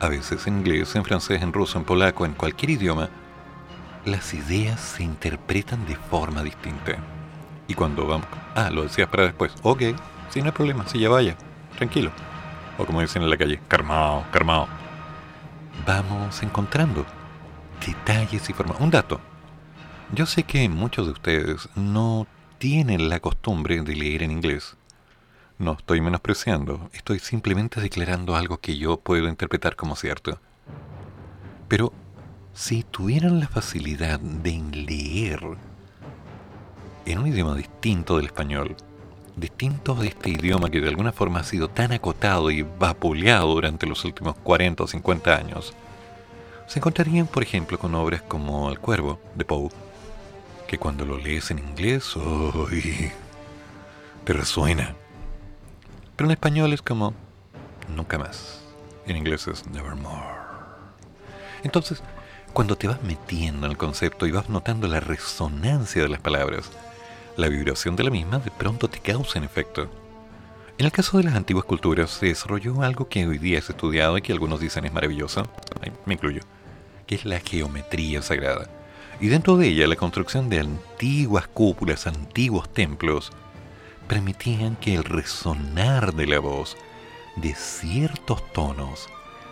a 0.00 0.08
veces 0.08 0.46
en 0.46 0.58
inglés, 0.58 0.94
en 0.96 1.04
francés, 1.04 1.42
en 1.42 1.52
ruso, 1.52 1.78
en 1.78 1.84
polaco, 1.84 2.24
en 2.24 2.32
cualquier 2.34 2.70
idioma, 2.70 3.08
las 4.04 4.34
ideas 4.34 4.80
se 4.80 5.02
interpretan 5.02 5.86
de 5.86 5.96
forma 5.96 6.42
distinta. 6.42 6.96
Y 7.66 7.74
cuando 7.74 8.06
vamos... 8.06 8.26
Ah, 8.54 8.70
lo 8.70 8.82
decías 8.82 9.08
para 9.08 9.24
después. 9.24 9.52
Ok, 9.62 9.82
sí, 10.30 10.40
no 10.40 10.46
hay 10.46 10.52
problema, 10.52 10.86
sí, 10.86 10.98
ya 10.98 11.08
vaya, 11.08 11.36
tranquilo. 11.76 12.10
O 12.78 12.84
como 12.84 13.00
dicen 13.00 13.22
en 13.22 13.30
la 13.30 13.36
calle, 13.36 13.60
carmao, 13.68 14.24
carmao. 14.30 14.68
Vamos 15.86 16.42
encontrando 16.42 17.06
detalles 17.84 18.48
y 18.48 18.52
formas. 18.52 18.78
Un 18.80 18.90
dato. 18.90 19.20
Yo 20.12 20.26
sé 20.26 20.44
que 20.44 20.68
muchos 20.68 21.06
de 21.06 21.12
ustedes 21.12 21.68
no 21.74 22.26
tienen 22.58 23.08
la 23.08 23.20
costumbre 23.20 23.80
de 23.80 23.96
leer 23.96 24.22
en 24.22 24.30
inglés. 24.30 24.76
No 25.58 25.72
estoy 25.72 26.00
menospreciando, 26.00 26.88
estoy 26.92 27.18
simplemente 27.18 27.80
declarando 27.80 28.36
algo 28.36 28.58
que 28.58 28.76
yo 28.76 28.98
puedo 28.98 29.28
interpretar 29.28 29.76
como 29.76 29.96
cierto. 29.96 30.38
Pero 31.68 31.92
si 32.52 32.84
tuvieran 32.84 33.40
la 33.40 33.48
facilidad 33.48 34.20
de 34.20 34.62
leer 34.72 35.40
en 37.06 37.18
un 37.18 37.26
idioma 37.26 37.56
distinto 37.56 38.16
del 38.16 38.26
español, 38.26 38.76
distinto 39.36 39.94
de 39.94 40.08
este 40.08 40.30
idioma 40.30 40.70
que 40.70 40.80
de 40.80 40.88
alguna 40.88 41.12
forma 41.12 41.40
ha 41.40 41.44
sido 41.44 41.68
tan 41.68 41.92
acotado 41.92 42.50
y 42.50 42.62
vapuleado 42.62 43.52
durante 43.54 43.86
los 43.86 44.04
últimos 44.04 44.36
40 44.36 44.84
o 44.84 44.86
50 44.86 45.34
años, 45.34 45.74
se 46.66 46.78
encontrarían, 46.78 47.26
por 47.26 47.42
ejemplo, 47.42 47.78
con 47.78 47.94
obras 47.94 48.22
como 48.22 48.70
El 48.70 48.78
Cuervo, 48.78 49.20
de 49.34 49.44
Poe, 49.44 49.70
que 50.74 50.78
cuando 50.80 51.04
lo 51.04 51.18
lees 51.18 51.52
en 51.52 51.60
inglés, 51.60 52.16
¡ay! 52.16 53.12
te 54.24 54.32
resuena. 54.32 54.96
Pero 56.16 56.26
en 56.26 56.32
español 56.32 56.72
es 56.72 56.82
como 56.82 57.14
nunca 57.94 58.18
más. 58.18 58.60
En 59.06 59.16
inglés 59.16 59.46
es 59.46 59.68
nevermore. 59.68 60.26
Entonces, 61.62 62.02
cuando 62.52 62.74
te 62.74 62.88
vas 62.88 63.00
metiendo 63.04 63.66
en 63.66 63.70
el 63.70 63.78
concepto 63.78 64.26
y 64.26 64.32
vas 64.32 64.48
notando 64.48 64.88
la 64.88 64.98
resonancia 64.98 66.02
de 66.02 66.08
las 66.08 66.18
palabras, 66.18 66.72
la 67.36 67.46
vibración 67.46 67.94
de 67.94 68.02
la 68.02 68.10
misma 68.10 68.40
de 68.40 68.50
pronto 68.50 68.88
te 68.88 68.98
causa 68.98 69.38
en 69.38 69.44
efecto. 69.44 69.88
En 70.76 70.86
el 70.86 70.90
caso 70.90 71.18
de 71.18 71.22
las 71.22 71.36
antiguas 71.36 71.66
culturas 71.66 72.10
se 72.10 72.26
desarrolló 72.26 72.82
algo 72.82 73.08
que 73.08 73.28
hoy 73.28 73.38
día 73.38 73.60
es 73.60 73.70
estudiado 73.70 74.18
y 74.18 74.22
que 74.22 74.32
algunos 74.32 74.58
dicen 74.58 74.86
es 74.86 74.92
maravilloso, 74.92 75.46
me 76.04 76.14
incluyo, 76.14 76.42
que 77.06 77.14
es 77.14 77.24
la 77.24 77.38
geometría 77.38 78.22
sagrada 78.22 78.68
y 79.20 79.28
dentro 79.28 79.56
de 79.56 79.68
ella 79.68 79.86
la 79.86 79.96
construcción 79.96 80.48
de 80.48 80.60
antiguas 80.60 81.46
cúpulas, 81.48 82.06
antiguos 82.06 82.68
templos, 82.72 83.30
permitían 84.08 84.76
que 84.76 84.94
el 84.94 85.04
resonar 85.04 86.14
de 86.14 86.26
la 86.26 86.38
voz 86.40 86.76
de 87.36 87.54
ciertos 87.54 88.52
tonos 88.52 89.08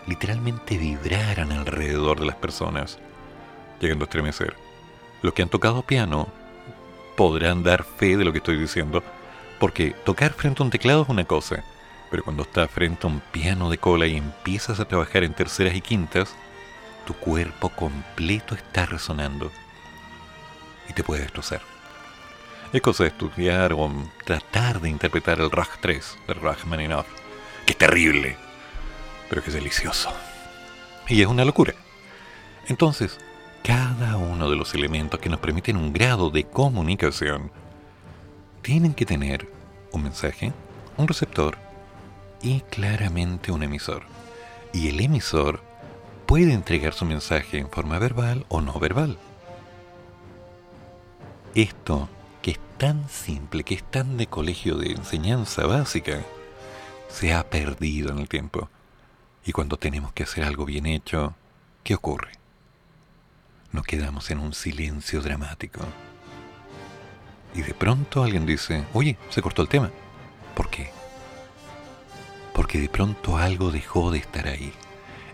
literalmente 0.07 0.77
vibraran 0.77 1.51
alrededor 1.51 2.19
de 2.19 2.25
las 2.25 2.35
personas, 2.35 2.99
llegando 3.79 4.03
a 4.03 4.07
estremecer. 4.07 4.55
Los 5.21 5.33
que 5.33 5.41
han 5.41 5.49
tocado 5.49 5.81
piano 5.81 6.27
podrán 7.15 7.63
dar 7.63 7.83
fe 7.83 8.17
de 8.17 8.25
lo 8.25 8.31
que 8.31 8.39
estoy 8.39 8.57
diciendo, 8.57 9.03
porque 9.59 9.91
tocar 10.03 10.33
frente 10.33 10.61
a 10.61 10.65
un 10.65 10.71
teclado 10.71 11.03
es 11.03 11.09
una 11.09 11.25
cosa, 11.25 11.63
pero 12.11 12.23
cuando 12.23 12.43
estás 12.43 12.69
frente 12.69 13.07
a 13.07 13.09
un 13.09 13.21
piano 13.31 13.69
de 13.69 13.77
cola 13.77 14.05
y 14.07 14.17
empiezas 14.17 14.79
a 14.79 14.85
trabajar 14.85 15.23
en 15.23 15.33
terceras 15.33 15.75
y 15.75 15.81
quintas, 15.81 16.35
tu 17.05 17.13
cuerpo 17.13 17.69
completo 17.69 18.55
está 18.55 18.85
resonando 18.85 19.51
y 20.89 20.93
te 20.93 21.03
puede 21.03 21.21
destrozar. 21.21 21.61
Es 22.71 22.81
cosa 22.81 23.03
de 23.03 23.09
estudiar 23.09 23.73
o 23.73 23.91
tratar 24.25 24.81
de 24.81 24.89
interpretar 24.89 25.39
el 25.39 25.51
Raj 25.51 25.79
3 25.79 26.17
de 26.27 26.33
Rachmaninoff, 26.33 27.05
que 27.65 27.73
es 27.73 27.77
terrible, 27.77 28.35
pero 29.29 29.43
que 29.43 29.49
es 29.49 29.53
delicioso. 29.53 30.11
Y 31.07 31.21
es 31.21 31.27
una 31.27 31.45
locura. 31.45 31.73
Entonces, 32.67 33.19
cada 33.63 34.17
uno 34.17 34.49
de 34.49 34.55
los 34.55 34.73
elementos 34.73 35.19
que 35.19 35.29
nos 35.29 35.39
permiten 35.39 35.77
un 35.77 35.93
grado 35.93 36.29
de 36.29 36.45
comunicación 36.45 37.51
tienen 38.61 38.93
que 38.93 39.05
tener 39.05 39.47
un 39.91 40.03
mensaje, 40.03 40.51
un 40.97 41.07
receptor 41.07 41.57
y 42.41 42.61
claramente 42.61 43.51
un 43.51 43.63
emisor. 43.63 44.03
Y 44.73 44.89
el 44.89 44.99
emisor 44.99 45.61
puede 46.33 46.53
entregar 46.53 46.95
su 46.95 47.05
mensaje 47.05 47.59
en 47.59 47.69
forma 47.69 47.99
verbal 47.99 48.43
o 48.49 48.59
no 48.59 48.79
verbal. 48.79 49.19
esto 51.53 52.09
que 52.41 52.49
es 52.49 52.59
tan 52.79 53.07
simple, 53.07 53.63
que 53.63 53.75
es 53.75 53.83
tan 53.83 54.17
de 54.17 54.25
colegio 54.25 54.77
de 54.77 54.93
enseñanza 54.93 55.67
básica, 55.67 56.23
se 57.07 57.35
ha 57.35 57.47
perdido 57.51 58.09
en 58.09 58.17
el 58.17 58.29
tiempo. 58.29 58.67
Y 59.45 59.51
cuando 59.51 59.77
tenemos 59.77 60.11
que 60.13 60.23
hacer 60.23 60.43
algo 60.43 60.65
bien 60.65 60.87
hecho, 60.87 61.35
¿qué 61.83 61.93
ocurre? 61.93 62.31
Nos 63.71 63.85
quedamos 63.85 64.31
en 64.31 64.39
un 64.39 64.55
silencio 64.55 65.21
dramático. 65.21 65.81
Y 67.53 67.61
de 67.61 67.75
pronto 67.75 68.23
alguien 68.23 68.47
dice, 68.47 68.85
oye, 68.93 69.19
se 69.29 69.43
cortó 69.43 69.61
el 69.61 69.69
tema. 69.69 69.91
¿Por 70.55 70.71
qué? 70.71 70.89
Porque 72.55 72.79
de 72.79 72.89
pronto 72.89 73.37
algo 73.37 73.69
dejó 73.69 74.09
de 74.09 74.17
estar 74.17 74.47
ahí. 74.47 74.73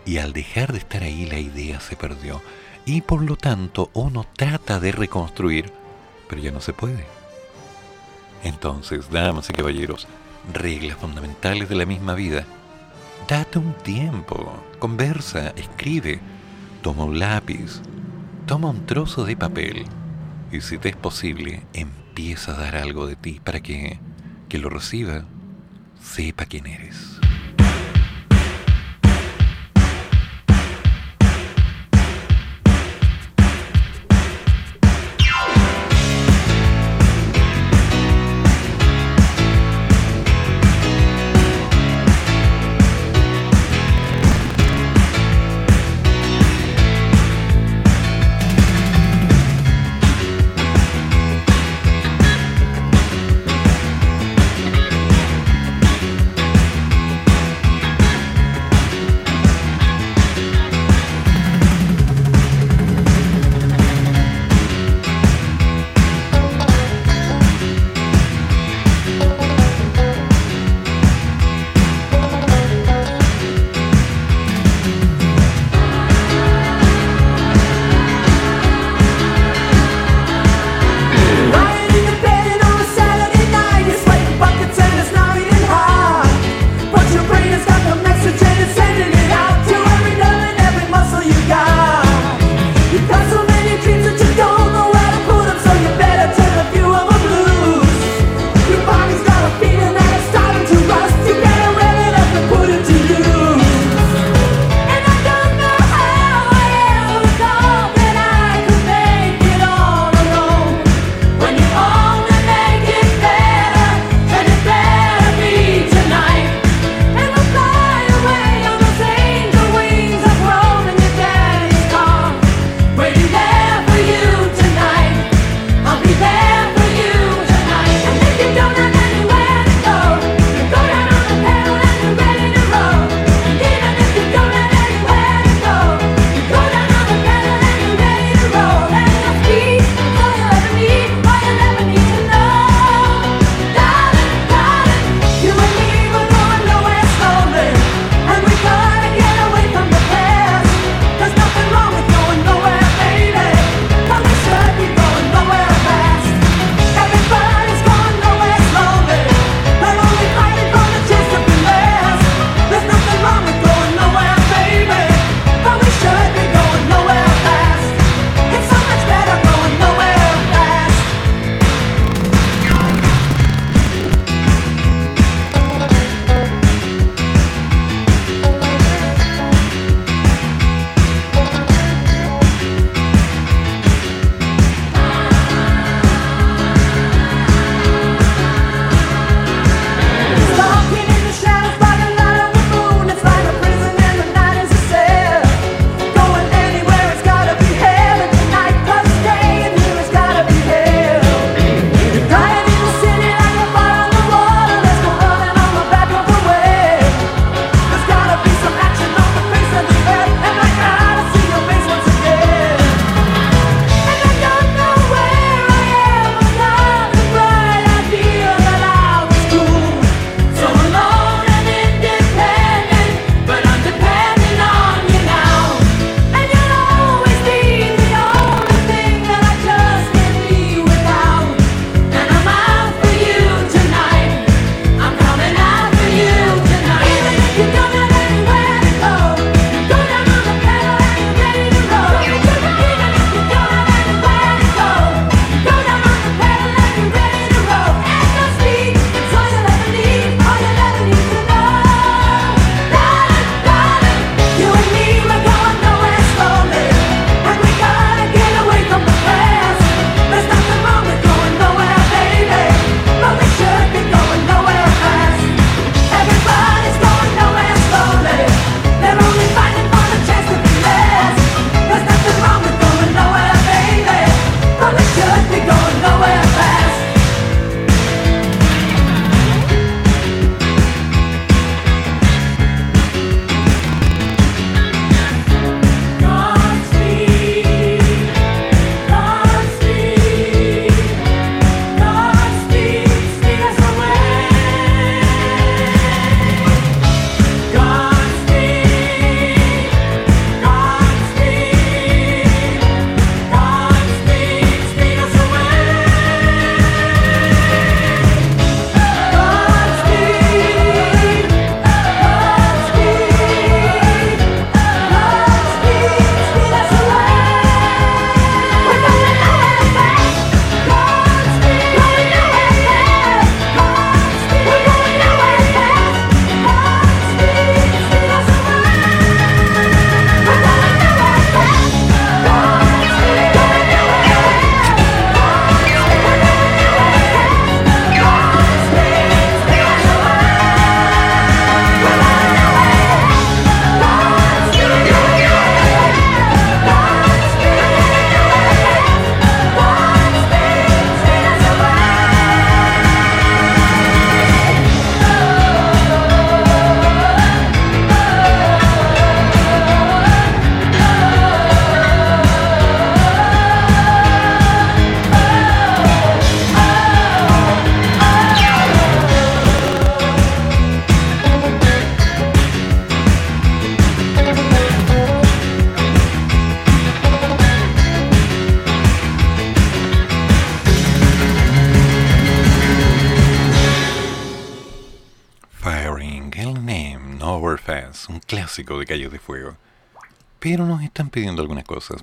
Y 0.10 0.18
al 0.18 0.34
dejar 0.34 0.72
de 0.72 0.80
estar 0.80 1.04
ahí 1.04 1.28
la 1.28 1.38
idea 1.38 1.80
se 1.80 1.96
perdió. 1.96 2.42
Y 2.84 3.02
por 3.02 3.22
lo 3.22 3.36
tanto 3.36 3.92
uno 3.94 4.26
trata 4.36 4.80
de 4.80 4.92
reconstruir, 4.92 5.72
pero 6.28 6.42
ya 6.42 6.52
no 6.52 6.62
se 6.62 6.74
puede. 6.74 7.06
Entonces, 8.44 9.12
damas 9.12 9.52
y 9.52 9.54
caballeros, 9.54 10.08
reglas 10.52 10.98
fundamentales 10.98 11.70
de 11.70 11.76
la 11.76 11.86
misma 11.86 12.16
vida. 12.16 12.44
Date 13.28 13.60
un 13.60 13.76
tiempo, 13.76 14.52
conversa, 14.80 15.50
escribe, 15.50 16.20
toma 16.82 17.04
un 17.04 17.20
lápiz, 17.20 17.80
toma 18.48 18.72
un 18.72 18.88
trozo 18.88 19.26
de 19.26 19.38
papel 19.38 19.86
y 20.52 20.62
si 20.62 20.80
te 20.80 20.90
es 20.90 20.96
posible, 20.96 21.62
empieza 21.74 22.54
a 22.54 22.60
dar 22.60 22.78
algo 22.78 23.06
de 23.06 23.16
ti 23.16 23.40
para 23.44 23.60
que, 23.60 24.00
que 24.48 24.58
lo 24.58 24.72
reciba, 24.72 25.26
sepa 26.02 26.48
quién 26.48 26.66
eres. 26.66 27.20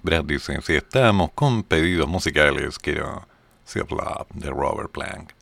Brad 0.03 0.25
dice, 0.25 0.61
si 0.63 0.75
estamos 0.75 1.33
con 1.33 1.63
pedidos 1.63 2.09
musicales, 2.09 2.79
quiero 2.79 3.27
Self 3.65 3.91
Love 3.91 4.27
de 4.33 4.49
Robert 4.51 4.91
Plank. 4.91 5.33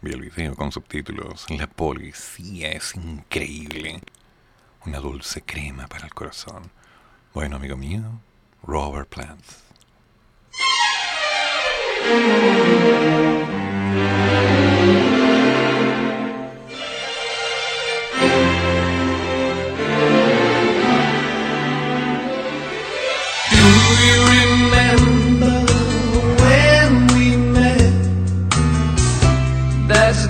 Vi 0.00 0.12
el 0.12 0.20
video 0.20 0.56
con 0.56 0.72
subtítulos. 0.72 1.48
La 1.50 1.66
policía 1.68 2.72
es 2.72 2.94
increíble. 2.96 4.00
Una 4.84 4.98
dulce 4.98 5.42
crema 5.42 5.86
para 5.86 6.06
el 6.06 6.14
corazón. 6.14 6.70
Bueno, 7.32 7.56
amigo 7.56 7.76
mío, 7.76 8.02
Robert 8.64 9.08
Plant. 9.08 9.44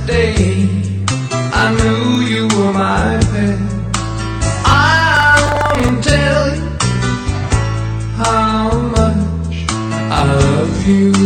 Day 0.06 0.68
I 1.52 1.74
knew 1.76 2.20
you 2.26 2.42
were 2.48 2.72
my 2.72 3.18
pet. 3.32 3.58
I 4.66 5.36
wanna 5.54 6.02
tell 6.02 6.54
you 6.54 6.68
how 8.16 8.78
much 8.96 9.56
I 10.18 10.24
love 10.24 10.88
you. 10.88 11.23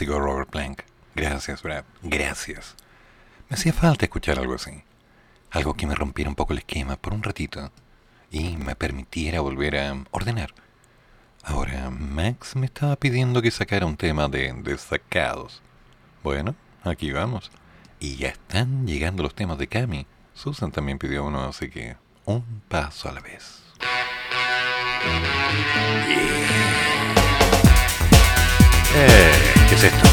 Clásico 0.00 0.18
Robert 0.18 0.48
Plank. 0.48 0.82
Gracias, 1.14 1.62
Brad. 1.62 1.84
Gracias. 2.02 2.74
Me 3.50 3.56
hacía 3.56 3.74
falta 3.74 4.06
escuchar 4.06 4.38
algo 4.38 4.54
así. 4.54 4.82
Algo 5.50 5.74
que 5.74 5.86
me 5.86 5.94
rompiera 5.94 6.30
un 6.30 6.36
poco 6.36 6.54
el 6.54 6.60
esquema 6.60 6.96
por 6.96 7.12
un 7.12 7.22
ratito 7.22 7.70
y 8.30 8.56
me 8.56 8.74
permitiera 8.76 9.42
volver 9.42 9.76
a 9.76 9.94
ordenar. 10.10 10.54
Ahora, 11.42 11.90
Max 11.90 12.56
me 12.56 12.64
estaba 12.64 12.96
pidiendo 12.96 13.42
que 13.42 13.50
sacara 13.50 13.84
un 13.84 13.98
tema 13.98 14.28
de 14.28 14.54
destacados. 14.62 15.60
Bueno, 16.22 16.54
aquí 16.82 17.12
vamos. 17.12 17.50
Y 17.98 18.16
ya 18.16 18.28
están 18.28 18.86
llegando 18.86 19.22
los 19.22 19.34
temas 19.34 19.58
de 19.58 19.66
Cami. 19.66 20.06
Susan 20.32 20.72
también 20.72 20.98
pidió 20.98 21.26
uno, 21.26 21.44
así 21.44 21.68
que 21.68 21.96
un 22.24 22.62
paso 22.68 23.10
a 23.10 23.12
la 23.12 23.20
vez. 23.20 23.60
Eh, 28.92 29.68
¿qué 29.68 29.74
es 29.76 29.84
esto? 29.84 30.09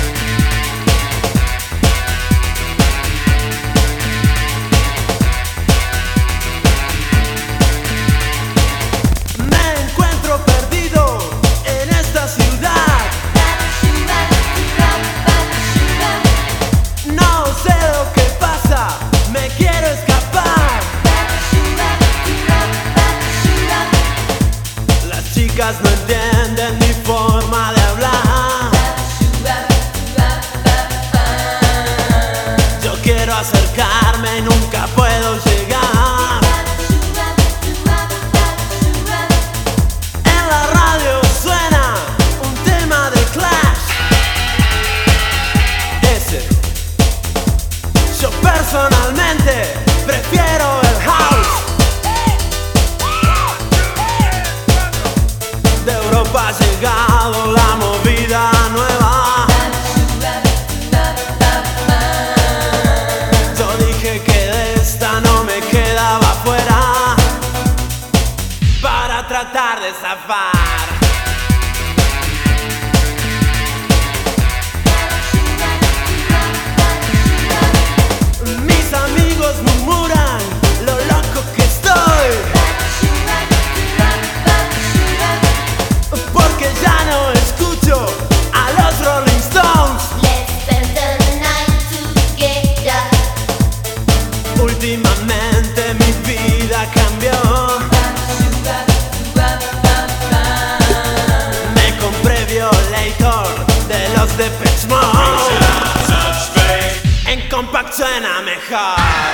suena 107.98 108.42
mejor. 108.44 109.27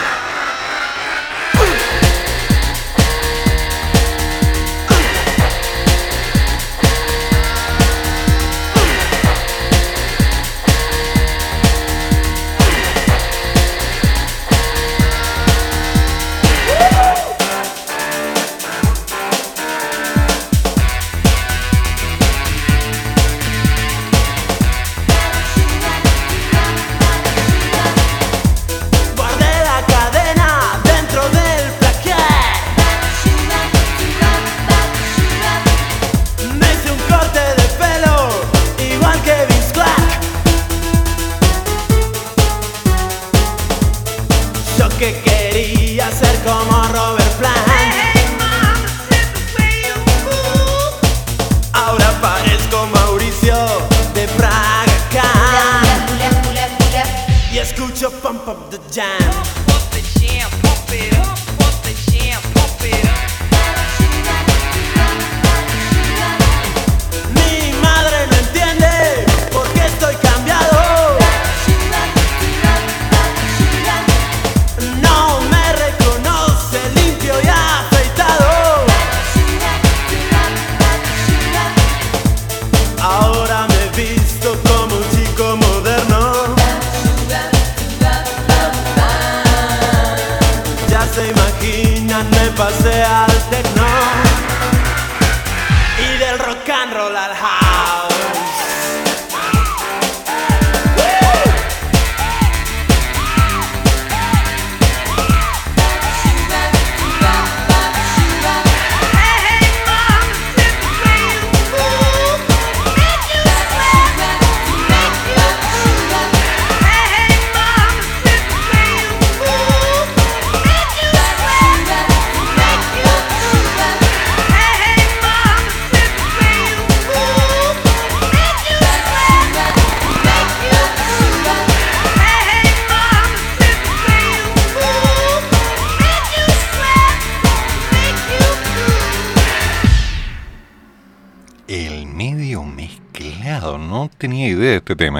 of 58.47 58.71
the 58.71 58.77
jam. 58.91 59.72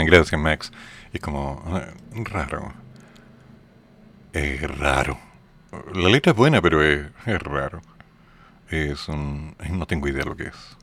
gracias 0.02 0.40
Max. 0.40 0.72
Y 1.14 1.20
como, 1.20 1.64
ah, 1.68 1.88
raro. 2.24 2.74
Es 4.34 4.62
raro. 4.78 5.20
La 5.94 6.10
letra 6.10 6.32
es 6.32 6.38
buena, 6.38 6.62
pero 6.62 6.84
es, 6.84 7.08
es 7.26 7.42
raro. 7.42 7.82
Es 8.70 9.08
un... 9.08 9.56
No 9.70 9.86
tengo 9.86 10.08
idea 10.08 10.26
lo 10.26 10.36
que 10.36 10.48
es. 10.48 10.78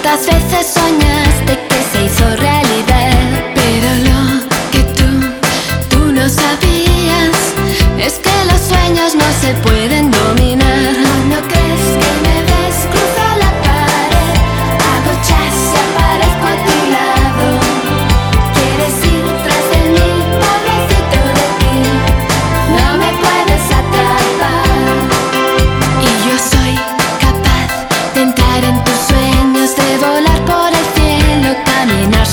¿Cuántas 0.00 0.26
veces 0.26 0.74
soñaste 0.74 1.58
que 1.68 1.82
se 1.90 2.04
hizo 2.04 2.36
realidad? 2.36 3.10
Pero 3.52 3.88
lo 4.06 4.48
que 4.70 4.84
tú, 4.94 5.08
tú 5.88 6.12
no 6.12 6.28
sabías 6.28 7.34
es 7.98 8.20
que 8.20 8.30
los 8.44 8.60
sueños 8.60 9.16
no 9.16 9.24
se 9.40 9.54
pueden. 9.54 9.87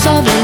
sabe 0.06 0.35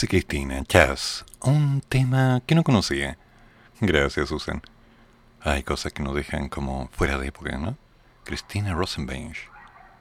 Alex 0.00 0.08
Cristina, 0.08 0.64
Chas. 0.64 1.26
Un 1.42 1.82
tema 1.86 2.40
que 2.46 2.54
no 2.54 2.62
conocía. 2.64 3.18
Gracias, 3.82 4.30
Susan. 4.30 4.62
Hay 5.42 5.62
cosas 5.62 5.92
que 5.92 6.02
nos 6.02 6.14
dejan 6.14 6.48
como 6.48 6.88
fuera 6.90 7.18
de 7.18 7.28
época, 7.28 7.58
¿no? 7.58 7.76
Cristina 8.24 8.72
Rosenbench. 8.72 9.36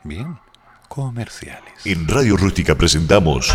Bien. 0.05 0.39
Comerciales. 0.87 1.85
En 1.85 2.07
Radio 2.07 2.37
Rústica 2.37 2.75
presentamos 2.75 3.53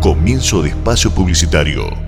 Comienzo 0.00 0.62
de 0.62 0.70
Espacio 0.70 1.14
Publicitario. 1.14 2.07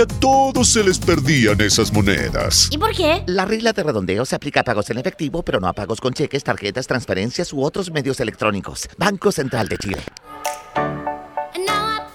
a 0.00 0.06
todos 0.06 0.68
se 0.68 0.84
les 0.84 0.98
perdían 0.98 1.60
esas 1.60 1.92
monedas. 1.92 2.68
¿Y 2.70 2.78
por 2.78 2.94
qué? 2.94 3.22
La 3.26 3.44
regla 3.44 3.72
de 3.72 3.82
redondeo 3.82 4.24
se 4.24 4.36
aplica 4.36 4.60
a 4.60 4.64
pagos 4.64 4.90
en 4.90 4.98
efectivo, 4.98 5.42
pero 5.42 5.60
no 5.60 5.68
a 5.68 5.72
pagos 5.72 6.00
con 6.00 6.12
cheques, 6.12 6.44
tarjetas, 6.44 6.86
transferencias 6.86 7.52
u 7.52 7.62
otros 7.62 7.90
medios 7.90 8.20
electrónicos. 8.20 8.88
Banco 8.96 9.32
Central 9.32 9.68
de 9.68 9.78
Chile. 9.78 10.02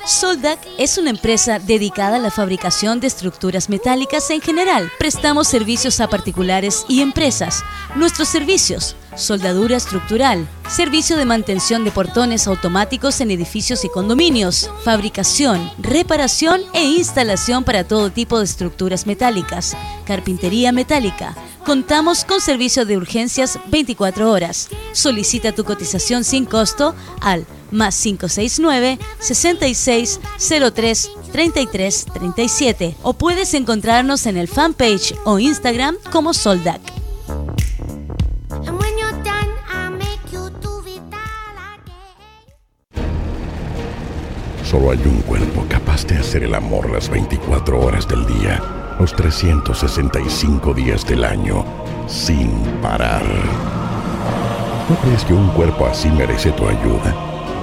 Soldac 0.06 0.60
es 0.78 0.98
una 0.98 1.12
empresa 1.12 1.60
dedicada 1.60 2.18
a 2.18 2.20
la 2.20 2.30
fabricación 2.30 3.00
de 3.00 3.08
estructuras 3.08 3.70
metálicas 3.70 4.30
en 4.32 4.42
general. 4.42 4.92
Prestamos 5.00 5.48
servicios 5.48 6.02
a 6.02 6.10
particulares 6.10 6.86
y 6.90 7.02
empresas. 7.02 7.64
Nuestros 7.96 8.28
servicios, 8.28 8.98
soldadura 9.16 9.78
estructural, 9.78 10.46
servicio 10.70 11.16
de 11.16 11.24
mantención 11.24 11.86
de 11.86 11.92
portones 11.92 12.48
automáticos 12.48 13.22
en 13.22 13.32
edificios 13.32 13.86
y 13.86 13.90
condominios, 13.90 14.70
fabricación, 14.84 15.72
reparación 15.80 16.62
e 16.74 16.84
instalación 16.84 17.64
para 17.64 17.86
todo 17.86 18.12
tipo 18.12 18.40
de 18.40 18.46
estructuras 18.46 19.08
metálicas, 19.08 19.78
carpintería 20.06 20.74
metálica. 20.74 21.34
Contamos 21.65 22.26
con 22.26 22.41
servicio 22.41 22.85
de 22.85 22.98
urgencias 22.98 23.57
24 23.68 24.30
horas. 24.30 24.69
Solicita 24.91 25.53
tu 25.53 25.64
cotización 25.64 26.26
sin 26.26 26.45
costo 26.45 26.94
al 27.22 27.45
más 27.72 27.99
569 28.02 28.99
6603 29.19 31.11
33 31.31 32.06
37 32.14 32.95
o 33.02 33.14
puedes 33.14 33.53
encontrarnos 33.53 34.26
en 34.26 34.38
el 34.38 34.48
fanpage 34.48 35.15
o 35.23 35.40
Instagram 35.40 35.95
como 36.11 36.34
Soldac. 36.34 36.81
Solo 44.64 44.91
hay 44.91 44.99
un 45.06 45.22
cuerpo 45.22 45.65
capaz 45.69 46.06
de 46.07 46.18
hacer 46.18 46.44
el 46.44 46.56
amor 46.56 46.90
las 46.90 47.07
24 47.07 47.80
horas 47.80 48.07
del 48.07 48.26
día, 48.26 48.60
los 48.99 49.15
365 49.15 50.74
días 50.74 51.06
del 51.06 51.24
año, 51.24 51.64
sin 52.07 52.49
parar. 52.82 53.24
¿No 54.90 54.95
crees 54.98 55.24
que 55.26 55.34
un 55.34 55.48
cuerpo 55.49 55.88
así 55.88 56.10
merece 56.10 56.52
tu 56.52 56.68
ayuda? 56.68 57.15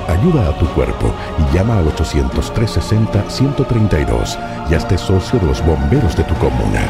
Ayuda 0.09 0.49
a 0.49 0.59
tu 0.59 0.67
cuerpo 0.69 1.13
y 1.39 1.43
llama 1.55 1.79
al 1.79 1.87
800-360-132 1.95 4.39
y 4.71 4.75
hazte 4.75 4.97
socio 4.99 5.39
de 5.39 5.47
los 5.47 5.65
bomberos 5.65 6.17
de 6.17 6.25
tu 6.25 6.35
comuna. 6.35 6.83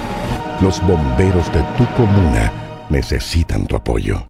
Los 0.63 0.81
bomberos 0.87 1.53
de 1.53 1.63
tu 1.77 1.85
comuna 1.97 2.51
necesitan 2.89 3.67
tu 3.67 3.77
apoyo. 3.77 4.30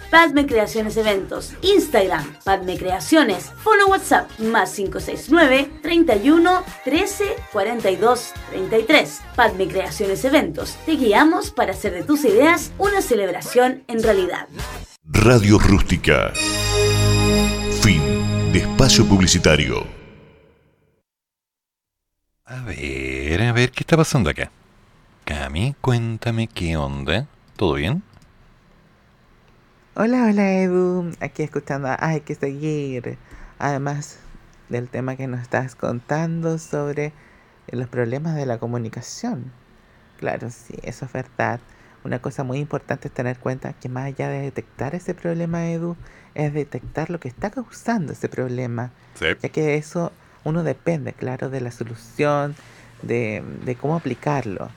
Padme 0.11 0.45
Creaciones 0.45 0.97
Eventos, 0.97 1.53
Instagram, 1.61 2.35
Padme 2.43 2.77
Creaciones, 2.77 3.49
Fono 3.63 3.87
WhatsApp, 3.87 4.29
más 4.39 4.73
569 4.73 5.71
31 5.81 6.63
13 6.83 7.37
42 7.53 8.33
33. 8.49 9.21
Padme 9.37 9.69
Creaciones 9.69 10.25
Eventos, 10.25 10.75
te 10.85 10.97
guiamos 10.97 11.51
para 11.51 11.71
hacer 11.71 11.93
de 11.93 12.03
tus 12.03 12.25
ideas 12.25 12.73
una 12.77 13.01
celebración 13.01 13.83
en 13.87 14.03
realidad. 14.03 14.49
Radio 15.05 15.57
Rústica. 15.57 16.33
Fin 17.81 18.01
de 18.51 18.59
espacio 18.59 19.07
publicitario. 19.07 19.87
A 22.43 22.63
ver, 22.63 23.41
a 23.43 23.53
ver, 23.53 23.71
¿qué 23.71 23.83
está 23.83 23.95
pasando 23.95 24.29
acá? 24.29 24.51
Cami, 25.23 25.73
cuéntame 25.79 26.47
qué 26.47 26.75
onda. 26.75 27.27
¿Todo 27.55 27.75
bien? 27.75 28.03
Hola, 29.93 30.23
hola 30.23 30.53
Edu, 30.53 31.11
aquí 31.19 31.43
escuchando, 31.43 31.89
hay 31.99 32.21
que 32.21 32.33
seguir. 32.33 33.17
Además 33.59 34.19
del 34.69 34.87
tema 34.87 35.17
que 35.17 35.27
nos 35.27 35.41
estás 35.41 35.75
contando 35.75 36.59
sobre 36.59 37.11
los 37.69 37.89
problemas 37.89 38.35
de 38.35 38.45
la 38.45 38.57
comunicación. 38.57 39.51
Claro, 40.17 40.49
sí, 40.49 40.75
eso 40.83 41.03
es 41.03 41.11
verdad. 41.11 41.59
Una 42.05 42.21
cosa 42.21 42.45
muy 42.45 42.59
importante 42.59 43.09
es 43.09 43.13
tener 43.13 43.37
cuenta 43.37 43.73
que 43.73 43.89
más 43.89 44.05
allá 44.05 44.29
de 44.29 44.39
detectar 44.43 44.95
ese 44.95 45.13
problema, 45.13 45.69
Edu, 45.69 45.97
es 46.35 46.53
detectar 46.53 47.09
lo 47.09 47.19
que 47.19 47.27
está 47.27 47.49
causando 47.49 48.13
ese 48.13 48.29
problema. 48.29 48.91
Sí. 49.15 49.25
Ya 49.41 49.49
que 49.49 49.75
eso 49.75 50.13
uno 50.45 50.63
depende, 50.63 51.11
claro, 51.11 51.49
de 51.49 51.59
la 51.59 51.71
solución, 51.71 52.55
de, 53.01 53.43
de 53.65 53.75
cómo 53.75 53.97
aplicarlo. 53.97 54.69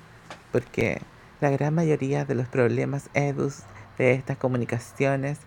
Porque 0.51 1.01
la 1.41 1.51
gran 1.51 1.73
mayoría 1.73 2.24
de 2.24 2.35
los 2.35 2.49
problemas, 2.49 3.11
Edu, 3.15 3.53
de 3.99 4.12
estas 4.12 4.37
comunicaciones 4.37 5.39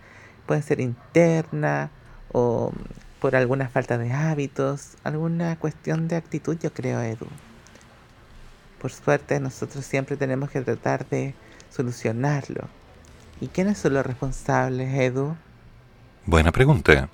pueden 0.45 0.63
ser 0.63 0.79
interna 0.79 1.89
o 2.31 2.71
por 3.19 3.35
alguna 3.35 3.67
falta 3.67 3.97
de 3.97 4.11
hábitos, 4.13 4.91
alguna 5.03 5.57
cuestión 5.57 6.07
de 6.07 6.15
actitud, 6.15 6.57
yo 6.61 6.71
creo, 6.71 7.01
Edu. 7.01 7.27
Por 8.81 8.91
suerte, 8.91 9.39
nosotros 9.39 9.83
siempre 9.85 10.17
tenemos 10.17 10.51
que 10.51 10.61
tratar 10.61 11.07
de 11.09 11.33
solucionarlo. 11.71 12.67
¿Y 13.41 13.47
quiénes 13.47 13.77
son 13.79 13.95
los 13.95 14.05
responsables, 14.05 14.93
Edu? 14.93 15.35
Buena 16.25 16.51
pregunta. 16.51 17.09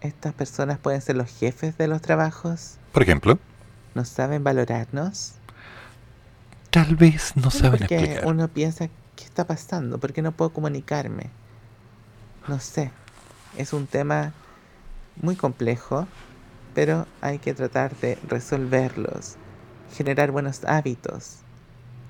¿Estas 0.00 0.32
personas 0.34 0.78
pueden 0.78 1.00
ser 1.00 1.16
los 1.16 1.30
jefes 1.30 1.78
de 1.78 1.86
los 1.86 2.02
trabajos? 2.02 2.76
Por 2.92 3.02
ejemplo, 3.02 3.38
¿No 3.94 4.04
saben 4.04 4.42
valorarnos? 4.42 5.34
tal 6.70 6.96
vez 6.96 7.36
no 7.36 7.50
saben 7.50 7.78
Porque 7.80 7.94
explicar. 7.96 8.26
uno 8.26 8.48
piensa, 8.48 8.88
¿qué 9.22 9.28
está 9.28 9.46
pasando? 9.46 9.98
¿Por 9.98 10.12
qué 10.12 10.20
no 10.20 10.32
puedo 10.32 10.52
comunicarme? 10.52 11.30
No 12.48 12.58
sé. 12.58 12.90
Es 13.56 13.72
un 13.72 13.86
tema 13.86 14.32
muy 15.14 15.36
complejo, 15.36 16.08
pero 16.74 17.06
hay 17.20 17.38
que 17.38 17.54
tratar 17.54 17.94
de 17.96 18.18
resolverlos. 18.28 19.36
Generar 19.94 20.32
buenos 20.32 20.64
hábitos, 20.64 21.36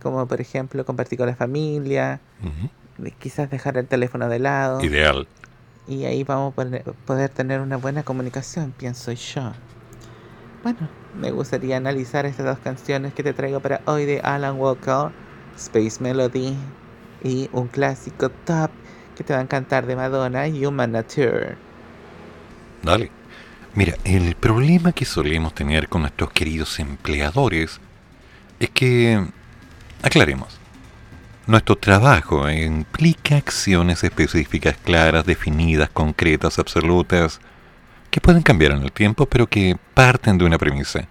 como 0.02 0.26
por 0.26 0.40
ejemplo 0.40 0.86
compartir 0.86 1.18
con 1.18 1.26
la 1.26 1.36
familia, 1.36 2.20
quizás 3.18 3.50
dejar 3.50 3.76
el 3.76 3.86
teléfono 3.86 4.28
de 4.28 4.38
lado. 4.38 4.82
Ideal. 4.82 5.28
Y 5.86 6.04
ahí 6.04 6.24
vamos 6.24 6.54
a 6.56 6.92
poder 7.06 7.28
tener 7.28 7.60
una 7.60 7.76
buena 7.76 8.04
comunicación, 8.04 8.72
pienso 8.72 9.12
yo. 9.12 9.52
Bueno, 10.62 10.88
me 11.20 11.30
gustaría 11.30 11.76
analizar 11.76 12.24
estas 12.24 12.46
dos 12.46 12.58
canciones 12.60 13.12
que 13.12 13.22
te 13.22 13.34
traigo 13.34 13.60
para 13.60 13.82
hoy 13.84 14.06
de 14.06 14.20
Alan 14.20 14.58
Walker, 14.58 15.10
Space 15.56 16.00
Melody, 16.00 16.56
y 17.22 17.48
un 17.52 17.68
clásico 17.68 18.30
top 18.30 18.70
que 19.16 19.24
te 19.24 19.32
va 19.32 19.40
a 19.40 19.42
encantar 19.42 19.86
de 19.86 19.96
Madonna, 19.96 20.44
Human 20.46 20.92
Nature. 20.92 21.56
Dale. 22.82 23.10
Mira, 23.74 23.96
el 24.04 24.34
problema 24.34 24.92
que 24.92 25.06
solemos 25.06 25.54
tener 25.54 25.88
con 25.88 26.02
nuestros 26.02 26.30
queridos 26.32 26.78
empleadores 26.78 27.80
es 28.60 28.70
que, 28.70 29.24
aclaremos, 30.02 30.58
nuestro 31.46 31.76
trabajo 31.76 32.48
implica 32.50 33.36
acciones 33.36 34.04
específicas, 34.04 34.76
claras, 34.76 35.24
definidas, 35.24 35.88
concretas, 35.88 36.58
absolutas, 36.58 37.40
que 38.10 38.20
pueden 38.20 38.42
cambiar 38.42 38.72
en 38.72 38.82
el 38.82 38.92
tiempo, 38.92 39.24
pero 39.24 39.46
que 39.46 39.76
parten 39.94 40.36
de 40.36 40.44
una 40.44 40.58
premisa. 40.58 41.08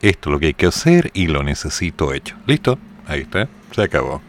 Esto 0.00 0.30
es 0.30 0.32
lo 0.32 0.38
que 0.38 0.46
hay 0.46 0.54
que 0.54 0.66
hacer 0.66 1.10
y 1.14 1.26
lo 1.26 1.42
necesito 1.42 2.14
hecho. 2.14 2.36
¿Listo? 2.46 2.78
Ahí 3.08 3.22
está. 3.22 3.48
Se 3.72 3.82
acabó. 3.82 4.22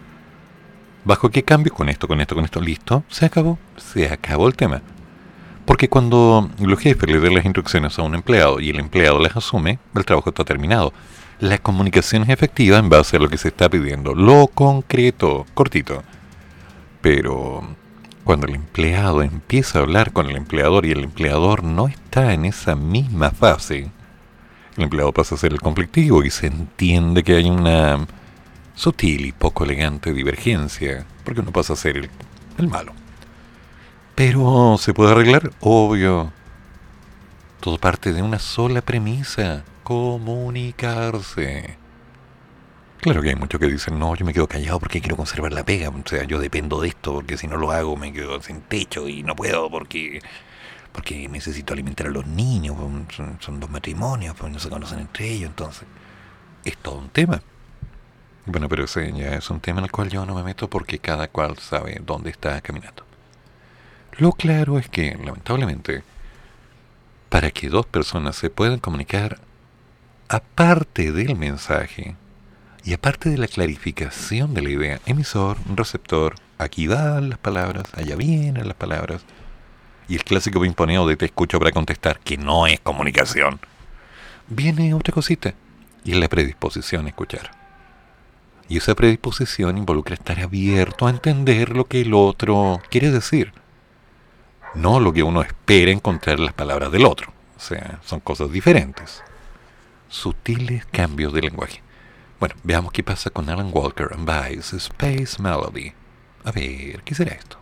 ¿Bajo 1.09 1.31
qué 1.31 1.41
cambio? 1.41 1.73
Con 1.73 1.89
esto, 1.89 2.07
con 2.07 2.21
esto, 2.21 2.35
con 2.35 2.45
esto. 2.45 2.61
¿Listo? 2.61 3.03
Se 3.09 3.25
acabó. 3.25 3.57
Se 3.77 4.07
acabó 4.11 4.47
el 4.47 4.55
tema. 4.55 4.83
Porque 5.65 5.89
cuando 5.89 6.51
los 6.59 6.79
jefes 6.79 7.09
le 7.09 7.19
den 7.19 7.33
las 7.33 7.45
instrucciones 7.45 7.97
a 7.97 8.03
un 8.03 8.13
empleado 8.13 8.59
y 8.59 8.69
el 8.69 8.79
empleado 8.79 9.17
las 9.17 9.35
asume, 9.35 9.79
el 9.95 10.05
trabajo 10.05 10.29
está 10.29 10.45
terminado. 10.45 10.93
La 11.39 11.57
comunicación 11.57 12.21
es 12.21 12.29
efectiva 12.29 12.77
en 12.77 12.89
base 12.89 13.17
a 13.17 13.19
lo 13.19 13.27
que 13.27 13.39
se 13.39 13.47
está 13.47 13.69
pidiendo. 13.69 14.13
Lo 14.13 14.45
concreto, 14.53 15.47
cortito. 15.55 16.03
Pero 17.01 17.63
cuando 18.23 18.45
el 18.45 18.53
empleado 18.53 19.23
empieza 19.23 19.79
a 19.79 19.81
hablar 19.81 20.13
con 20.13 20.29
el 20.29 20.35
empleador 20.35 20.85
y 20.85 20.91
el 20.91 21.03
empleador 21.03 21.63
no 21.63 21.87
está 21.87 22.33
en 22.33 22.45
esa 22.45 22.75
misma 22.75 23.31
fase, 23.31 23.89
el 24.77 24.83
empleado 24.83 25.11
pasa 25.11 25.33
a 25.33 25.39
ser 25.39 25.53
el 25.53 25.59
conflictivo 25.59 26.23
y 26.23 26.29
se 26.29 26.45
entiende 26.45 27.23
que 27.23 27.35
hay 27.35 27.49
una 27.49 28.05
sutil 28.79 29.25
y 29.25 29.33
poco 29.33 29.65
elegante 29.65 30.13
divergencia, 30.13 31.05
porque 31.25 31.41
uno 31.41 31.51
pasa 31.51 31.73
a 31.73 31.75
ser 31.75 32.09
el, 32.57 32.67
malo. 32.69 32.93
Pero 34.15 34.77
se 34.79 34.93
puede 34.93 35.11
arreglar, 35.11 35.51
obvio. 35.59 36.31
Todo 37.59 37.77
parte 37.77 38.13
de 38.13 38.21
una 38.21 38.39
sola 38.39 38.81
premisa, 38.81 39.65
comunicarse. 39.83 41.77
Claro 43.01 43.21
que 43.21 43.29
hay 43.29 43.35
muchos 43.35 43.59
que 43.59 43.67
dicen, 43.67 43.99
no, 43.99 44.15
yo 44.15 44.25
me 44.25 44.33
quedo 44.33 44.47
callado 44.47 44.79
porque 44.79 45.01
quiero 45.01 45.17
conservar 45.17 45.51
la 45.51 45.65
pega. 45.65 45.89
O 45.89 46.01
sea, 46.05 46.23
yo 46.23 46.39
dependo 46.39 46.79
de 46.79 46.87
esto 46.87 47.15
porque 47.15 47.37
si 47.37 47.47
no 47.47 47.57
lo 47.57 47.71
hago 47.71 47.97
me 47.97 48.13
quedo 48.13 48.41
sin 48.41 48.61
techo 48.61 49.09
y 49.09 49.23
no 49.23 49.35
puedo 49.35 49.69
porque 49.69 50.21
porque 50.93 51.27
necesito 51.27 51.73
alimentar 51.73 52.07
a 52.07 52.11
los 52.11 52.25
niños. 52.25 52.77
pues, 52.77 53.15
Son, 53.15 53.37
son 53.41 53.59
dos 53.59 53.69
matrimonios, 53.69 54.35
pues 54.37 54.53
no 54.53 54.59
se 54.59 54.69
conocen 54.69 54.99
entre 54.99 55.29
ellos. 55.29 55.49
Entonces, 55.49 55.83
es 56.63 56.77
todo 56.77 56.97
un 56.99 57.09
tema. 57.09 57.41
Bueno, 58.51 58.67
pero 58.67 58.85
ese 58.85 59.13
ya 59.13 59.35
es 59.35 59.51
un 59.51 59.59
tema 59.59 59.77
en 59.77 59.85
el 59.85 59.91
cual 59.91 60.09
yo 60.09 60.25
no 60.25 60.33
me 60.33 60.41
meto 60.41 60.67
porque 60.67 60.97
cada 60.97 61.27
cual 61.27 61.59
sabe 61.59 62.01
dónde 62.03 62.31
está 62.31 62.59
caminando. 62.61 63.05
Lo 64.17 64.31
claro 64.31 64.79
es 64.79 64.89
que, 64.89 65.15
lamentablemente, 65.23 66.01
para 67.29 67.51
que 67.51 67.69
dos 67.69 67.85
personas 67.85 68.37
se 68.37 68.49
puedan 68.49 68.79
comunicar, 68.79 69.39
aparte 70.29 71.11
del 71.11 71.35
mensaje 71.35 72.15
y 72.83 72.93
aparte 72.93 73.29
de 73.29 73.37
la 73.37 73.47
clarificación 73.47 74.55
de 74.55 74.63
la 74.63 74.69
idea, 74.71 74.99
emisor, 75.05 75.57
receptor, 75.75 76.33
aquí 76.57 76.87
van 76.87 77.29
las 77.29 77.37
palabras, 77.37 77.85
allá 77.93 78.15
vienen 78.15 78.67
las 78.67 78.77
palabras, 78.77 79.21
y 80.07 80.15
el 80.15 80.23
clásico 80.23 80.59
pimponeo 80.59 81.07
de 81.07 81.17
te 81.17 81.25
escucho 81.25 81.59
para 81.59 81.71
contestar, 81.71 82.19
que 82.21 82.35
no 82.35 82.65
es 82.65 82.79
comunicación, 82.79 83.59
viene 84.47 84.95
otra 84.95 85.13
cosita, 85.13 85.53
y 86.03 86.15
la 86.15 86.27
predisposición 86.27 87.05
a 87.05 87.09
escuchar. 87.09 87.58
Y 88.69 88.77
esa 88.77 88.95
predisposición 88.95 89.77
involucra 89.77 90.13
estar 90.13 90.39
abierto 90.39 91.07
a 91.07 91.09
entender 91.09 91.75
lo 91.75 91.85
que 91.85 92.01
el 92.01 92.13
otro 92.13 92.79
quiere 92.89 93.11
decir 93.11 93.51
no 94.73 94.99
lo 94.99 95.13
que 95.13 95.23
uno 95.23 95.41
espera 95.41 95.91
encontrar 95.91 96.37
en 96.37 96.45
las 96.45 96.53
palabras 96.53 96.91
del 96.91 97.05
otro. 97.05 97.31
O 97.57 97.59
sea, 97.59 97.99
son 98.05 98.19
cosas 98.19 98.51
diferentes. 98.51 99.23
Sutiles 100.07 100.85
cambios 100.85 101.33
de 101.33 101.41
lenguaje. 101.41 101.81
Bueno, 102.39 102.55
veamos 102.63 102.91
qué 102.91 103.03
pasa 103.03 103.29
con 103.29 103.49
Alan 103.49 103.69
Walker 103.73 104.09
and 104.13 104.27
Vice 104.27 104.77
Space 104.77 105.41
Melody. 105.41 105.93
A 106.45 106.51
ver, 106.51 107.01
¿qué 107.03 107.13
será 107.13 107.33
esto? 107.33 107.59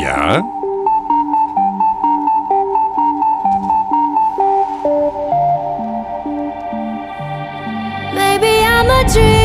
¿Ya? 0.00 0.42
I'm 8.88 9.04
a 9.04 9.12
dreamer. 9.12 9.35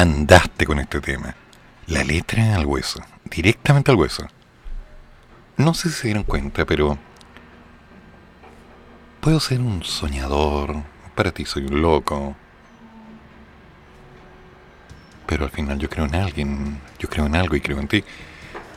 Mandaste 0.00 0.64
con 0.64 0.78
este 0.78 0.98
tema. 1.02 1.34
La 1.86 2.02
letra 2.02 2.54
al 2.54 2.64
hueso, 2.64 3.02
directamente 3.24 3.90
al 3.90 3.98
hueso. 3.98 4.26
No 5.58 5.74
sé 5.74 5.90
si 5.90 5.94
se 5.94 6.06
dieron 6.08 6.22
cuenta, 6.22 6.64
pero 6.64 6.96
puedo 9.20 9.38
ser 9.40 9.60
un 9.60 9.84
soñador, 9.84 10.76
para 11.14 11.32
ti 11.32 11.44
soy 11.44 11.66
un 11.66 11.82
loco, 11.82 12.34
pero 15.26 15.44
al 15.44 15.50
final 15.50 15.78
yo 15.78 15.90
creo 15.90 16.06
en 16.06 16.14
alguien, 16.14 16.80
yo 16.98 17.06
creo 17.10 17.26
en 17.26 17.36
algo 17.36 17.54
y 17.54 17.60
creo 17.60 17.78
en 17.78 17.88
ti. 17.88 18.02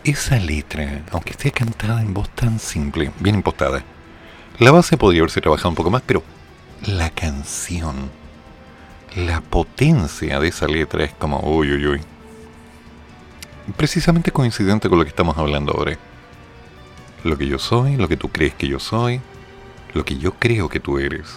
Esa 0.04 0.36
letra, 0.36 1.04
aunque 1.12 1.32
esté 1.32 1.52
cantada 1.52 2.02
en 2.02 2.14
voz 2.14 2.30
tan 2.32 2.60
simple, 2.60 3.14
bien 3.22 3.36
impostada, 3.36 3.82
la 4.60 4.72
base 4.72 4.98
podría 4.98 5.22
haberse 5.22 5.40
trabajado 5.40 5.70
un 5.70 5.76
poco 5.76 5.90
más, 5.90 6.02
pero 6.06 6.22
la 6.86 7.10
canción, 7.12 8.12
la 9.16 9.42
potencia 9.42 10.40
de 10.40 10.48
esa 10.48 10.68
letra 10.68 11.04
es 11.04 11.14
como 11.14 11.40
uy, 11.40 11.72
uy, 11.72 11.88
uy. 11.88 12.02
Precisamente 13.78 14.32
coincidente 14.32 14.90
con 14.90 14.98
lo 14.98 15.06
que 15.06 15.10
estamos 15.10 15.38
hablando 15.38 15.74
ahora. 15.74 15.98
Lo 17.24 17.38
que 17.38 17.48
yo 17.48 17.60
soy, 17.60 17.96
lo 17.96 18.08
que 18.08 18.18
tú 18.18 18.30
crees 18.30 18.56
que 18.56 18.68
yo 18.68 18.80
soy, 18.80 19.22
lo 19.94 20.04
que 20.04 20.18
yo 20.18 20.34
creo 20.34 20.68
que 20.68 20.80
tú 20.80 20.98
eres. 20.98 21.28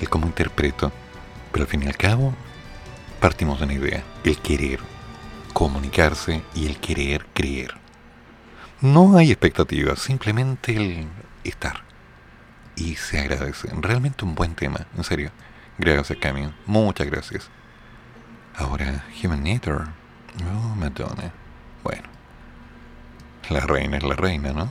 El 0.00 0.08
cómo 0.08 0.26
interpreto. 0.26 0.90
Pero 1.52 1.64
al 1.64 1.68
fin 1.68 1.82
y 1.82 1.86
al 1.86 1.96
cabo, 1.96 2.34
partimos 3.20 3.58
de 3.58 3.66
una 3.66 3.74
idea. 3.74 4.02
El 4.24 4.38
querer 4.38 4.80
comunicarse 5.52 6.42
y 6.54 6.66
el 6.66 6.78
querer 6.78 7.26
creer. 7.34 7.74
No 8.80 9.16
hay 9.18 9.30
expectativas, 9.30 9.98
simplemente 9.98 10.74
el 10.74 11.06
estar. 11.44 11.82
Y 12.76 12.96
se 12.96 13.20
agradece. 13.20 13.68
Realmente 13.78 14.24
un 14.24 14.34
buen 14.34 14.54
tema, 14.54 14.86
en 14.96 15.04
serio. 15.04 15.30
Gracias, 15.80 16.18
Camion. 16.18 16.54
Muchas 16.66 17.06
gracias. 17.06 17.48
Ahora, 18.54 19.02
Human 19.24 19.42
Nature. 19.42 19.86
Oh, 20.44 20.74
Madonna. 20.76 21.32
Bueno. 21.82 22.02
La 23.48 23.60
reina 23.60 23.96
es 23.96 24.02
la 24.02 24.14
reina, 24.14 24.52
¿no? 24.52 24.70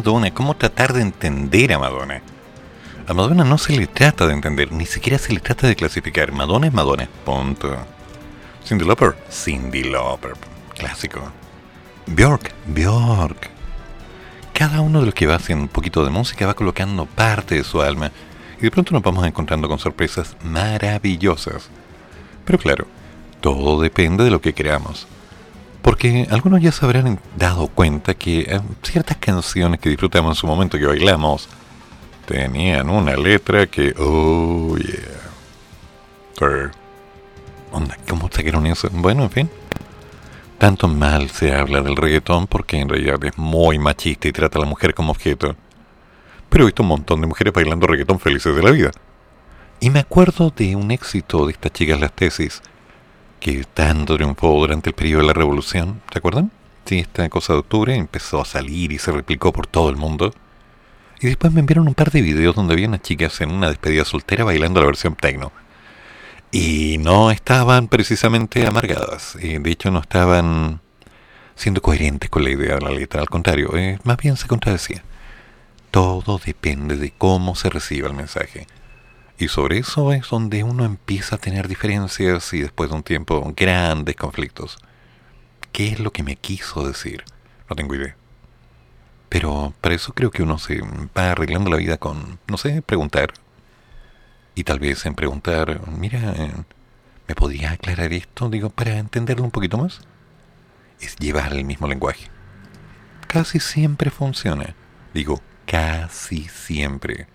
Madonna? 0.00 0.32
¿Cómo 0.32 0.56
tratar 0.56 0.94
de 0.94 1.02
entender 1.02 1.74
a 1.74 1.78
Madonna? 1.78 2.22
A 3.06 3.12
Madonna 3.12 3.44
no 3.44 3.58
se 3.58 3.76
le 3.76 3.86
trata 3.86 4.26
de 4.26 4.32
entender, 4.32 4.72
ni 4.72 4.86
siquiera 4.86 5.18
se 5.18 5.34
le 5.34 5.40
trata 5.40 5.66
de 5.66 5.76
clasificar. 5.76 6.32
Madonna 6.32 6.68
es 6.68 6.72
Madonna. 6.72 7.06
Punto. 7.26 7.76
Cindy 8.64 8.86
Lauper. 8.86 9.14
Cindy 9.30 9.84
Lauper. 9.84 10.32
Clásico. 10.74 11.20
Bjork. 12.06 12.50
Bjork. 12.64 13.50
Cada 14.54 14.80
uno 14.80 15.00
de 15.00 15.06
los 15.06 15.14
que 15.14 15.26
va 15.26 15.34
haciendo 15.34 15.64
un 15.64 15.68
poquito 15.68 16.02
de 16.02 16.10
música 16.10 16.46
va 16.46 16.54
colocando 16.54 17.04
parte 17.04 17.56
de 17.56 17.64
su 17.64 17.82
alma 17.82 18.10
y 18.58 18.62
de 18.62 18.70
pronto 18.70 18.94
nos 18.94 19.02
vamos 19.02 19.26
encontrando 19.26 19.68
con 19.68 19.78
sorpresas 19.78 20.34
maravillosas. 20.42 21.68
Pero 22.46 22.58
claro, 22.58 22.86
todo 23.42 23.82
depende 23.82 24.24
de 24.24 24.30
lo 24.30 24.40
que 24.40 24.54
creamos. 24.54 25.06
Porque 25.82 26.26
algunos 26.30 26.60
ya 26.60 26.72
se 26.72 26.84
habrán 26.84 27.18
dado 27.36 27.68
cuenta 27.68 28.14
que 28.14 28.40
eh, 28.40 28.60
ciertas 28.82 29.16
canciones 29.16 29.80
que 29.80 29.88
disfrutamos 29.88 30.36
en 30.36 30.40
su 30.40 30.46
momento, 30.46 30.78
que 30.78 30.86
bailamos, 30.86 31.48
tenían 32.26 32.90
una 32.90 33.16
letra 33.16 33.66
que, 33.66 33.94
oh 33.98 34.76
yeah. 34.76 36.70
Onda, 37.72 37.98
¿Cómo 38.08 38.30
sacaron 38.32 38.66
eso? 38.66 38.88
Bueno, 38.92 39.24
en 39.24 39.30
fin. 39.30 39.50
Tanto 40.58 40.88
mal 40.88 41.30
se 41.30 41.54
habla 41.54 41.80
del 41.80 41.96
reggaetón 41.96 42.46
porque 42.46 42.78
en 42.78 42.88
realidad 42.88 43.22
es 43.24 43.36
muy 43.38 43.78
machista 43.78 44.28
y 44.28 44.32
trata 44.32 44.58
a 44.58 44.62
la 44.62 44.66
mujer 44.66 44.94
como 44.94 45.12
objeto. 45.12 45.54
Pero 46.48 46.64
he 46.64 46.66
visto 46.66 46.82
un 46.82 46.88
montón 46.88 47.20
de 47.20 47.26
mujeres 47.26 47.52
bailando 47.52 47.86
reggaetón 47.86 48.20
felices 48.20 48.54
de 48.54 48.62
la 48.62 48.70
vida. 48.70 48.90
Y 49.80 49.90
me 49.90 50.00
acuerdo 50.00 50.50
de 50.50 50.76
un 50.76 50.90
éxito 50.90 51.46
de 51.46 51.52
estas 51.52 51.72
chicas 51.72 52.00
las 52.00 52.12
tesis 52.12 52.62
que 53.40 53.64
tanto 53.64 54.16
triunfó 54.16 54.48
durante 54.52 54.90
el 54.90 54.94
periodo 54.94 55.22
de 55.22 55.26
la 55.28 55.32
revolución, 55.32 56.00
¿te 56.10 56.18
acuerdan? 56.18 56.52
Sí, 56.84 56.98
esta 56.98 57.28
cosa 57.28 57.54
de 57.54 57.60
octubre 57.60 57.94
empezó 57.94 58.40
a 58.40 58.44
salir 58.44 58.92
y 58.92 58.98
se 58.98 59.12
replicó 59.12 59.52
por 59.52 59.66
todo 59.66 59.90
el 59.90 59.96
mundo. 59.96 60.32
Y 61.20 61.26
después 61.26 61.52
me 61.52 61.60
enviaron 61.60 61.88
un 61.88 61.94
par 61.94 62.10
de 62.10 62.22
videos 62.22 62.54
donde 62.54 62.74
había 62.74 62.88
unas 62.88 63.02
chicas 63.02 63.40
en 63.40 63.50
una 63.50 63.68
despedida 63.68 64.04
soltera 64.04 64.44
bailando 64.44 64.80
la 64.80 64.86
versión 64.86 65.14
techno. 65.16 65.52
Y 66.52 66.98
no 66.98 67.30
estaban 67.30 67.88
precisamente 67.88 68.66
amargadas. 68.66 69.36
eh, 69.40 69.58
de 69.60 69.70
hecho, 69.70 69.90
no 69.90 70.00
estaban 70.00 70.80
siendo 71.54 71.82
coherentes 71.82 72.30
con 72.30 72.42
la 72.42 72.50
idea 72.50 72.76
de 72.76 72.80
la 72.80 72.90
letra. 72.90 73.20
Al 73.20 73.28
contrario, 73.28 73.76
eh, 73.76 73.98
más 74.04 74.16
bien 74.16 74.36
se 74.36 74.48
contradecía. 74.48 75.02
Todo 75.90 76.40
depende 76.44 76.96
de 76.96 77.12
cómo 77.16 77.54
se 77.54 77.68
reciba 77.68 78.08
el 78.08 78.14
mensaje. 78.14 78.66
Y 79.40 79.48
sobre 79.48 79.78
eso 79.78 80.12
es 80.12 80.28
donde 80.28 80.64
uno 80.64 80.84
empieza 80.84 81.36
a 81.36 81.38
tener 81.38 81.66
diferencias 81.66 82.52
y 82.52 82.60
después 82.60 82.90
de 82.90 82.96
un 82.96 83.02
tiempo 83.02 83.54
grandes 83.56 84.14
conflictos. 84.14 84.76
¿Qué 85.72 85.88
es 85.88 85.98
lo 85.98 86.12
que 86.12 86.22
me 86.22 86.36
quiso 86.36 86.86
decir? 86.86 87.24
No 87.66 87.74
tengo 87.74 87.94
idea. 87.94 88.14
Pero 89.30 89.72
para 89.80 89.94
eso 89.94 90.12
creo 90.12 90.30
que 90.30 90.42
uno 90.42 90.58
se 90.58 90.82
va 91.16 91.30
arreglando 91.30 91.70
la 91.70 91.78
vida 91.78 91.96
con, 91.96 92.38
no 92.48 92.58
sé, 92.58 92.82
preguntar. 92.82 93.32
Y 94.54 94.64
tal 94.64 94.78
vez 94.78 95.06
en 95.06 95.14
preguntar, 95.14 95.80
mira, 95.88 96.34
¿me 97.26 97.34
podría 97.34 97.70
aclarar 97.70 98.12
esto? 98.12 98.50
Digo, 98.50 98.68
para 98.68 98.98
entenderlo 98.98 99.44
un 99.44 99.50
poquito 99.50 99.78
más. 99.78 100.02
Es 101.00 101.16
llevar 101.16 101.54
el 101.54 101.64
mismo 101.64 101.88
lenguaje. 101.88 102.28
Casi 103.26 103.58
siempre 103.58 104.10
funciona. 104.10 104.74
Digo, 105.14 105.40
casi 105.64 106.46
siempre. 106.48 107.26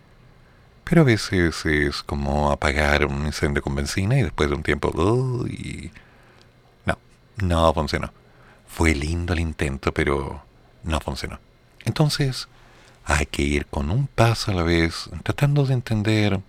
Pero 0.86 1.02
a 1.02 1.06
veces 1.06 1.66
es 1.66 2.04
como 2.04 2.52
apagar 2.52 3.06
un 3.06 3.26
incendio 3.26 3.62
con 3.62 3.76
benzina 3.76 4.18
y 4.18 4.24
después 4.24 4.50
de 4.50 4.56
un 4.56 4.64
tiempo... 4.64 4.92
no, 6.86 6.98
no 7.38 7.74
funcionó. 7.74 8.14
Fue 8.68 8.94
lindo 8.96 9.34
el 9.34 9.40
intento, 9.40 9.94
pero 9.94 10.44
no 10.84 11.00
funcionó. 11.00 11.40
Entonces, 11.86 12.48
hay 13.04 13.26
que 13.26 13.42
ir 13.42 13.66
con 13.66 13.90
un 13.90 14.08
paso 14.08 14.52
a 14.52 14.54
la 14.54 14.64
vez, 14.64 15.10
tratando 15.24 15.66
de 15.66 15.74
entender 15.74 16.40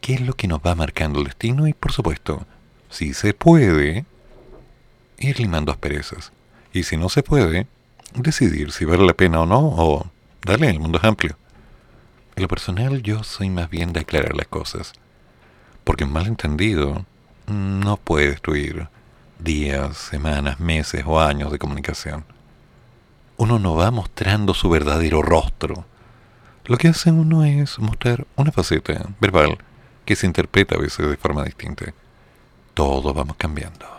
qué 0.00 0.14
es 0.14 0.20
lo 0.20 0.34
que 0.34 0.46
nos 0.48 0.60
va 0.60 0.74
marcando 0.74 1.18
el 1.18 1.26
destino 1.26 1.66
y, 1.66 1.72
por 1.72 1.92
supuesto, 1.92 2.46
si 2.90 3.14
se 3.14 3.34
puede, 3.34 4.04
ir 5.18 5.40
limando 5.40 5.72
asperezas. 5.72 6.32
Y 6.72 6.82
si 6.82 6.96
no 6.96 7.08
se 7.08 7.22
puede, 7.22 7.66
decidir 8.14 8.72
si 8.72 8.84
vale 8.84 9.06
la 9.06 9.14
pena 9.14 9.40
o 9.40 9.46
no, 9.46 9.60
o 9.60 10.06
darle, 10.44 10.68
el 10.68 10.80
mundo 10.80 10.98
es 10.98 11.04
amplio. 11.04 11.36
En 12.38 12.42
lo 12.42 12.48
personal 12.48 13.02
yo 13.02 13.24
soy 13.24 13.50
más 13.50 13.68
bien 13.68 13.92
de 13.92 13.98
aclarar 13.98 14.36
las 14.36 14.46
cosas, 14.46 14.92
porque 15.82 16.04
un 16.04 16.12
malentendido 16.12 17.04
no 17.48 17.96
puede 17.96 18.30
destruir 18.30 18.86
días, 19.40 19.96
semanas, 19.96 20.60
meses 20.60 21.02
o 21.04 21.18
años 21.18 21.50
de 21.50 21.58
comunicación. 21.58 22.24
Uno 23.38 23.58
no 23.58 23.74
va 23.74 23.90
mostrando 23.90 24.54
su 24.54 24.70
verdadero 24.70 25.20
rostro. 25.20 25.84
Lo 26.64 26.76
que 26.76 26.86
hace 26.86 27.10
uno 27.10 27.42
es 27.42 27.80
mostrar 27.80 28.24
una 28.36 28.52
faceta 28.52 29.04
verbal 29.20 29.58
que 30.04 30.14
se 30.14 30.26
interpreta 30.26 30.76
a 30.76 30.80
veces 30.80 31.10
de 31.10 31.16
forma 31.16 31.42
distinta. 31.42 31.92
Todos 32.72 33.12
vamos 33.16 33.34
cambiando. 33.36 33.97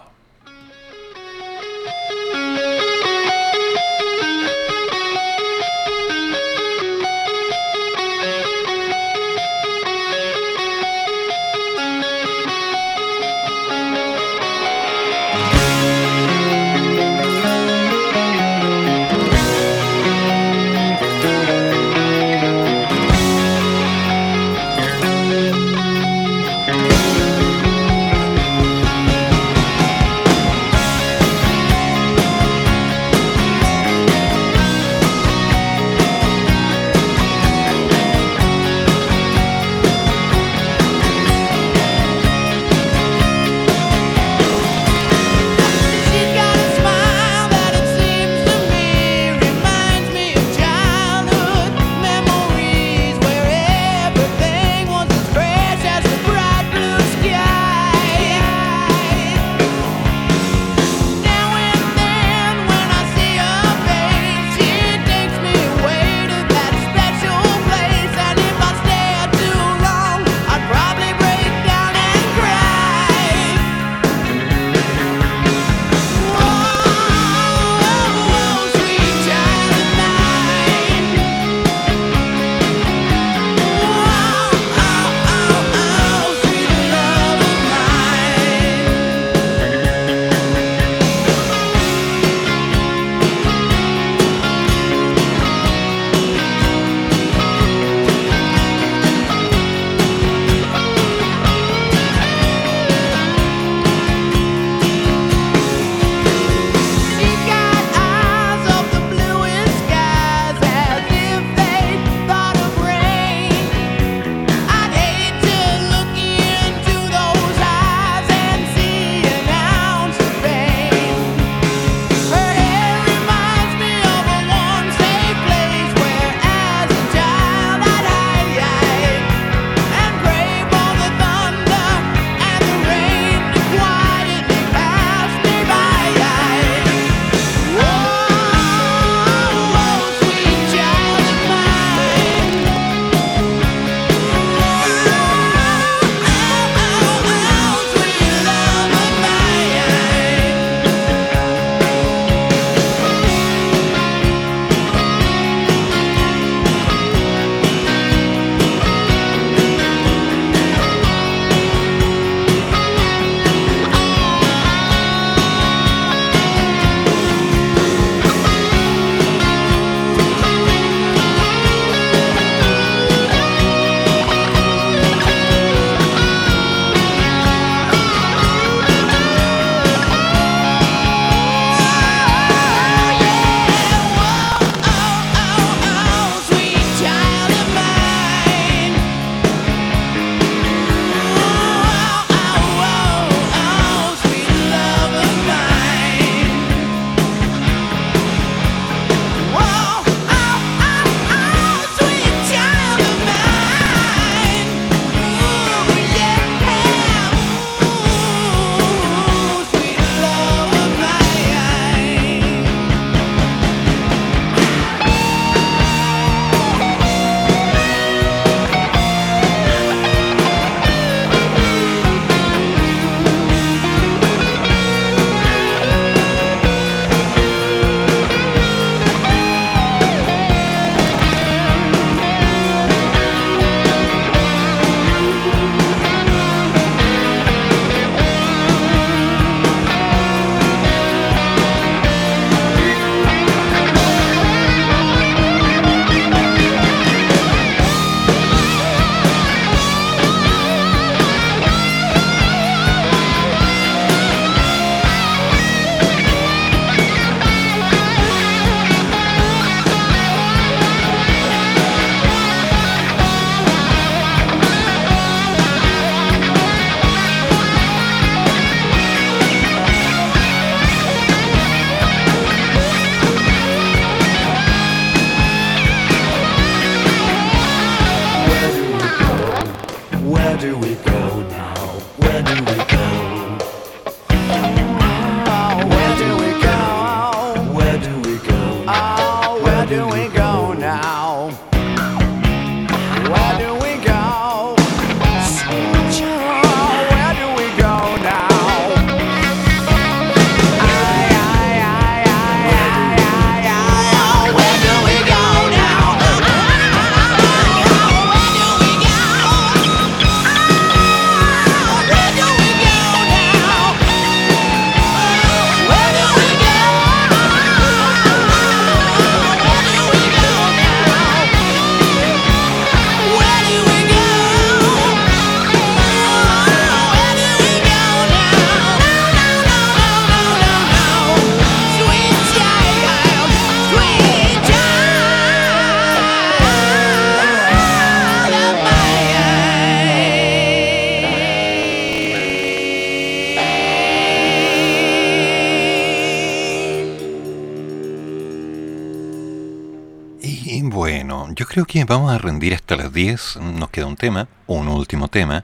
Creo 351.69 351.85
que 351.85 352.03
vamos 352.03 352.31
a 352.31 352.39
rendir 352.39 352.73
hasta 352.73 352.95
las 352.95 353.13
10. 353.13 353.59
Nos 353.77 353.91
queda 353.91 354.07
un 354.07 354.15
tema, 354.15 354.49
un 354.65 354.87
último 354.87 355.27
tema, 355.27 355.63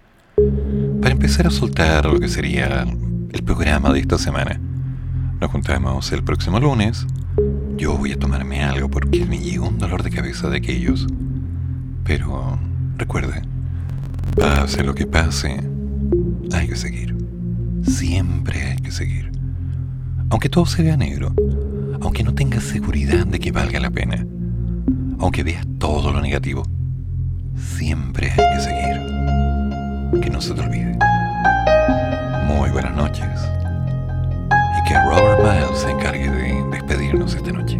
para 1.02 1.14
empezar 1.14 1.48
a 1.48 1.50
soltar 1.50 2.06
lo 2.06 2.20
que 2.20 2.30
sería 2.30 2.86
el 3.32 3.44
programa 3.44 3.92
de 3.92 4.02
esta 4.02 4.20
semana. 4.20 4.62
Nos 5.42 5.50
juntamos 5.50 6.12
el 6.12 6.24
próximo 6.24 6.60
lunes. 6.60 7.08
Yo 7.76 7.98
voy 7.98 8.12
a 8.12 8.20
tomarme 8.20 8.64
algo 8.64 8.88
porque 8.88 9.26
me 9.26 9.40
llegó 9.40 9.68
un 9.68 9.80
dolor 9.80 10.04
de 10.04 10.12
cabeza 10.12 10.48
de 10.48 10.58
aquellos. 10.58 11.08
Pero 12.04 12.60
recuerde, 12.98 13.42
pase 14.36 14.84
lo 14.84 14.94
que 14.94 15.08
pase, 15.08 15.60
hay 16.54 16.68
que 16.68 16.76
seguir. 16.76 17.16
Siempre 17.82 18.62
hay 18.62 18.78
que 18.78 18.92
seguir. 18.92 19.32
Aunque 20.30 20.50
todo 20.50 20.68
se 20.68 20.84
vea 20.84 20.98
negro, 20.98 21.34
aunque 22.00 22.24
no 22.24 22.36
tengas 22.36 22.64
seguridad 22.64 23.26
de 23.26 23.40
que 23.40 23.52
valga 23.52 23.80
la 23.80 23.90
pena, 23.90 24.25
aunque 25.20 25.44
veas 25.44 25.66
todo 25.80 26.12
lo 26.12 26.22
negativo, 26.22 26.64
siempre 27.56 28.32
hay 28.32 28.56
que 28.56 28.62
seguir. 28.62 30.22
Que 30.22 30.30
no 30.30 30.40
se 30.40 30.54
te 30.54 30.62
olvide. 30.62 30.98
Muy 32.48 32.70
buenas 32.70 32.96
noches. 32.96 33.28
Y 34.80 34.88
que 34.88 35.00
Robert 35.04 35.40
Miles 35.40 35.80
se 35.80 35.90
encargue 35.92 36.30
de 36.30 36.64
despedirnos 36.72 37.36
esta 37.36 37.52
noche. 37.52 37.78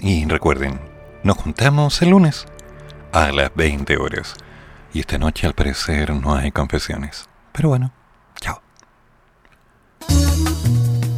Y 0.00 0.24
recuerden, 0.24 0.80
nos 1.22 1.36
juntamos 1.36 2.00
el 2.02 2.10
lunes 2.10 2.46
a 3.12 3.30
las 3.32 3.54
20 3.54 3.96
horas. 3.96 4.34
Y 4.94 5.00
esta 5.00 5.18
noche 5.18 5.46
al 5.46 5.54
parecer 5.54 6.12
no 6.14 6.34
hay 6.34 6.50
confesiones. 6.52 7.28
Pero 7.52 7.70
bueno, 7.70 7.92
chao. 8.40 8.60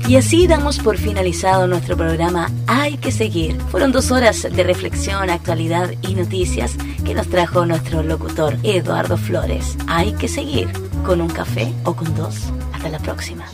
Y 0.06 0.16
así 0.16 0.46
damos 0.46 0.78
por 0.78 0.98
finalizado 0.98 1.66
nuestro 1.66 1.96
programa 1.96 2.51
Hay 2.66 2.98
que 2.98 3.10
seguir. 3.10 3.59
Fueron 3.70 3.90
dos 3.90 4.10
horas 4.10 4.42
de 4.42 4.62
reflexión, 4.62 5.30
actualidad 5.30 5.90
y 6.02 6.14
noticias 6.14 6.76
que 7.05 7.14
nos 7.14 7.28
trajo 7.28 7.64
nuestro 7.64 8.02
locutor 8.02 8.56
Eduardo 8.62 9.16
Flores. 9.16 9.76
Hay 9.86 10.12
que 10.12 10.28
seguir 10.28 10.68
con 11.06 11.20
un 11.20 11.30
café 11.30 11.72
o 11.84 11.94
con 11.94 12.14
dos. 12.14 12.36
Hasta 12.72 12.90
la 12.90 12.98
próxima. 12.98 13.44